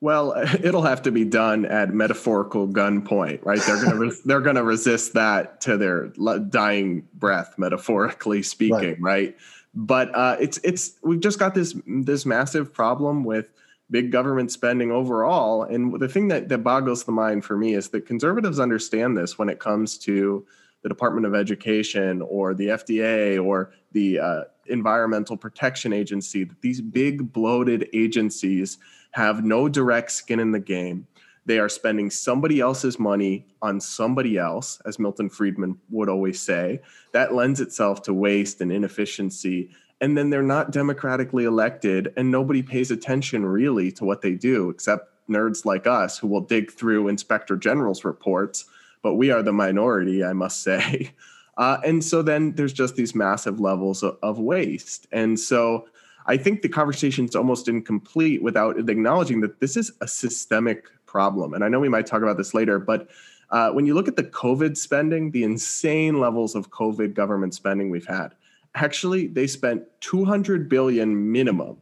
Well, 0.00 0.34
it'll 0.62 0.82
have 0.82 1.02
to 1.02 1.12
be 1.12 1.24
done 1.24 1.64
at 1.66 1.92
metaphorical 1.92 2.66
gunpoint, 2.66 3.44
right? 3.44 3.60
They're 3.60 3.84
gonna 3.84 4.10
they're 4.24 4.40
gonna 4.40 4.64
resist 4.64 5.14
that 5.14 5.60
to 5.62 5.76
their 5.76 6.08
dying 6.48 7.08
breath, 7.14 7.54
metaphorically 7.58 8.42
speaking, 8.42 9.00
right? 9.00 9.36
But 9.74 10.14
uh, 10.14 10.36
it's 10.40 10.58
it's 10.64 10.98
we've 11.02 11.20
just 11.20 11.38
got 11.38 11.54
this 11.54 11.76
this 11.86 12.26
massive 12.26 12.72
problem 12.72 13.24
with 13.24 13.50
big 13.90 14.12
government 14.12 14.52
spending 14.52 14.90
overall. 14.90 15.64
And 15.64 15.98
the 16.00 16.08
thing 16.08 16.28
that, 16.28 16.48
that 16.48 16.58
boggles 16.58 17.04
the 17.04 17.12
mind 17.12 17.44
for 17.44 17.56
me 17.56 17.74
is 17.74 17.88
that 17.88 18.06
conservatives 18.06 18.60
understand 18.60 19.16
this 19.16 19.36
when 19.36 19.48
it 19.48 19.58
comes 19.58 19.98
to 19.98 20.46
the 20.82 20.88
Department 20.88 21.26
of 21.26 21.34
Education 21.34 22.22
or 22.22 22.54
the 22.54 22.68
FDA 22.68 23.42
or 23.42 23.72
the 23.92 24.18
uh, 24.18 24.42
Environmental 24.66 25.36
Protection 25.36 25.92
Agency, 25.92 26.44
that 26.44 26.60
these 26.62 26.80
big 26.80 27.32
bloated 27.32 27.88
agencies 27.92 28.78
have 29.12 29.44
no 29.44 29.68
direct 29.68 30.12
skin 30.12 30.40
in 30.40 30.52
the 30.52 30.60
game. 30.60 31.06
They 31.46 31.58
are 31.58 31.68
spending 31.68 32.10
somebody 32.10 32.60
else's 32.60 32.98
money 32.98 33.46
on 33.62 33.80
somebody 33.80 34.38
else, 34.38 34.80
as 34.86 34.98
Milton 34.98 35.28
Friedman 35.28 35.78
would 35.90 36.08
always 36.08 36.40
say. 36.40 36.80
That 37.12 37.34
lends 37.34 37.60
itself 37.60 38.02
to 38.02 38.14
waste 38.14 38.60
and 38.60 38.70
inefficiency. 38.70 39.70
And 40.00 40.16
then 40.16 40.30
they're 40.30 40.42
not 40.42 40.70
democratically 40.70 41.44
elected, 41.44 42.12
and 42.16 42.30
nobody 42.30 42.62
pays 42.62 42.90
attention 42.90 43.44
really 43.44 43.90
to 43.92 44.04
what 44.04 44.22
they 44.22 44.34
do, 44.34 44.70
except 44.70 45.08
nerds 45.28 45.64
like 45.64 45.86
us 45.86 46.18
who 46.18 46.26
will 46.26 46.40
dig 46.40 46.70
through 46.70 47.08
Inspector 47.08 47.56
General's 47.56 48.04
reports. 48.04 48.66
But 49.02 49.14
we 49.14 49.30
are 49.30 49.42
the 49.42 49.52
minority, 49.52 50.24
I 50.24 50.32
must 50.32 50.62
say. 50.62 51.12
Uh, 51.56 51.78
and 51.84 52.02
so 52.02 52.22
then 52.22 52.52
there's 52.52 52.72
just 52.72 52.96
these 52.96 53.14
massive 53.14 53.60
levels 53.60 54.02
of, 54.02 54.16
of 54.22 54.38
waste. 54.38 55.06
And 55.12 55.38
so 55.38 55.86
I 56.26 56.38
think 56.38 56.62
the 56.62 56.70
conversation 56.70 57.26
is 57.26 57.36
almost 57.36 57.68
incomplete 57.68 58.42
without 58.42 58.78
acknowledging 58.78 59.42
that 59.42 59.60
this 59.60 59.76
is 59.76 59.92
a 60.00 60.08
systemic 60.08 60.86
problem. 61.04 61.52
And 61.52 61.62
I 61.62 61.68
know 61.68 61.78
we 61.78 61.90
might 61.90 62.06
talk 62.06 62.22
about 62.22 62.38
this 62.38 62.54
later, 62.54 62.78
but 62.78 63.10
uh, 63.50 63.72
when 63.72 63.84
you 63.84 63.94
look 63.94 64.08
at 64.08 64.16
the 64.16 64.24
COVID 64.24 64.76
spending, 64.76 65.32
the 65.32 65.42
insane 65.42 66.20
levels 66.20 66.54
of 66.54 66.70
COVID 66.70 67.14
government 67.14 67.52
spending 67.52 67.90
we've 67.90 68.06
had, 68.06 68.34
actually 68.74 69.26
they 69.26 69.46
spent 69.46 69.82
200 70.00 70.68
billion 70.68 71.30
minimum 71.32 71.76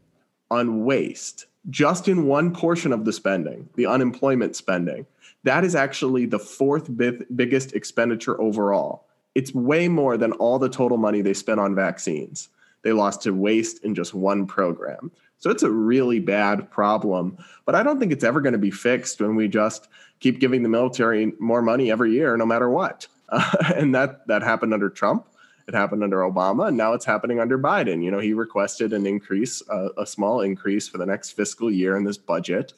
on 0.51 0.85
waste 0.85 1.47
just 1.71 2.09
in 2.09 2.27
one 2.27 2.55
portion 2.55 2.93
of 2.93 3.05
the 3.05 3.13
spending, 3.13 3.69
the 3.77 3.87
unemployment 3.87 4.57
spending. 4.57 5.07
That 5.45 5.65
is 5.65 5.75
actually 5.75 6.27
the 6.27 6.39
fourth 6.39 6.91
biggest 7.37 7.75
expenditure 7.75 8.41
overall. 8.41 9.07
It's 9.35 9.55
way 9.55 9.89
more 9.89 10.17
than 10.17 10.33
all 10.33 10.59
the 10.59 10.69
total 10.69 10.99
money 10.99 11.21
they 11.21 11.35
spent 11.35 11.61
on 11.61 11.75
vaccines. 11.75 12.49
They 12.83 12.93
lost 12.93 13.23
to 13.23 13.33
waste 13.33 13.85
in 13.85 13.95
just 13.95 14.15
one 14.15 14.47
program. 14.47 15.13
So 15.39 15.51
it's 15.51 15.63
a 15.63 15.71
really 15.71 16.19
bad 16.19 16.71
problem. 16.71 17.39
But 17.65 17.75
I 17.75 17.83
don't 17.83 18.01
think 18.01 18.13
it's 18.13 18.25
ever 18.25 18.41
going 18.41 18.53
to 18.53 18.59
be 18.59 18.71
fixed 18.71 19.21
when 19.21 19.37
we 19.37 19.49
just 19.49 19.89
keep 20.21 20.41
giving 20.41 20.63
the 20.63 20.69
military 20.69 21.33
more 21.39 21.63
money 21.63 21.91
every 21.91 22.13
year, 22.13 22.37
no 22.37 22.47
matter 22.47 22.69
what. 22.69 23.07
Uh, 23.29 23.57
and 23.77 23.95
that 23.95 24.27
that 24.27 24.43
happened 24.43 24.75
under 24.75 24.91
Trump. 24.91 25.27
It 25.67 25.75
happened 25.75 26.03
under 26.03 26.21
Obama, 26.21 26.69
and 26.69 26.79
now 26.79 26.95
it's 26.95 27.05
happening 27.05 27.41
under 27.41 27.59
Biden. 27.59 28.03
You 28.03 28.11
know, 28.11 28.21
he 28.21 28.33
requested 28.33 28.95
an 28.95 29.07
increase, 29.07 29.63
uh, 29.69 29.91
a 29.99 30.07
small 30.07 30.41
increase 30.41 30.89
for 30.89 30.97
the 30.97 31.05
next 31.05 31.33
fiscal 31.33 31.71
year 31.71 31.95
in 31.95 32.05
this 32.05 32.17
budget, 32.17 32.73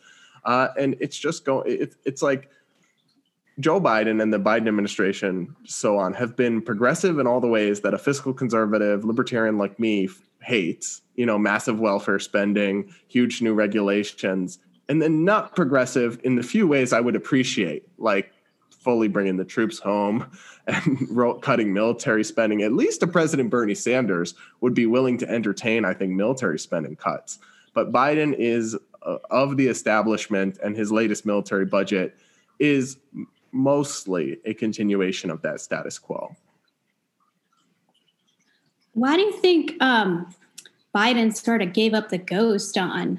uh, 0.44 0.68
and 0.78 0.96
it's 1.00 1.18
just 1.18 1.44
going. 1.44 1.70
It, 1.70 1.94
it's 2.04 2.22
like 2.22 2.50
Joe 3.58 3.80
Biden 3.80 4.22
and 4.22 4.32
the 4.32 4.38
Biden 4.38 4.68
administration, 4.68 5.54
so 5.64 5.98
on, 5.98 6.14
have 6.14 6.36
been 6.36 6.62
progressive 6.62 7.18
in 7.18 7.26
all 7.26 7.40
the 7.40 7.48
ways 7.48 7.80
that 7.80 7.94
a 7.94 7.98
fiscal 7.98 8.32
conservative, 8.32 9.04
libertarian 9.04 9.58
like 9.58 9.78
me 9.78 10.08
hates. 10.42 11.02
You 11.14 11.26
know, 11.26 11.38
massive 11.38 11.78
welfare 11.78 12.18
spending, 12.18 12.94
huge 13.08 13.42
new 13.42 13.52
regulations, 13.52 14.58
and 14.88 15.02
then 15.02 15.24
not 15.24 15.54
progressive 15.54 16.18
in 16.24 16.36
the 16.36 16.42
few 16.42 16.66
ways 16.66 16.92
I 16.92 17.00
would 17.00 17.16
appreciate, 17.16 17.86
like 17.98 18.32
fully 18.80 19.08
bringing 19.08 19.36
the 19.36 19.44
troops 19.44 19.78
home 19.78 20.30
and 20.66 21.08
cutting 21.42 21.72
military 21.72 22.24
spending. 22.24 22.62
At 22.62 22.72
least 22.72 23.02
a 23.02 23.06
President 23.06 23.50
Bernie 23.50 23.74
Sanders 23.74 24.34
would 24.60 24.74
be 24.74 24.86
willing 24.86 25.18
to 25.18 25.28
entertain, 25.28 25.84
I 25.84 25.94
think, 25.94 26.12
military 26.12 26.58
spending 26.58 26.96
cuts. 26.96 27.38
But 27.74 27.92
Biden 27.92 28.34
is 28.36 28.76
of 29.02 29.56
the 29.56 29.66
establishment, 29.68 30.58
and 30.62 30.76
his 30.76 30.92
latest 30.92 31.24
military 31.24 31.66
budget 31.66 32.16
is 32.58 32.98
mostly 33.52 34.38
a 34.44 34.54
continuation 34.54 35.30
of 35.30 35.42
that 35.42 35.60
status 35.60 35.98
quo. 35.98 36.36
Why 38.94 39.16
do 39.16 39.22
you 39.22 39.32
think 39.32 39.74
um, 39.80 40.34
Biden 40.94 41.34
sort 41.34 41.62
of 41.62 41.72
gave 41.72 41.94
up 41.94 42.10
the 42.10 42.18
ghost 42.18 42.76
on 42.76 43.18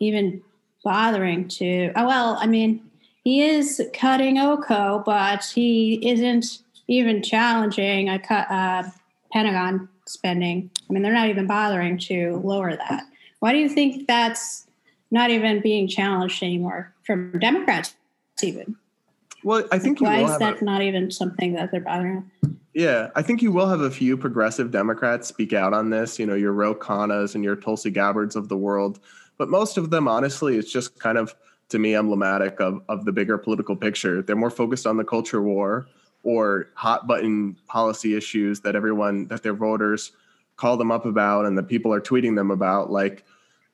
even 0.00 0.42
bothering 0.84 1.48
to? 1.48 1.92
Oh, 1.96 2.06
well, 2.06 2.38
I 2.40 2.46
mean, 2.46 2.88
he 3.24 3.42
is 3.42 3.82
cutting 3.92 4.38
OCO, 4.38 5.02
but 5.04 5.44
he 5.44 6.08
isn't 6.08 6.62
even 6.86 7.22
challenging 7.22 8.08
a 8.08 8.18
cut, 8.18 8.50
uh, 8.50 8.84
Pentagon 9.32 9.88
spending. 10.06 10.70
I 10.88 10.92
mean, 10.92 11.02
they're 11.02 11.12
not 11.12 11.28
even 11.28 11.46
bothering 11.46 11.98
to 11.98 12.40
lower 12.42 12.74
that. 12.76 13.04
Why 13.40 13.52
do 13.52 13.58
you 13.58 13.68
think 13.68 14.06
that's 14.06 14.67
not 15.10 15.30
even 15.30 15.60
being 15.60 15.88
challenged 15.88 16.42
anymore 16.42 16.92
from 17.04 17.38
Democrats, 17.38 17.94
even? 18.42 18.76
Well, 19.44 19.64
I 19.70 19.78
think 19.78 20.00
why 20.00 20.22
is 20.22 20.38
that 20.38 20.60
a, 20.60 20.64
not 20.64 20.82
even 20.82 21.10
something 21.10 21.54
that 21.54 21.70
they're 21.70 21.80
bothering? 21.80 22.30
Yeah, 22.74 23.10
I 23.14 23.22
think 23.22 23.40
you 23.40 23.52
will 23.52 23.68
have 23.68 23.80
a 23.80 23.90
few 23.90 24.16
progressive 24.16 24.70
Democrats 24.70 25.28
speak 25.28 25.52
out 25.52 25.72
on 25.72 25.90
this. 25.90 26.18
You 26.18 26.26
know, 26.26 26.34
your 26.34 26.52
Ro 26.52 26.74
Khannas 26.74 27.34
and 27.34 27.42
your 27.42 27.56
Tulsi 27.56 27.90
Gabbards 27.90 28.36
of 28.36 28.48
the 28.48 28.56
world, 28.56 29.00
but 29.36 29.48
most 29.48 29.78
of 29.78 29.90
them, 29.90 30.08
honestly, 30.08 30.56
it's 30.56 30.72
just 30.72 30.98
kind 30.98 31.18
of 31.18 31.34
to 31.68 31.78
me 31.78 31.94
emblematic 31.94 32.60
of 32.60 32.82
of 32.88 33.04
the 33.04 33.12
bigger 33.12 33.38
political 33.38 33.76
picture. 33.76 34.22
They're 34.22 34.36
more 34.36 34.50
focused 34.50 34.86
on 34.86 34.96
the 34.96 35.04
culture 35.04 35.42
war 35.42 35.86
or 36.24 36.68
hot 36.74 37.06
button 37.06 37.56
policy 37.66 38.16
issues 38.16 38.60
that 38.60 38.74
everyone 38.74 39.26
that 39.28 39.42
their 39.42 39.54
voters 39.54 40.12
call 40.56 40.76
them 40.76 40.90
up 40.90 41.06
about 41.06 41.46
and 41.46 41.56
that 41.56 41.68
people 41.68 41.94
are 41.94 42.00
tweeting 42.00 42.34
them 42.34 42.50
about, 42.50 42.90
like 42.90 43.24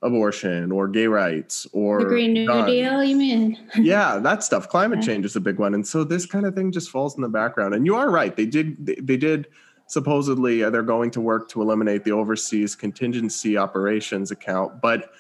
abortion 0.05 0.71
or 0.71 0.87
gay 0.87 1.09
rights 1.09 1.67
or 1.73 1.99
the 1.99 2.05
Green 2.05 2.33
New 2.33 2.47
guns. 2.47 2.67
Deal, 2.67 3.03
you 3.03 3.17
mean? 3.17 3.59
yeah, 3.77 4.19
that 4.19 4.45
stuff. 4.45 4.69
Climate 4.69 5.03
change 5.03 5.25
is 5.25 5.35
a 5.35 5.41
big 5.41 5.59
one, 5.59 5.75
and 5.75 5.85
so 5.87 6.05
this 6.05 6.27
kind 6.27 6.47
of 6.47 6.55
thing 6.55 6.71
just 6.71 6.91
falls 6.91 7.17
in 7.17 7.23
the 7.23 7.29
background. 7.29 7.75
And 7.75 7.85
you 7.87 7.97
are 7.97 8.11
right; 8.11 8.37
they 8.37 8.47
did 8.47 8.87
they, 8.87 8.95
they 8.97 9.17
did 9.17 9.49
supposedly 9.87 10.63
uh, 10.63 10.71
they're 10.71 10.83
going 10.83 11.11
to 11.11 11.21
work 11.21 11.49
to 11.49 11.61
eliminate 11.61 12.05
the 12.05 12.13
overseas 12.13 12.75
contingency 12.75 13.57
operations 13.59 14.31
account, 14.31 14.81
but 14.81 15.11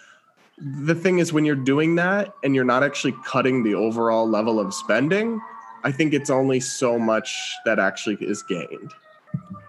the 0.59 0.95
thing 0.95 1.18
is 1.18 1.32
when 1.32 1.45
you're 1.45 1.57
doing 1.57 1.97
that 1.97 2.32
and 2.45 2.55
you're 2.55 2.64
not 2.64 2.82
actually 2.82 3.14
cutting 3.24 3.62
the 3.62 3.74
overall 3.74 4.28
level 4.28 4.61
of 4.61 4.72
spending 4.72 5.41
i 5.82 5.91
think 5.91 6.14
it's 6.14 6.30
only 6.30 6.61
so 6.61 6.99
much 6.99 7.53
that 7.64 7.78
actually 7.78 8.16
is 8.20 8.43
gained 8.43 8.93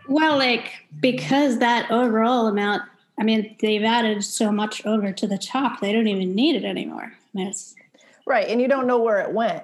well 0.07 0.37
like 0.37 0.71
because 0.99 1.57
that 1.57 1.89
overall 1.89 2.47
amount 2.47 2.83
I 3.19 3.23
mean, 3.23 3.55
they've 3.61 3.83
added 3.83 4.23
so 4.23 4.51
much 4.51 4.85
over 4.85 5.11
to 5.11 5.27
the 5.27 5.37
top, 5.37 5.79
they 5.79 5.91
don't 5.93 6.07
even 6.07 6.35
need 6.35 6.55
it 6.55 6.65
anymore. 6.65 7.13
I 7.13 7.37
mean, 7.37 7.53
right, 8.25 8.47
and 8.47 8.61
you 8.61 8.67
don't 8.67 8.87
know 8.87 8.99
where 8.99 9.21
it 9.21 9.31
went. 9.31 9.63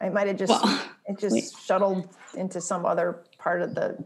It 0.00 0.12
might 0.12 0.26
have 0.28 0.36
just 0.36 0.50
well, 0.62 0.82
it 1.06 1.18
just 1.18 1.32
wait. 1.32 1.50
shuttled 1.64 2.08
into 2.34 2.60
some 2.60 2.84
other 2.84 3.24
part 3.38 3.62
of 3.62 3.74
the 3.74 4.04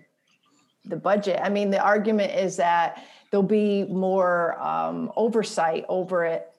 the 0.84 0.96
budget. 0.96 1.40
I 1.42 1.48
mean, 1.48 1.70
the 1.70 1.82
argument 1.82 2.32
is 2.32 2.56
that 2.56 3.04
there'll 3.30 3.42
be 3.42 3.84
more 3.84 4.60
um, 4.60 5.12
oversight 5.16 5.84
over 5.88 6.24
it 6.24 6.50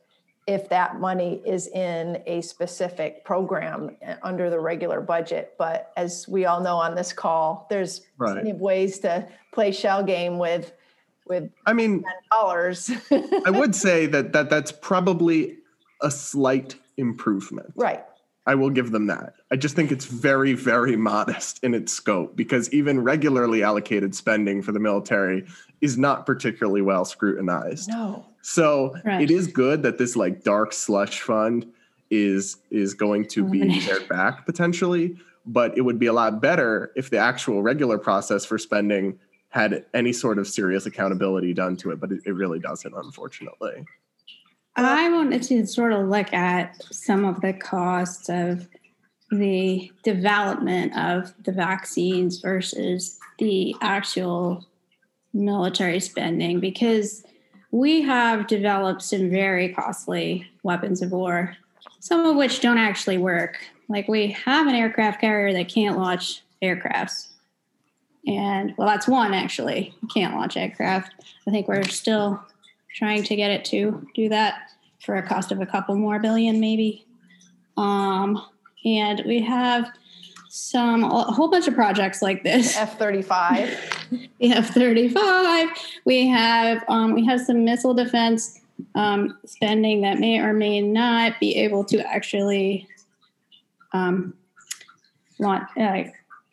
if 0.48 0.70
that 0.70 1.00
money 1.00 1.42
is 1.46 1.68
in 1.68 2.22
a 2.26 2.42
specific 2.42 3.24
program 3.24 3.96
uh, 4.06 4.16
under 4.24 4.50
the 4.50 4.60
regular 4.60 5.00
budget. 5.00 5.54
But 5.58 5.92
as 5.98 6.28
we 6.28 6.46
all 6.46 6.62
know 6.62 6.78
on 6.78 6.96
this 6.96 7.14
call, 7.14 7.68
there's 7.70 8.02
right. 8.18 8.34
plenty 8.34 8.52
of 8.52 8.60
ways 8.60 9.00
to 9.00 9.28
play 9.54 9.72
shell 9.72 10.04
game 10.04 10.38
with 10.38 10.74
with 11.28 11.50
I 11.66 11.74
mean 11.74 12.04
dollars. 12.32 12.92
I 13.12 13.50
would 13.52 13.76
say 13.76 14.06
that 14.08 14.34
that 14.34 14.50
that's 14.50 14.72
probably 14.72 15.58
a 16.02 16.12
slight 16.12 16.76
improvement. 16.98 17.74
Right. 17.76 18.04
I 18.48 18.56
will 18.56 18.72
give 18.72 18.92
them 18.92 19.06
that. 19.08 19.36
I 19.52 19.56
just 19.56 19.76
think 19.76 19.92
it's 19.92 20.06
very, 20.06 20.54
very 20.54 20.96
modest 20.96 21.64
in 21.64 21.76
its 21.76 21.94
scope 21.94 22.36
because 22.36 22.72
even 22.74 23.04
regularly 23.04 23.62
allocated 23.62 24.16
spending 24.16 24.64
for 24.64 24.72
the 24.72 24.80
military 24.80 25.46
is 25.80 25.98
not 25.98 26.26
particularly 26.26 26.82
well 26.82 27.06
scrutinized. 27.06 27.90
No. 27.90 28.26
So 28.42 28.96
right. 29.06 29.22
it 29.22 29.30
is 29.30 29.48
good 29.48 29.84
that 29.84 30.00
this 30.00 30.16
like 30.16 30.44
dark 30.44 30.74
slush 30.74 31.22
fund 31.22 31.72
is 32.10 32.58
is 32.72 32.94
going 32.94 33.26
to 33.26 33.44
be 33.44 33.80
pared 33.80 34.10
back 34.10 34.46
potentially, 34.46 35.18
but 35.46 35.78
it 35.78 35.82
would 35.82 36.00
be 36.00 36.08
a 36.08 36.14
lot 36.14 36.42
better 36.42 36.92
if 36.96 37.10
the 37.10 37.18
actual 37.18 37.62
regular 37.62 37.98
process 37.98 38.44
for 38.44 38.58
spending 38.58 39.20
had 39.52 39.86
any 39.94 40.14
sort 40.14 40.40
of 40.40 40.48
serious 40.48 40.86
accountability 40.86 41.54
done 41.54 41.76
to 41.78 41.92
it, 41.92 42.00
but 42.00 42.12
it, 42.12 42.22
it 42.26 42.34
really 42.34 42.60
doesn't, 42.60 42.94
unfortunately. 42.94 43.86
I 44.76 45.10
wanted 45.12 45.44
to 45.44 45.66
sort 45.68 45.92
of 45.94 46.08
look 46.08 46.34
at 46.34 46.82
some 46.92 47.26
of 47.26 47.42
the 47.42 47.54
costs 47.54 48.30
of 48.30 48.68
the 49.30 49.92
development 50.04 50.98
of 50.98 51.34
the 51.44 51.52
vaccines 51.52 52.40
versus 52.40 53.20
the 53.40 53.76
actual 53.82 54.66
military 55.34 56.00
spending 56.00 56.60
because 56.60 57.24
we 57.72 58.02
have 58.02 58.48
developed 58.48 59.02
some 59.02 59.30
very 59.30 59.74
costly 59.74 60.46
weapons 60.64 61.02
of 61.02 61.12
war, 61.12 61.56
some 62.00 62.26
of 62.26 62.36
which 62.36 62.62
don't 62.62 62.78
actually 62.78 63.18
work. 63.18 63.58
Like 63.90 64.08
we 64.08 64.28
have 64.32 64.68
an 64.68 64.76
aircraft 64.76 65.22
carrier 65.22 65.54
that 65.54 65.70
can't 65.70 65.98
launch 65.98 66.42
aircrafts. 66.62 67.31
And 68.28 68.74
well, 68.78 68.88
that's 68.88 69.08
one 69.08 69.34
actually. 69.34 69.94
You 70.02 70.08
can't 70.08 70.36
launch 70.36 70.58
aircraft. 70.58 71.14
I 71.48 71.52
think 71.52 71.68
we're 71.68 71.84
still 71.84 72.44
trying 72.96 73.24
to 73.24 73.36
get 73.36 73.52
it 73.52 73.66
to 73.66 74.08
do 74.14 74.30
that. 74.30 74.72
for 75.04 75.16
a 75.16 75.24
cost 75.24 75.52
of 75.52 75.60
a 75.60 75.66
couple 75.66 75.96
more 75.96 76.20
billion, 76.20 76.60
maybe. 76.60 77.06
Um, 77.76 78.46
and 78.86 79.24
we 79.26 79.42
have 79.42 79.90
some 80.50 81.04
a 81.04 81.24
whole 81.24 81.50
bunch 81.50 81.68
of 81.68 81.74
projects 81.74 82.22
like 82.22 82.44
this. 82.44 82.78
F 82.78 83.00
thirty 83.00 83.22
five. 83.22 83.76
We 84.40 84.50
have 84.50 84.68
35. 84.68 85.70
We 86.06 86.28
have 86.28 86.84
um, 86.88 87.14
we 87.14 87.26
have 87.26 87.40
some 87.42 87.64
missile 87.64 87.94
defense 87.94 88.60
um, 88.96 89.38
spending 89.46 90.02
that 90.02 90.20
may 90.20 90.40
or 90.40 90.54
may 90.54 90.82
not 90.82 91.40
be 91.40 91.56
able 91.58 91.86
to 91.86 92.06
actually 92.06 92.88
um, 93.94 94.34
want 95.40 95.64
uh, 95.78 96.04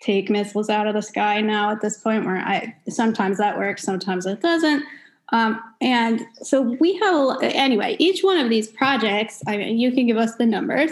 take 0.01 0.31
missiles 0.31 0.71
out 0.71 0.87
of 0.87 0.95
the 0.95 1.03
sky 1.03 1.41
now 1.41 1.71
at 1.71 1.81
this 1.81 1.99
point. 1.99 2.25
Where 2.25 2.39
I 2.39 2.75
sometimes 2.89 3.39
that 3.39 3.59
works, 3.59 3.83
sometimes 3.83 4.27
it 4.27 4.41
doesn't. 4.41 4.85
Um, 5.31 5.63
and 5.81 6.25
so 6.43 6.63
we 6.81 6.97
have 6.99 7.43
a, 7.43 7.47
anyway. 7.55 7.97
Each 7.99 8.23
one 8.23 8.39
of 8.39 8.49
these 8.49 8.69
projects, 8.69 9.43
I 9.47 9.59
mean, 9.59 9.79
you 9.79 9.93
can 9.93 10.07
give 10.07 10.17
us 10.17 10.37
the 10.37 10.47
numbers. 10.47 10.91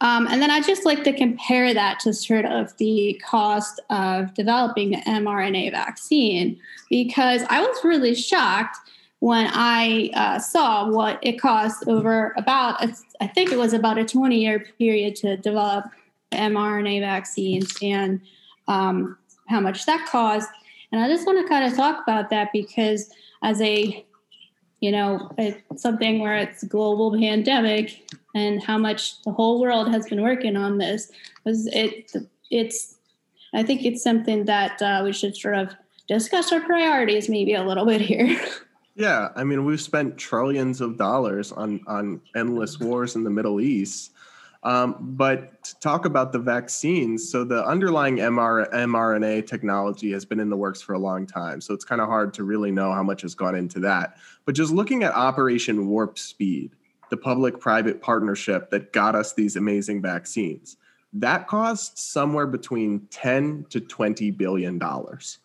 Um, 0.00 0.26
and 0.26 0.42
then 0.42 0.50
I 0.50 0.60
just 0.60 0.84
like 0.84 1.04
to 1.04 1.12
compare 1.12 1.72
that 1.72 2.00
to 2.00 2.12
sort 2.12 2.44
of 2.44 2.76
the 2.76 3.20
cost 3.24 3.80
of 3.88 4.34
developing 4.34 4.90
the 4.90 4.98
mRNA 4.98 5.70
vaccine 5.70 6.58
because 6.90 7.42
I 7.48 7.60
was 7.60 7.78
really 7.82 8.14
shocked 8.14 8.76
when 9.20 9.48
I 9.50 10.10
uh, 10.14 10.38
saw 10.38 10.90
what 10.90 11.18
it 11.22 11.40
cost 11.40 11.84
over 11.88 12.34
about, 12.36 12.84
I 13.20 13.26
think 13.26 13.50
it 13.50 13.58
was 13.58 13.72
about 13.72 13.96
a 13.96 14.04
20 14.04 14.38
year 14.38 14.66
period 14.78 15.16
to 15.16 15.38
develop 15.38 15.86
mRNA 16.32 17.00
vaccines 17.00 17.74
and 17.80 18.20
um, 18.68 19.16
how 19.48 19.60
much 19.60 19.86
that 19.86 20.06
cost. 20.08 20.48
And 20.92 21.00
I 21.00 21.08
just 21.08 21.26
want 21.26 21.40
to 21.40 21.48
kind 21.48 21.64
of 21.64 21.76
talk 21.76 22.02
about 22.02 22.30
that 22.30 22.50
because 22.52 23.10
as 23.42 23.60
a 23.60 24.04
you 24.80 24.92
know, 24.92 25.30
it's 25.38 25.82
something 25.82 26.20
where 26.20 26.36
it's 26.36 26.62
global 26.64 27.18
pandemic 27.18 28.12
and 28.34 28.62
how 28.62 28.76
much 28.76 29.22
the 29.22 29.32
whole 29.32 29.60
world 29.60 29.88
has 29.88 30.06
been 30.06 30.22
working 30.22 30.56
on 30.56 30.78
this 30.78 31.10
was 31.44 31.66
it 31.68 32.12
it's 32.50 32.96
I 33.54 33.62
think 33.62 33.84
it's 33.84 34.02
something 34.02 34.44
that 34.44 34.82
uh, 34.82 35.00
we 35.02 35.12
should 35.12 35.36
sort 35.36 35.56
of 35.56 35.74
discuss 36.08 36.52
our 36.52 36.60
priorities 36.60 37.28
maybe 37.28 37.54
a 37.54 37.64
little 37.64 37.86
bit 37.86 38.00
here. 38.00 38.38
Yeah, 38.98 39.28
I 39.36 39.44
mean, 39.44 39.66
we've 39.66 39.78
spent 39.78 40.16
trillions 40.16 40.80
of 40.80 40.96
dollars 40.96 41.52
on 41.52 41.82
on 41.86 42.22
endless 42.34 42.80
wars 42.80 43.14
in 43.14 43.24
the 43.24 43.30
Middle 43.30 43.60
East. 43.60 44.12
Um, 44.62 44.96
but 45.00 45.62
to 45.64 45.78
talk 45.80 46.06
about 46.06 46.32
the 46.32 46.38
vaccines, 46.38 47.28
so 47.30 47.44
the 47.44 47.64
underlying 47.64 48.16
MR, 48.16 48.70
mRNA 48.72 49.46
technology 49.46 50.10
has 50.12 50.24
been 50.24 50.40
in 50.40 50.50
the 50.50 50.56
works 50.56 50.82
for 50.82 50.94
a 50.94 50.98
long 50.98 51.26
time. 51.26 51.60
So 51.60 51.72
it's 51.74 51.84
kind 51.84 52.00
of 52.00 52.08
hard 52.08 52.34
to 52.34 52.44
really 52.44 52.72
know 52.72 52.92
how 52.92 53.02
much 53.02 53.22
has 53.22 53.34
gone 53.34 53.54
into 53.54 53.78
that. 53.80 54.16
But 54.44 54.54
just 54.54 54.72
looking 54.72 55.04
at 55.04 55.12
Operation 55.12 55.88
Warp 55.88 56.18
Speed, 56.18 56.72
the 57.10 57.16
public 57.16 57.60
private 57.60 58.00
partnership 58.00 58.70
that 58.70 58.92
got 58.92 59.14
us 59.14 59.34
these 59.34 59.56
amazing 59.56 60.02
vaccines, 60.02 60.76
that 61.12 61.46
cost 61.46 61.98
somewhere 61.98 62.46
between 62.46 63.06
10 63.10 63.66
to 63.70 63.80
20 63.80 64.30
billion 64.32 64.78
dollars. 64.78 65.38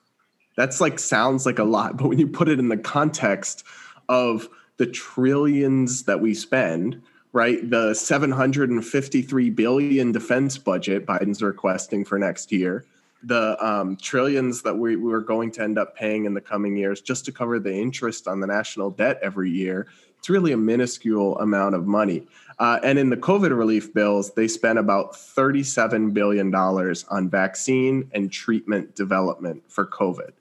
That's 0.57 0.81
like 0.81 0.99
sounds 0.99 1.45
like 1.45 1.59
a 1.59 1.63
lot, 1.63 1.97
but 1.97 2.07
when 2.07 2.19
you 2.19 2.27
put 2.27 2.49
it 2.49 2.59
in 2.59 2.69
the 2.69 2.77
context 2.77 3.63
of 4.09 4.49
the 4.77 4.87
trillions 4.87 6.03
that 6.03 6.19
we 6.21 6.33
spend, 6.33 7.01
right? 7.33 7.69
The 7.69 7.93
753 7.93 9.49
billion 9.51 10.11
defense 10.11 10.57
budget 10.57 11.05
Biden's 11.05 11.41
requesting 11.41 12.03
for 12.03 12.19
next 12.19 12.51
year, 12.51 12.85
the 13.23 13.63
um, 13.65 13.95
trillions 13.95 14.61
that 14.63 14.77
we, 14.77 14.95
we're 14.95 15.21
going 15.21 15.51
to 15.51 15.61
end 15.61 15.77
up 15.77 15.95
paying 15.95 16.25
in 16.25 16.33
the 16.33 16.41
coming 16.41 16.75
years 16.75 17.01
just 17.01 17.25
to 17.25 17.31
cover 17.31 17.59
the 17.59 17.73
interest 17.73 18.27
on 18.27 18.39
the 18.39 18.47
national 18.47 18.91
debt 18.91 19.19
every 19.21 19.49
year. 19.49 19.87
It's 20.17 20.29
really 20.29 20.51
a 20.51 20.57
minuscule 20.57 21.37
amount 21.39 21.73
of 21.73 21.87
money. 21.87 22.27
Uh, 22.59 22.79
and 22.83 22.99
in 22.99 23.09
the 23.09 23.17
COVID 23.17 23.57
relief 23.57 23.93
bills, 23.93 24.33
they 24.33 24.47
spent 24.47 24.77
about 24.77 25.13
$37 25.13 26.13
billion 26.13 26.53
on 26.53 27.29
vaccine 27.29 28.09
and 28.13 28.31
treatment 28.31 28.95
development 28.95 29.63
for 29.67 29.87
COVID. 29.87 30.31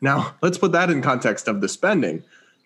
Now, 0.00 0.36
let's 0.42 0.58
put 0.58 0.72
that 0.72 0.90
in 0.90 1.02
context 1.02 1.48
of 1.48 1.60
the 1.60 1.68
spending. 1.68 2.22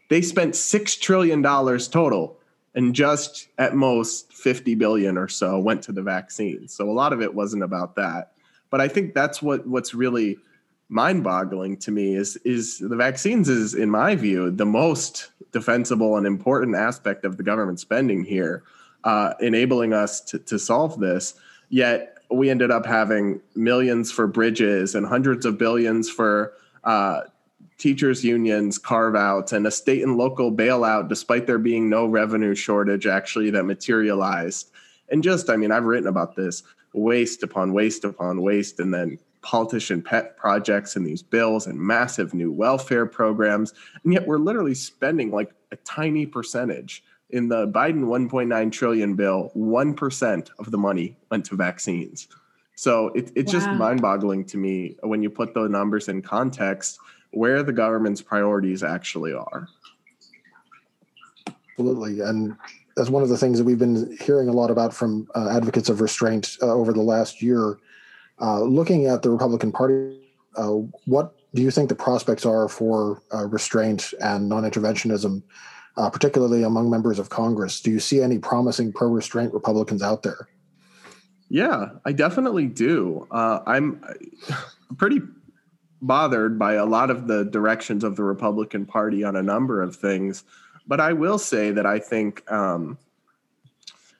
They 0.08 0.20
spent 0.20 0.54
$6 0.54 1.00
trillion 1.00 1.42
total 1.42 2.36
and 2.74 2.94
just 2.94 3.48
at 3.58 3.74
most 3.74 4.32
50 4.32 4.74
billion 4.76 5.18
or 5.18 5.28
so 5.28 5.58
went 5.58 5.82
to 5.82 5.92
the 5.92 6.02
vaccine. 6.02 6.68
So 6.68 6.88
a 6.88 6.92
lot 6.92 7.12
of 7.12 7.20
it 7.20 7.34
wasn't 7.34 7.62
about 7.62 7.96
that. 7.96 8.32
But 8.70 8.80
I 8.80 8.88
think 8.88 9.14
that's 9.14 9.42
what 9.42 9.66
what's 9.66 9.94
really 9.94 10.38
mind-boggling 10.88 11.76
to 11.76 11.90
me 11.90 12.14
is 12.14 12.36
is 12.44 12.78
the 12.78 12.96
vaccines 12.96 13.48
is 13.48 13.74
in 13.74 13.88
my 13.88 14.16
view 14.16 14.50
the 14.50 14.66
most 14.66 15.30
defensible 15.52 16.16
and 16.16 16.26
important 16.26 16.76
aspect 16.76 17.24
of 17.24 17.36
the 17.36 17.42
government 17.44 17.78
spending 17.78 18.24
here 18.24 18.64
uh, 19.04 19.32
enabling 19.40 19.92
us 19.92 20.20
to, 20.20 20.38
to 20.40 20.58
solve 20.58 20.98
this 20.98 21.34
yet 21.68 22.18
we 22.30 22.50
ended 22.50 22.72
up 22.72 22.84
having 22.84 23.40
millions 23.54 24.10
for 24.10 24.26
bridges 24.26 24.96
and 24.96 25.06
hundreds 25.06 25.46
of 25.46 25.58
billions 25.58 26.10
for 26.10 26.54
uh, 26.82 27.20
teachers 27.80 28.22
unions 28.22 28.78
carve 28.78 29.16
outs 29.16 29.52
and 29.52 29.66
a 29.66 29.70
state 29.70 30.02
and 30.02 30.16
local 30.16 30.52
bailout 30.52 31.08
despite 31.08 31.46
there 31.46 31.58
being 31.58 31.88
no 31.88 32.06
revenue 32.06 32.54
shortage 32.54 33.06
actually 33.06 33.50
that 33.50 33.64
materialized. 33.64 34.70
And 35.08 35.24
just 35.24 35.50
i 35.50 35.56
mean 35.56 35.72
i've 35.72 35.84
written 35.84 36.08
about 36.08 36.36
this 36.36 36.62
waste 36.92 37.42
upon 37.42 37.72
waste 37.72 38.04
upon 38.04 38.42
waste 38.42 38.78
and 38.78 38.92
then 38.94 39.18
politician 39.42 40.02
pet 40.02 40.36
projects 40.36 40.96
and 40.96 41.06
these 41.06 41.22
bills 41.22 41.66
and 41.66 41.78
massive 41.78 42.34
new 42.34 42.52
welfare 42.52 43.06
programs. 43.06 43.72
And 44.04 44.12
yet 44.12 44.26
we're 44.26 44.38
literally 44.38 44.74
spending 44.74 45.30
like 45.30 45.52
a 45.72 45.76
tiny 45.76 46.26
percentage. 46.26 47.02
In 47.30 47.48
the 47.48 47.68
biden 47.68 48.04
1.9 48.04 48.72
trillion 48.72 49.14
bill 49.14 49.52
1% 49.56 50.50
of 50.58 50.70
the 50.70 50.78
money 50.78 51.16
went 51.30 51.44
to 51.46 51.56
vaccines. 51.56 52.28
So 52.74 53.08
it, 53.08 53.30
it's 53.36 53.52
wow. 53.52 53.60
just 53.60 53.70
mind-boggling 53.70 54.46
to 54.46 54.56
me 54.56 54.96
when 55.02 55.22
you 55.22 55.30
put 55.30 55.54
the 55.54 55.68
numbers 55.68 56.08
in 56.08 56.22
context 56.22 56.98
where 57.32 57.62
the 57.62 57.72
government's 57.72 58.22
priorities 58.22 58.82
actually 58.82 59.32
are. 59.32 59.68
Absolutely. 61.78 62.20
And 62.20 62.56
that's 62.96 63.08
one 63.08 63.22
of 63.22 63.28
the 63.28 63.38
things 63.38 63.58
that 63.58 63.64
we've 63.64 63.78
been 63.78 64.16
hearing 64.20 64.48
a 64.48 64.52
lot 64.52 64.70
about 64.70 64.92
from 64.92 65.28
uh, 65.34 65.48
advocates 65.50 65.88
of 65.88 66.00
restraint 66.00 66.56
uh, 66.60 66.66
over 66.66 66.92
the 66.92 67.00
last 67.00 67.40
year. 67.40 67.78
Uh, 68.40 68.60
looking 68.62 69.06
at 69.06 69.22
the 69.22 69.30
Republican 69.30 69.72
Party, 69.72 70.20
uh, 70.56 70.72
what 71.06 71.34
do 71.54 71.62
you 71.62 71.70
think 71.70 71.88
the 71.88 71.94
prospects 71.94 72.44
are 72.44 72.68
for 72.68 73.22
uh, 73.32 73.46
restraint 73.46 74.12
and 74.20 74.48
non 74.48 74.64
interventionism, 74.64 75.42
uh, 75.96 76.10
particularly 76.10 76.62
among 76.62 76.90
members 76.90 77.18
of 77.18 77.30
Congress? 77.30 77.80
Do 77.80 77.90
you 77.90 78.00
see 78.00 78.20
any 78.20 78.38
promising 78.38 78.92
pro 78.92 79.08
restraint 79.08 79.54
Republicans 79.54 80.02
out 80.02 80.22
there? 80.22 80.48
Yeah, 81.48 81.90
I 82.04 82.12
definitely 82.12 82.66
do. 82.66 83.26
I'm 83.30 84.04
pretty 84.98 85.20
bothered 86.02 86.58
by 86.58 86.74
a 86.74 86.86
lot 86.86 87.10
of 87.10 87.26
the 87.26 87.44
directions 87.44 88.04
of 88.04 88.16
the 88.16 88.22
Republican 88.22 88.86
Party 88.86 89.24
on 89.24 89.36
a 89.36 89.42
number 89.42 89.82
of 89.82 89.96
things. 89.96 90.44
But 90.86 91.00
I 91.00 91.12
will 91.12 91.38
say 91.38 91.70
that 91.72 91.86
I 91.86 91.98
think, 91.98 92.50
um, 92.50 92.98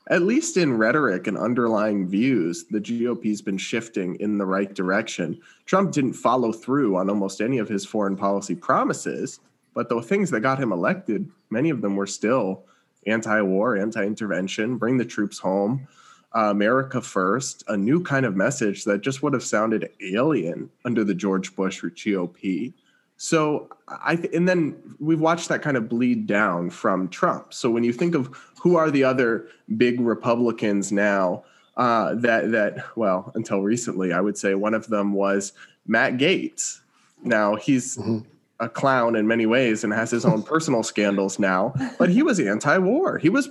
at 0.09 0.23
least 0.23 0.57
in 0.57 0.77
rhetoric 0.77 1.27
and 1.27 1.39
underlying 1.39 2.07
views, 2.09 2.65
the 2.71 2.81
GOP's 2.81 3.43
been 3.43 3.59
shifting 3.59 4.17
in 4.17 4.39
the 4.39 4.47
right 4.47 4.73
direction. 4.75 5.41
Trump 5.67 5.93
didn't 5.93 6.15
follow 6.15 6.53
through 6.53 6.97
on 6.97 7.09
almost 7.09 7.41
any 7.41 7.59
of 7.59 7.69
his 7.69 7.87
foreign 7.87 8.17
policy 8.17 8.55
promises, 8.55 9.41
but 9.75 9.89
the 9.89 10.03
things 10.03 10.31
that 10.31 10.41
got 10.41 10.59
him 10.59 10.73
elected, 10.73 11.31
many 11.51 11.71
of 11.71 11.81
them 11.81 11.97
were 11.97 12.07
still 12.07 12.65
anti 13.07 13.41
war, 13.41 13.77
anti 13.77 14.05
intervention, 14.05 14.77
bring 14.77 14.99
the 14.99 15.05
troops 15.05 15.39
home 15.39 15.87
uh, 16.35 16.51
America 16.51 17.01
First, 17.01 17.65
a 17.69 17.77
new 17.77 18.03
kind 18.03 18.25
of 18.25 18.37
message 18.37 18.85
that 18.85 19.01
just 19.01 19.23
would 19.23 19.33
have 19.33 19.43
sounded 19.43 19.91
alien 20.01 20.71
under 20.85 21.05
the 21.05 21.15
George 21.15 21.55
Bush 21.57 21.83
GOP. 21.83 22.73
So 23.17 23.69
I 23.89 24.17
th- 24.17 24.33
and 24.33 24.49
then 24.49 24.77
we've 24.99 25.21
watched 25.21 25.49
that 25.49 25.61
kind 25.61 25.77
of 25.77 25.89
bleed 25.89 26.27
down 26.27 26.71
from 26.71 27.09
Trump. 27.09 27.53
So 27.53 27.71
when 27.71 27.85
you 27.85 27.93
think 27.93 28.15
of 28.15 28.35
who 28.63 28.77
are 28.77 28.91
the 28.91 29.05
other 29.05 29.47
big 29.77 30.01
Republicans 30.01 30.91
now, 30.91 31.45
uh, 31.77 32.15
that 32.15 32.51
that 32.53 32.97
well 32.97 33.31
until 33.35 33.61
recently 33.61 34.13
I 34.13 34.21
would 34.21 34.39
say 34.39 34.55
one 34.55 34.75
of 34.75 34.87
them 34.87 35.13
was 35.13 35.53
Matt 35.87 36.15
Gaetz. 36.15 36.81
Now 37.23 37.57
he's 37.57 37.99
mm-hmm. 37.99 38.21
a 38.59 38.69
clown 38.69 39.17
in 39.17 39.27
many 39.27 39.47
ways 39.47 39.85
and 39.85 39.93
has 39.93 40.11
his 40.11 40.25
own 40.25 40.43
personal 40.55 40.83
scandals 40.83 41.39
now, 41.39 41.75
but 41.99 42.09
he 42.09 42.23
was 42.23 42.41
anti-war. 42.41 43.19
He 43.19 43.29
was 43.29 43.51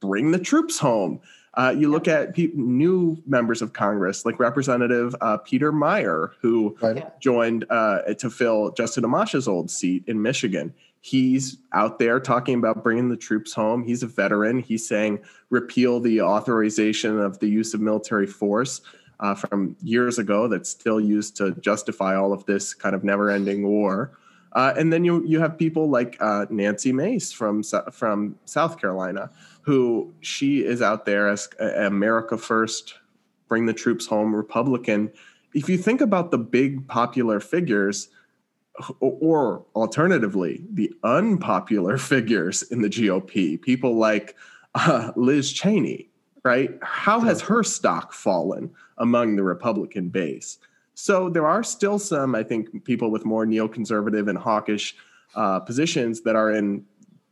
bring 0.00 0.30
the 0.30 0.38
troops 0.38 0.78
home. 0.78 1.20
Uh, 1.58 1.74
you 1.76 1.90
look 1.90 2.06
at 2.06 2.36
pe- 2.36 2.52
new 2.54 3.20
members 3.26 3.60
of 3.60 3.72
Congress, 3.72 4.24
like 4.24 4.38
Representative 4.38 5.16
uh, 5.20 5.38
Peter 5.38 5.72
Meijer, 5.72 6.30
who 6.40 6.76
right. 6.80 7.20
joined 7.20 7.64
uh, 7.68 8.02
to 8.14 8.30
fill 8.30 8.70
Justin 8.70 9.02
Amash's 9.02 9.48
old 9.48 9.68
seat 9.68 10.04
in 10.06 10.22
Michigan. 10.22 10.72
He's 11.00 11.58
out 11.72 11.98
there 11.98 12.20
talking 12.20 12.56
about 12.58 12.84
bringing 12.84 13.08
the 13.08 13.16
troops 13.16 13.52
home. 13.52 13.82
He's 13.82 14.04
a 14.04 14.06
veteran. 14.06 14.60
He's 14.60 14.86
saying 14.86 15.18
repeal 15.50 15.98
the 15.98 16.20
authorization 16.22 17.18
of 17.18 17.40
the 17.40 17.48
use 17.48 17.74
of 17.74 17.80
military 17.80 18.28
force 18.28 18.80
uh, 19.18 19.34
from 19.34 19.74
years 19.82 20.20
ago 20.20 20.46
that's 20.46 20.70
still 20.70 21.00
used 21.00 21.36
to 21.38 21.52
justify 21.56 22.14
all 22.14 22.32
of 22.32 22.46
this 22.46 22.72
kind 22.72 22.94
of 22.94 23.02
never 23.02 23.30
ending 23.30 23.66
war. 23.66 24.16
Uh, 24.52 24.72
and 24.78 24.92
then 24.92 25.04
you 25.04 25.24
you 25.26 25.40
have 25.40 25.58
people 25.58 25.90
like 25.90 26.16
uh, 26.20 26.46
Nancy 26.50 26.92
Mace 26.92 27.32
from 27.32 27.62
from 27.92 28.36
South 28.44 28.80
Carolina, 28.80 29.30
who 29.62 30.12
she 30.20 30.64
is 30.64 30.80
out 30.82 31.04
there 31.04 31.28
as 31.28 31.48
America 31.58 32.38
First, 32.38 32.94
bring 33.48 33.66
the 33.66 33.72
troops 33.72 34.06
home 34.06 34.34
Republican. 34.34 35.12
If 35.54 35.68
you 35.68 35.78
think 35.78 36.00
about 36.00 36.30
the 36.30 36.38
big 36.38 36.86
popular 36.88 37.40
figures, 37.40 38.08
or 39.00 39.64
alternatively, 39.74 40.64
the 40.72 40.92
unpopular 41.02 41.98
figures 42.12 42.62
in 42.62 42.82
the 42.82 42.88
GOP, 42.88 43.60
people 43.60 43.96
like 43.96 44.36
uh, 44.74 45.12
Liz 45.16 45.52
Cheney, 45.52 46.10
right? 46.44 46.78
How 46.82 47.20
has 47.20 47.40
her 47.42 47.62
stock 47.62 48.12
fallen 48.12 48.70
among 48.98 49.36
the 49.36 49.42
Republican 49.42 50.08
base? 50.08 50.58
So 50.94 51.28
there 51.28 51.46
are 51.46 51.62
still 51.62 51.98
some, 51.98 52.34
I 52.34 52.42
think, 52.42 52.84
people 52.84 53.10
with 53.10 53.24
more 53.24 53.46
neoconservative 53.46 54.28
and 54.28 54.36
hawkish 54.36 54.96
uh, 55.34 55.60
positions 55.60 56.22
that 56.22 56.34
are 56.34 56.52
in 56.52 56.84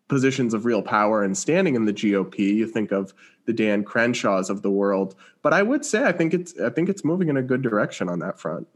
positions 0.08 0.54
of 0.54 0.64
real 0.64 0.82
power 0.82 1.22
and 1.22 1.36
standing 1.36 1.74
in 1.74 1.84
the 1.84 1.92
GOP. 1.92 2.38
You 2.38 2.66
think 2.66 2.92
of 2.92 3.12
the 3.44 3.52
Dan 3.52 3.84
Crenshaws 3.84 4.50
of 4.50 4.62
the 4.62 4.70
world, 4.70 5.14
but 5.42 5.52
I 5.52 5.62
would 5.62 5.84
say 5.84 6.04
I 6.04 6.12
think 6.12 6.34
it's 6.34 6.58
I 6.60 6.70
think 6.70 6.88
it's 6.88 7.04
moving 7.04 7.28
in 7.28 7.36
a 7.36 7.42
good 7.42 7.62
direction 7.62 8.08
on 8.08 8.18
that 8.20 8.38
front. 8.38 8.66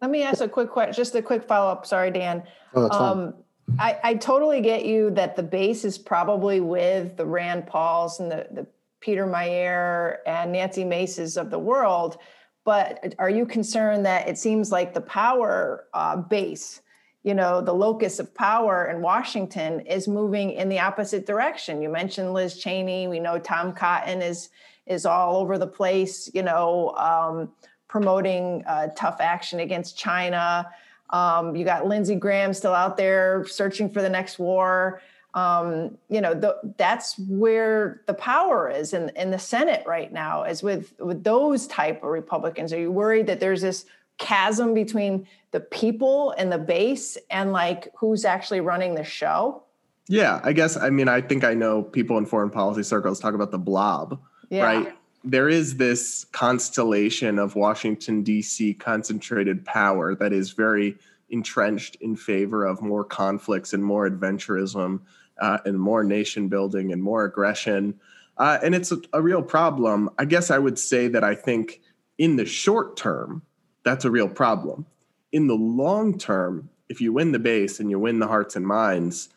Let 0.00 0.10
me 0.10 0.22
ask 0.22 0.40
a 0.40 0.48
quick 0.48 0.70
question, 0.70 0.94
just 0.94 1.14
a 1.14 1.22
quick 1.22 1.44
follow 1.44 1.70
up. 1.70 1.86
Sorry, 1.86 2.10
Dan. 2.10 2.42
Oh, 2.74 2.82
that's 2.82 2.96
um, 2.96 3.34
I, 3.78 3.98
I 4.02 4.14
totally 4.14 4.60
get 4.60 4.84
you 4.84 5.10
that 5.10 5.36
the 5.36 5.42
base 5.42 5.84
is 5.84 5.98
probably 5.98 6.60
with 6.60 7.16
the 7.16 7.26
Rand 7.26 7.66
Pauls 7.66 8.20
and 8.20 8.30
the, 8.30 8.46
the 8.50 8.66
Peter 9.00 9.26
Meijer 9.26 10.18
and 10.26 10.52
Nancy 10.52 10.84
Maces 10.84 11.36
of 11.36 11.50
the 11.50 11.58
world. 11.58 12.18
But 12.64 13.14
are 13.18 13.30
you 13.30 13.46
concerned 13.46 14.06
that 14.06 14.28
it 14.28 14.38
seems 14.38 14.70
like 14.70 14.94
the 14.94 15.00
power 15.00 15.86
uh, 15.94 16.16
base, 16.16 16.80
you 17.22 17.34
know, 17.34 17.60
the 17.60 17.72
locus 17.72 18.18
of 18.18 18.34
power 18.34 18.86
in 18.86 19.02
Washington 19.02 19.80
is 19.80 20.08
moving 20.08 20.52
in 20.52 20.68
the 20.68 20.78
opposite 20.78 21.26
direction? 21.26 21.82
You 21.82 21.88
mentioned 21.88 22.32
Liz 22.32 22.58
Cheney. 22.58 23.08
We 23.08 23.20
know 23.20 23.38
Tom 23.38 23.72
Cotton 23.72 24.22
is 24.22 24.50
is 24.86 25.04
all 25.04 25.36
over 25.36 25.58
the 25.58 25.66
place. 25.66 26.30
You 26.32 26.42
know, 26.42 26.94
um, 26.96 27.52
promoting 27.88 28.64
uh, 28.66 28.88
tough 28.96 29.20
action 29.20 29.60
against 29.60 29.98
China. 29.98 30.70
Um, 31.10 31.56
you 31.56 31.64
got 31.64 31.86
Lindsey 31.86 32.14
Graham 32.14 32.52
still 32.52 32.74
out 32.74 32.96
there 32.96 33.46
searching 33.46 33.90
for 33.90 34.02
the 34.02 34.10
next 34.10 34.38
war. 34.38 35.00
Um, 35.34 35.98
you 36.08 36.20
know, 36.20 36.34
the, 36.34 36.56
that's 36.76 37.18
where 37.18 38.02
the 38.06 38.14
power 38.14 38.70
is 38.70 38.92
in, 38.92 39.10
in 39.16 39.30
the 39.30 39.38
Senate 39.38 39.84
right 39.86 40.12
now, 40.12 40.44
is 40.44 40.62
with, 40.62 40.94
with 40.98 41.22
those 41.22 41.66
type 41.66 42.02
of 42.02 42.10
Republicans. 42.10 42.72
Are 42.72 42.80
you 42.80 42.90
worried 42.90 43.26
that 43.26 43.40
there's 43.40 43.60
this 43.60 43.84
chasm 44.18 44.74
between 44.74 45.26
the 45.50 45.60
people 45.60 46.34
and 46.38 46.52
the 46.52 46.58
base 46.58 47.16
and 47.30 47.52
like 47.52 47.88
who's 47.96 48.24
actually 48.24 48.60
running 48.60 48.94
the 48.94 49.04
show? 49.04 49.62
Yeah, 50.08 50.40
I 50.42 50.52
guess, 50.52 50.76
I 50.76 50.90
mean, 50.90 51.08
I 51.08 51.20
think 51.20 51.44
I 51.44 51.54
know 51.54 51.82
people 51.82 52.16
in 52.16 52.24
foreign 52.24 52.50
policy 52.50 52.82
circles 52.82 53.20
talk 53.20 53.34
about 53.34 53.50
the 53.50 53.58
blob, 53.58 54.18
yeah. 54.48 54.64
right? 54.64 54.94
there 55.24 55.48
is 55.48 55.76
this 55.76 56.24
constellation 56.32 57.38
of 57.38 57.56
Washington, 57.56 58.22
D.C. 58.22 58.74
concentrated 58.74 59.64
power 59.64 60.14
that 60.14 60.32
is 60.32 60.52
very 60.52 60.96
entrenched 61.30 61.96
in 61.96 62.16
favor 62.16 62.64
of 62.64 62.80
more 62.80 63.04
conflicts 63.04 63.72
and 63.72 63.84
more 63.84 64.08
adventurism 64.08 65.00
uh, 65.40 65.58
and 65.64 65.78
more 65.78 66.04
nation 66.04 66.48
building 66.48 66.92
and 66.92 67.02
more 67.02 67.24
aggression. 67.24 67.98
Uh, 68.38 68.58
and 68.62 68.74
it's 68.74 68.92
a, 68.92 68.98
a 69.12 69.20
real 69.20 69.42
problem. 69.42 70.08
I 70.18 70.24
guess 70.24 70.50
I 70.50 70.58
would 70.58 70.78
say 70.78 71.08
that 71.08 71.24
I 71.24 71.34
think 71.34 71.80
in 72.16 72.36
the 72.36 72.46
short 72.46 72.96
term, 72.96 73.42
that's 73.84 74.04
a 74.04 74.10
real 74.10 74.28
problem. 74.28 74.86
In 75.32 75.46
the 75.46 75.54
long 75.54 76.18
term, 76.18 76.70
if 76.88 77.00
you 77.00 77.12
win 77.12 77.32
the 77.32 77.38
base 77.38 77.80
and 77.80 77.90
you 77.90 77.98
win 77.98 78.18
the 78.18 78.26
hearts 78.26 78.56
and 78.56 78.66
minds, 78.66 79.28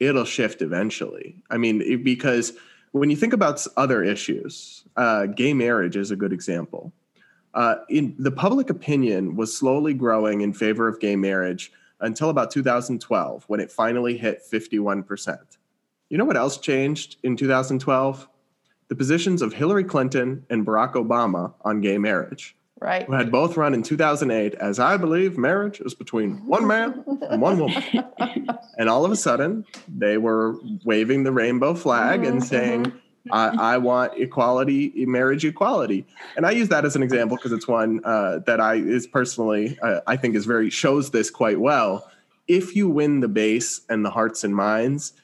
it'll 0.00 0.24
shift 0.24 0.62
eventually. 0.62 1.42
I 1.50 1.58
mean, 1.58 2.02
because 2.02 2.54
when 2.92 3.10
you 3.10 3.16
think 3.16 3.32
about 3.32 3.64
other 3.76 4.02
issues, 4.02 4.84
uh, 4.96 5.26
gay 5.26 5.52
marriage 5.52 5.96
is 5.96 6.10
a 6.10 6.16
good 6.16 6.32
example. 6.32 6.92
Uh, 7.52 7.76
in 7.88 8.14
the 8.18 8.32
public 8.32 8.70
opinion 8.70 9.36
was 9.36 9.56
slowly 9.56 9.94
growing 9.94 10.40
in 10.40 10.52
favor 10.52 10.88
of 10.88 10.98
gay 11.00 11.16
marriage 11.16 11.72
until 12.00 12.30
about 12.30 12.50
2012 12.50 13.44
when 13.46 13.60
it 13.60 13.70
finally 13.70 14.16
hit 14.16 14.42
51%. 14.50 15.38
You 16.10 16.18
know 16.18 16.24
what 16.24 16.36
else 16.36 16.58
changed 16.58 17.16
in 17.22 17.36
2012? 17.36 18.28
The 18.88 18.94
positions 18.94 19.40
of 19.40 19.52
Hillary 19.52 19.84
Clinton 19.84 20.44
and 20.50 20.66
Barack 20.66 20.94
Obama 20.94 21.54
on 21.62 21.80
gay 21.80 21.96
marriage. 21.96 22.56
Right. 22.84 23.06
Who 23.06 23.14
had 23.14 23.32
both 23.32 23.56
run 23.56 23.72
in 23.72 23.82
2008 23.82 24.56
as 24.56 24.78
I 24.78 24.98
believe 24.98 25.38
marriage 25.38 25.80
is 25.80 25.94
between 25.94 26.44
one 26.46 26.66
man 26.66 27.02
and 27.30 27.40
one 27.40 27.58
woman. 27.58 27.82
and 28.78 28.90
all 28.90 29.06
of 29.06 29.10
a 29.10 29.16
sudden, 29.16 29.64
they 29.88 30.18
were 30.18 30.58
waving 30.84 31.22
the 31.22 31.32
rainbow 31.32 31.72
flag 31.72 32.20
mm-hmm, 32.20 32.32
and 32.32 32.44
saying, 32.44 32.84
mm-hmm. 32.84 33.32
I, 33.32 33.76
I, 33.76 33.78
want 33.78 34.20
equality, 34.20 34.92
marriage 35.06 35.46
equality, 35.46 36.06
and 36.36 36.44
I 36.44 36.50
use 36.50 36.68
that 36.68 36.84
as 36.84 36.94
an 36.94 37.02
example 37.02 37.38
because 37.38 37.52
it's 37.52 37.66
one 37.66 38.04
uh, 38.04 38.40
that 38.40 38.60
I 38.60 38.74
is 38.74 39.06
personally 39.06 39.78
uh, 39.82 40.00
I 40.06 40.18
think 40.18 40.34
is 40.34 40.44
very 40.44 40.68
shows 40.68 41.10
this 41.10 41.30
quite 41.30 41.58
well. 41.58 42.10
If 42.48 42.76
you 42.76 42.86
win 42.90 43.20
the 43.20 43.28
base 43.28 43.80
and 43.88 44.04
the 44.04 44.10
hearts 44.10 44.44
and 44.44 44.54
minds, 44.54 45.14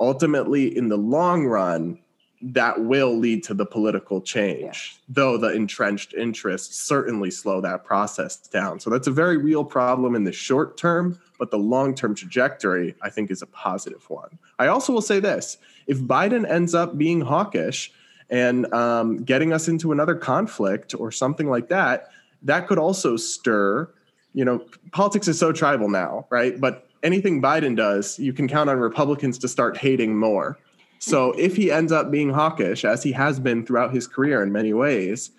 ultimately 0.00 0.74
in 0.74 0.88
the 0.88 0.96
long 0.96 1.44
run, 1.44 1.98
that 2.46 2.84
will 2.84 3.16
lead 3.16 3.42
to 3.42 3.54
the 3.54 3.64
political 3.64 4.20
change, 4.20 4.60
yeah. 4.98 5.04
though 5.08 5.38
the 5.38 5.48
entrenched 5.48 6.12
interests 6.12 6.78
certainly 6.78 7.30
slow 7.30 7.58
that 7.62 7.84
process 7.84 8.36
down. 8.36 8.78
So 8.78 8.90
that's 8.90 9.06
a 9.06 9.10
very 9.10 9.38
real 9.38 9.64
problem 9.64 10.14
in 10.14 10.24
the 10.24 10.32
short 10.32 10.76
term, 10.76 11.18
but 11.38 11.50
the 11.50 11.58
long 11.58 11.94
term 11.94 12.14
trajectory, 12.14 12.94
I 13.00 13.08
think, 13.08 13.30
is 13.30 13.40
a 13.40 13.46
positive 13.46 14.08
one. 14.10 14.38
I 14.58 14.66
also 14.66 14.92
will 14.92 15.00
say 15.00 15.20
this 15.20 15.56
if 15.86 15.98
Biden 16.00 16.48
ends 16.48 16.74
up 16.74 16.98
being 16.98 17.22
hawkish 17.22 17.90
and 18.28 18.70
um, 18.74 19.24
getting 19.24 19.54
us 19.54 19.66
into 19.66 19.90
another 19.92 20.14
conflict 20.14 20.94
or 20.98 21.10
something 21.10 21.48
like 21.48 21.68
that, 21.68 22.10
that 22.42 22.66
could 22.66 22.78
also 22.78 23.16
stir. 23.16 23.88
You 24.34 24.44
know, 24.44 24.66
politics 24.92 25.28
is 25.28 25.38
so 25.38 25.50
tribal 25.50 25.88
now, 25.88 26.26
right? 26.28 26.60
But 26.60 26.88
anything 27.02 27.40
Biden 27.40 27.74
does, 27.74 28.18
you 28.18 28.34
can 28.34 28.48
count 28.48 28.68
on 28.68 28.78
Republicans 28.78 29.38
to 29.38 29.48
start 29.48 29.78
hating 29.78 30.14
more 30.14 30.58
so 31.04 31.32
if 31.32 31.54
he 31.54 31.70
ends 31.70 31.92
up 31.92 32.10
being 32.10 32.30
hawkish, 32.30 32.82
as 32.82 33.02
he 33.02 33.12
has 33.12 33.38
been 33.38 33.66
throughout 33.66 33.92
his 33.92 34.06
career 34.06 34.42
in 34.42 34.50
many 34.50 34.72
ways, 34.72 35.32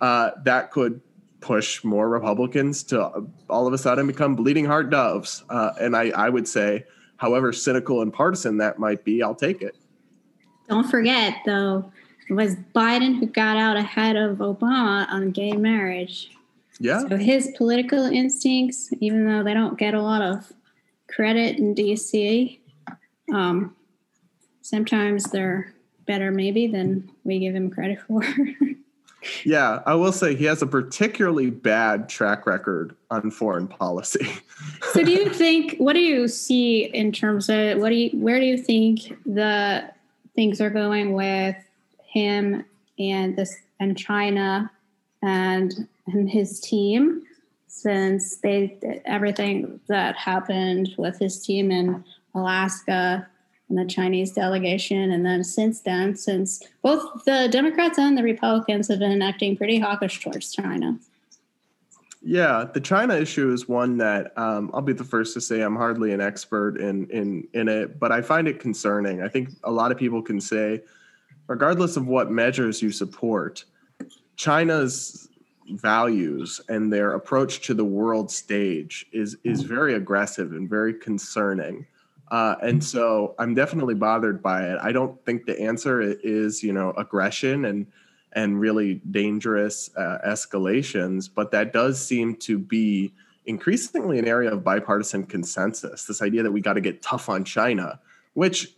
uh, 0.00 0.32
that 0.44 0.72
could 0.72 1.00
push 1.40 1.84
more 1.84 2.08
Republicans 2.08 2.82
to 2.82 3.24
all 3.48 3.68
of 3.68 3.72
a 3.72 3.78
sudden 3.78 4.08
become 4.08 4.34
bleeding 4.34 4.64
heart 4.64 4.90
doves. 4.90 5.44
Uh, 5.48 5.70
and 5.80 5.96
I, 5.96 6.10
I 6.10 6.28
would 6.28 6.48
say, 6.48 6.84
however 7.18 7.52
cynical 7.52 8.02
and 8.02 8.12
partisan 8.12 8.56
that 8.56 8.80
might 8.80 9.04
be, 9.04 9.22
I'll 9.22 9.34
take 9.34 9.62
it. 9.62 9.76
Don't 10.68 10.90
forget, 10.90 11.36
though, 11.46 11.92
it 12.28 12.32
was 12.32 12.56
Biden 12.74 13.20
who 13.20 13.26
got 13.26 13.56
out 13.56 13.76
ahead 13.76 14.16
of 14.16 14.38
Obama 14.38 15.08
on 15.08 15.30
gay 15.30 15.52
marriage. 15.52 16.32
Yeah. 16.80 17.06
So 17.08 17.16
his 17.16 17.52
political 17.56 18.06
instincts, 18.06 18.90
even 18.98 19.24
though 19.24 19.44
they 19.44 19.54
don't 19.54 19.78
get 19.78 19.94
a 19.94 20.02
lot 20.02 20.20
of 20.20 20.52
credit 21.08 21.58
in 21.58 21.76
DC, 21.76 22.58
um, 23.32 23.76
sometimes 24.62 25.24
they're 25.24 25.72
better 26.06 26.30
maybe 26.30 26.66
than 26.66 27.10
we 27.24 27.38
give 27.38 27.54
him 27.54 27.70
credit 27.70 28.00
for. 28.02 28.22
yeah, 29.44 29.82
I 29.86 29.94
will 29.94 30.12
say 30.12 30.34
he 30.34 30.44
has 30.46 30.62
a 30.62 30.66
particularly 30.66 31.50
bad 31.50 32.08
track 32.08 32.46
record 32.46 32.96
on 33.10 33.30
foreign 33.30 33.68
policy. 33.68 34.26
so 34.92 35.04
do 35.04 35.12
you 35.12 35.28
think 35.34 35.76
what 35.76 35.92
do 35.92 36.00
you 36.00 36.28
see 36.28 36.84
in 36.84 37.12
terms 37.12 37.48
of 37.48 37.78
what 37.78 37.90
do 37.90 37.96
you 37.96 38.10
where 38.18 38.40
do 38.40 38.46
you 38.46 38.58
think 38.58 39.18
the 39.26 39.88
things 40.34 40.60
are 40.60 40.70
going 40.70 41.12
with 41.12 41.56
him 42.06 42.64
and 42.98 43.36
this 43.36 43.56
and 43.80 43.96
China 43.98 44.70
and 45.22 45.86
and 46.06 46.28
his 46.28 46.60
team 46.60 47.22
since 47.68 48.36
they 48.36 48.78
everything 49.04 49.80
that 49.88 50.16
happened 50.16 50.94
with 50.98 51.18
his 51.18 51.44
team 51.44 51.70
in 51.70 52.04
Alaska 52.34 53.26
and 53.72 53.88
the 53.88 53.92
Chinese 53.92 54.32
delegation. 54.32 55.10
And 55.10 55.24
then 55.24 55.42
since 55.42 55.80
then, 55.80 56.14
since 56.14 56.62
both 56.82 57.24
the 57.24 57.48
Democrats 57.50 57.98
and 57.98 58.16
the 58.16 58.22
Republicans 58.22 58.88
have 58.88 58.98
been 58.98 59.22
acting 59.22 59.56
pretty 59.56 59.78
hawkish 59.78 60.20
towards 60.20 60.52
China. 60.52 60.98
Yeah, 62.24 62.66
the 62.72 62.80
China 62.80 63.16
issue 63.16 63.52
is 63.52 63.66
one 63.66 63.96
that 63.96 64.36
um, 64.38 64.70
I'll 64.72 64.82
be 64.82 64.92
the 64.92 65.02
first 65.02 65.34
to 65.34 65.40
say 65.40 65.62
I'm 65.62 65.74
hardly 65.74 66.12
an 66.12 66.20
expert 66.20 66.76
in 66.76 67.08
in 67.10 67.48
in 67.52 67.66
it, 67.66 67.98
but 67.98 68.12
I 68.12 68.22
find 68.22 68.46
it 68.46 68.60
concerning. 68.60 69.22
I 69.22 69.28
think 69.28 69.48
a 69.64 69.72
lot 69.72 69.90
of 69.90 69.98
people 69.98 70.22
can 70.22 70.40
say, 70.40 70.82
regardless 71.48 71.96
of 71.96 72.06
what 72.06 72.30
measures 72.30 72.80
you 72.80 72.92
support, 72.92 73.64
China's 74.36 75.28
values 75.70 76.60
and 76.68 76.92
their 76.92 77.14
approach 77.14 77.60
to 77.66 77.74
the 77.74 77.84
world 77.84 78.30
stage 78.30 79.06
is 79.12 79.36
is 79.42 79.62
very 79.62 79.94
aggressive 79.94 80.52
and 80.52 80.70
very 80.70 80.94
concerning. 80.94 81.86
Uh, 82.32 82.56
and 82.62 82.82
so 82.82 83.34
I'm 83.38 83.54
definitely 83.54 83.94
bothered 83.94 84.42
by 84.42 84.64
it. 84.64 84.78
I 84.82 84.90
don't 84.90 85.22
think 85.26 85.44
the 85.44 85.60
answer 85.60 86.00
is, 86.00 86.62
you 86.62 86.72
know, 86.72 86.92
aggression 86.96 87.66
and 87.66 87.86
and 88.34 88.58
really 88.58 88.94
dangerous 89.10 89.90
uh, 89.94 90.16
escalations, 90.26 91.28
but 91.32 91.50
that 91.50 91.74
does 91.74 92.02
seem 92.02 92.34
to 92.36 92.58
be 92.58 93.12
increasingly 93.44 94.18
an 94.18 94.26
area 94.26 94.50
of 94.50 94.64
bipartisan 94.64 95.24
consensus. 95.24 96.06
This 96.06 96.22
idea 96.22 96.42
that 96.42 96.50
we 96.50 96.62
got 96.62 96.72
to 96.72 96.80
get 96.80 97.02
tough 97.02 97.28
on 97.28 97.44
China, 97.44 98.00
which 98.32 98.74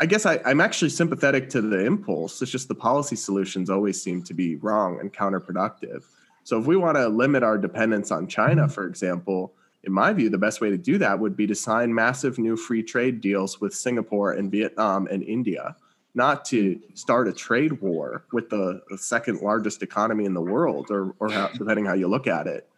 I 0.00 0.06
guess 0.06 0.24
I, 0.24 0.36
am 0.46 0.62
actually 0.62 0.88
sympathetic 0.88 1.50
to 1.50 1.60
the 1.60 1.84
impulse. 1.84 2.40
It's 2.40 2.50
just 2.50 2.68
the 2.68 2.74
policy 2.74 3.16
solutions 3.16 3.68
always 3.68 4.02
seem 4.02 4.22
to 4.22 4.32
be 4.32 4.56
wrong 4.56 4.98
and 4.98 5.12
counterproductive. 5.12 6.04
So 6.42 6.58
if 6.58 6.66
we 6.66 6.76
want 6.76 6.96
to 6.96 7.08
limit 7.08 7.42
our 7.42 7.58
dependence 7.58 8.10
on 8.10 8.26
China, 8.26 8.68
for 8.68 8.86
example, 8.86 9.52
in 9.86 9.92
my 9.92 10.12
view, 10.12 10.28
the 10.28 10.38
best 10.38 10.60
way 10.60 10.70
to 10.70 10.78
do 10.78 10.98
that 10.98 11.18
would 11.18 11.36
be 11.36 11.46
to 11.46 11.54
sign 11.54 11.94
massive 11.94 12.38
new 12.38 12.56
free 12.56 12.82
trade 12.82 13.20
deals 13.20 13.60
with 13.60 13.74
Singapore 13.74 14.32
and 14.32 14.50
Vietnam 14.50 15.06
and 15.10 15.22
India, 15.22 15.76
not 16.14 16.44
to 16.46 16.80
start 16.94 17.28
a 17.28 17.32
trade 17.32 17.80
war 17.80 18.24
with 18.32 18.50
the, 18.50 18.80
second 18.96 19.40
largest 19.40 19.82
economy 19.82 20.24
in 20.24 20.34
the 20.34 20.40
world, 20.40 20.90
or, 20.90 21.14
or 21.18 21.30
how, 21.30 21.48
depending 21.48 21.84
how 21.84 21.94
you 21.94 22.08
look 22.08 22.26
at 22.26 22.46
it. 22.46 22.68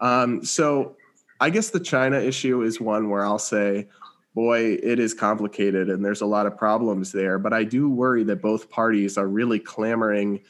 Um, 0.00 0.44
so 0.44 0.96
I 1.40 1.50
guess 1.50 1.70
the 1.70 1.80
China 1.80 2.18
issue 2.18 2.62
is 2.62 2.80
one 2.80 3.10
where 3.10 3.24
I'll 3.24 3.38
say, 3.38 3.88
boy, 4.34 4.78
it 4.82 4.98
is 4.98 5.14
complicated 5.14 5.88
and 5.88 6.04
there's 6.04 6.20
a 6.20 6.26
lot 6.26 6.46
of 6.46 6.56
problems 6.56 7.12
there. 7.12 7.38
But 7.38 7.52
I 7.52 7.64
do 7.64 7.88
worry 7.88 8.24
that 8.24 8.42
both 8.42 8.68
parties 8.68 9.16
are 9.16 9.28
really 9.28 9.60
clamoring 9.60 10.40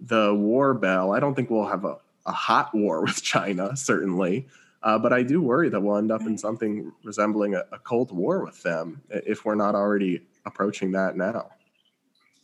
the 0.00 0.34
war 0.34 0.74
bell. 0.74 1.12
I 1.12 1.20
don't 1.20 1.34
think 1.34 1.50
we'll 1.50 1.66
have 1.66 1.84
a, 1.84 1.96
a 2.26 2.32
hot 2.32 2.74
war 2.74 3.02
with 3.04 3.22
China, 3.22 3.76
certainly. 3.76 4.46
Uh, 4.82 4.98
but 4.98 5.12
I 5.12 5.22
do 5.22 5.40
worry 5.40 5.68
that 5.68 5.80
we'll 5.80 5.96
end 5.96 6.10
up 6.10 6.22
in 6.22 6.36
something 6.36 6.92
resembling 7.04 7.54
a, 7.54 7.64
a 7.72 7.78
Cold 7.78 8.10
War 8.10 8.44
with 8.44 8.62
them 8.62 9.00
if 9.10 9.44
we're 9.44 9.54
not 9.54 9.74
already 9.74 10.22
approaching 10.44 10.92
that 10.92 11.16
now. 11.16 11.50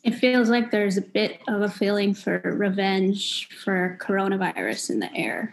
It 0.04 0.14
feels 0.14 0.48
like 0.48 0.70
there's 0.70 0.96
a 0.96 1.02
bit 1.02 1.40
of 1.48 1.62
a 1.62 1.68
feeling 1.68 2.14
for 2.14 2.40
revenge 2.44 3.48
for 3.62 3.98
coronavirus 4.00 4.90
in 4.90 5.00
the 5.00 5.12
air. 5.14 5.52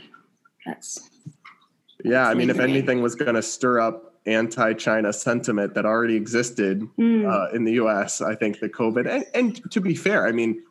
That's 0.65 1.09
yeah. 2.03 2.27
I 2.27 2.36
mean, 2.36 2.51
if 2.51 2.59
anything 2.59 3.01
was 3.01 3.15
going 3.15 3.33
to 3.33 3.41
stir 3.41 3.79
up 3.79 4.13
anti-China 4.27 5.13
sentiment 5.13 5.73
that 5.73 5.86
already 5.86 6.15
existed 6.15 6.88
mm. 6.97 7.27
uh, 7.27 7.55
in 7.55 7.63
the 7.63 7.73
U.S., 7.73 8.21
I 8.21 8.36
think 8.36 8.59
the 8.59 8.69
COVID 8.69 9.09
and, 9.09 9.25
and 9.33 9.71
to 9.71 9.81
be 9.81 9.95
fair, 9.95 10.27
I 10.27 10.31
mean, 10.31 10.63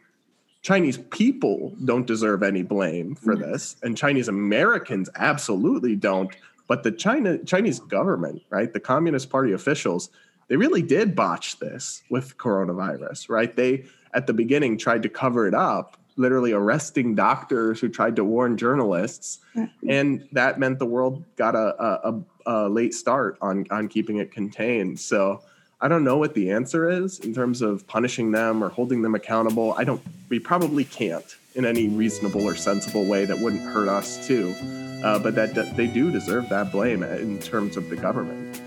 Chinese 0.65 0.97
people 1.11 1.75
don't 1.85 2.07
deserve 2.07 2.43
any 2.43 2.63
blame 2.63 3.15
for 3.15 3.37
mm-hmm. 3.37 3.53
this, 3.53 3.77
and 3.83 3.97
Chinese 3.97 4.29
Americans 4.29 5.11
absolutely 5.15 5.95
don't. 5.95 6.35
But 6.67 6.83
the 6.83 6.91
China 6.91 7.37
Chinese 7.45 7.79
government, 7.81 8.43
right, 8.49 8.73
the 8.73 8.81
Communist 8.81 9.29
Party 9.29 9.53
officials, 9.53 10.09
they 10.49 10.57
really 10.57 10.81
did 10.81 11.15
botch 11.15 11.59
this 11.59 12.03
with 12.09 12.39
coronavirus, 12.39 13.29
right? 13.29 13.55
They 13.55 13.85
at 14.15 14.27
the 14.27 14.33
beginning 14.33 14.79
tried 14.79 15.03
to 15.03 15.11
cover 15.11 15.47
it 15.47 15.55
up, 15.55 15.99
literally 16.17 16.53
arresting 16.53 17.15
doctors 17.15 17.79
who 17.79 17.91
tried 17.91 18.17
to 18.17 18.25
warn 18.25 18.57
journalists, 18.57 19.41
mm-hmm. 19.55 19.91
and 19.91 20.27
that 20.33 20.59
meant 20.59 20.79
the 20.79 20.87
world 20.87 21.23
got 21.37 21.55
a, 21.55 22.09
a, 22.09 22.21
a 22.47 22.69
late 22.71 22.95
start 22.95 23.37
on 23.43 23.67
on 23.71 23.87
keeping 23.87 24.17
it 24.17 24.33
contained. 24.33 24.99
So 24.99 25.43
I 25.85 25.89
don't 25.89 26.03
know 26.03 26.17
what 26.17 26.33
the 26.33 26.51
answer 26.51 26.89
is 26.89 27.19
in 27.21 27.35
terms 27.35 27.61
of 27.61 27.87
punishing 27.87 28.33
them 28.33 28.65
or 28.65 28.71
holding 28.71 29.03
them 29.03 29.15
accountable. 29.15 29.75
I 29.77 29.85
don't, 29.85 30.01
we 30.31 30.39
probably 30.39 30.85
can't 30.85 31.37
in 31.55 31.67
any 31.67 31.89
reasonable 31.89 32.43
or 32.43 32.55
sensible 32.55 33.05
way 33.05 33.27
that 33.27 33.39
wouldn't 33.39 33.61
hurt 33.61 33.89
us 33.89 34.27
too. 34.27 34.55
Uh, 35.05 35.19
but 35.19 35.35
that, 35.35 35.55
that 35.55 35.77
they 35.77 35.87
do 35.87 36.11
deserve 36.11 36.49
that 36.49 36.73
blame 36.73 37.03
in 37.03 37.39
terms 37.39 37.77
of 37.77 37.91
the 37.91 37.97
government. 37.97 38.63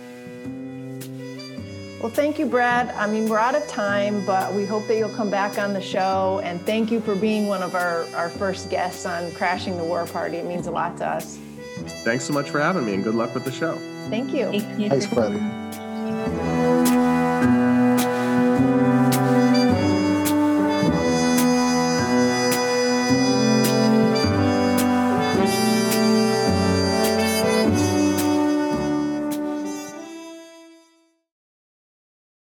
Well, 2.00 2.12
thank 2.12 2.38
you, 2.38 2.46
Brad. 2.46 2.90
I 2.90 3.08
mean, 3.08 3.28
we're 3.28 3.40
out 3.40 3.56
of 3.56 3.68
time, 3.68 4.24
but 4.24 4.54
we 4.54 4.68
hope 4.68 4.86
that 4.86 4.98
you'll 4.98 5.10
come 5.10 5.32
back 5.32 5.58
on 5.58 5.74
the 5.74 5.82
show. 5.82 6.40
And 6.44 6.62
thank 6.68 6.92
you 6.92 7.00
for 7.02 7.16
being 7.16 7.48
one 7.48 7.64
of 7.64 7.74
our, 7.74 8.06
our 8.14 8.30
first 8.30 8.70
guests 8.70 9.08
on 9.08 9.32
Crashing 9.32 9.76
the 9.76 9.84
War 9.84 10.06
Party. 10.06 10.38
It 10.38 10.46
means 10.46 10.68
a 10.68 10.72
lot 10.72 10.98
to 10.98 11.08
us. 11.08 11.40
Thanks 12.04 12.26
so 12.26 12.34
much 12.34 12.52
for 12.52 12.60
having 12.60 12.86
me, 12.86 12.94
and 12.94 13.04
good 13.04 13.16
luck 13.16 13.34
with 13.34 13.44
the 13.44 13.52
show. 13.52 13.76
Thank 14.12 14.36
you. 14.36 14.52
Thank 14.52 14.80
you. 14.80 14.90
Thanks, 14.90 15.08
Brad. 15.08 16.77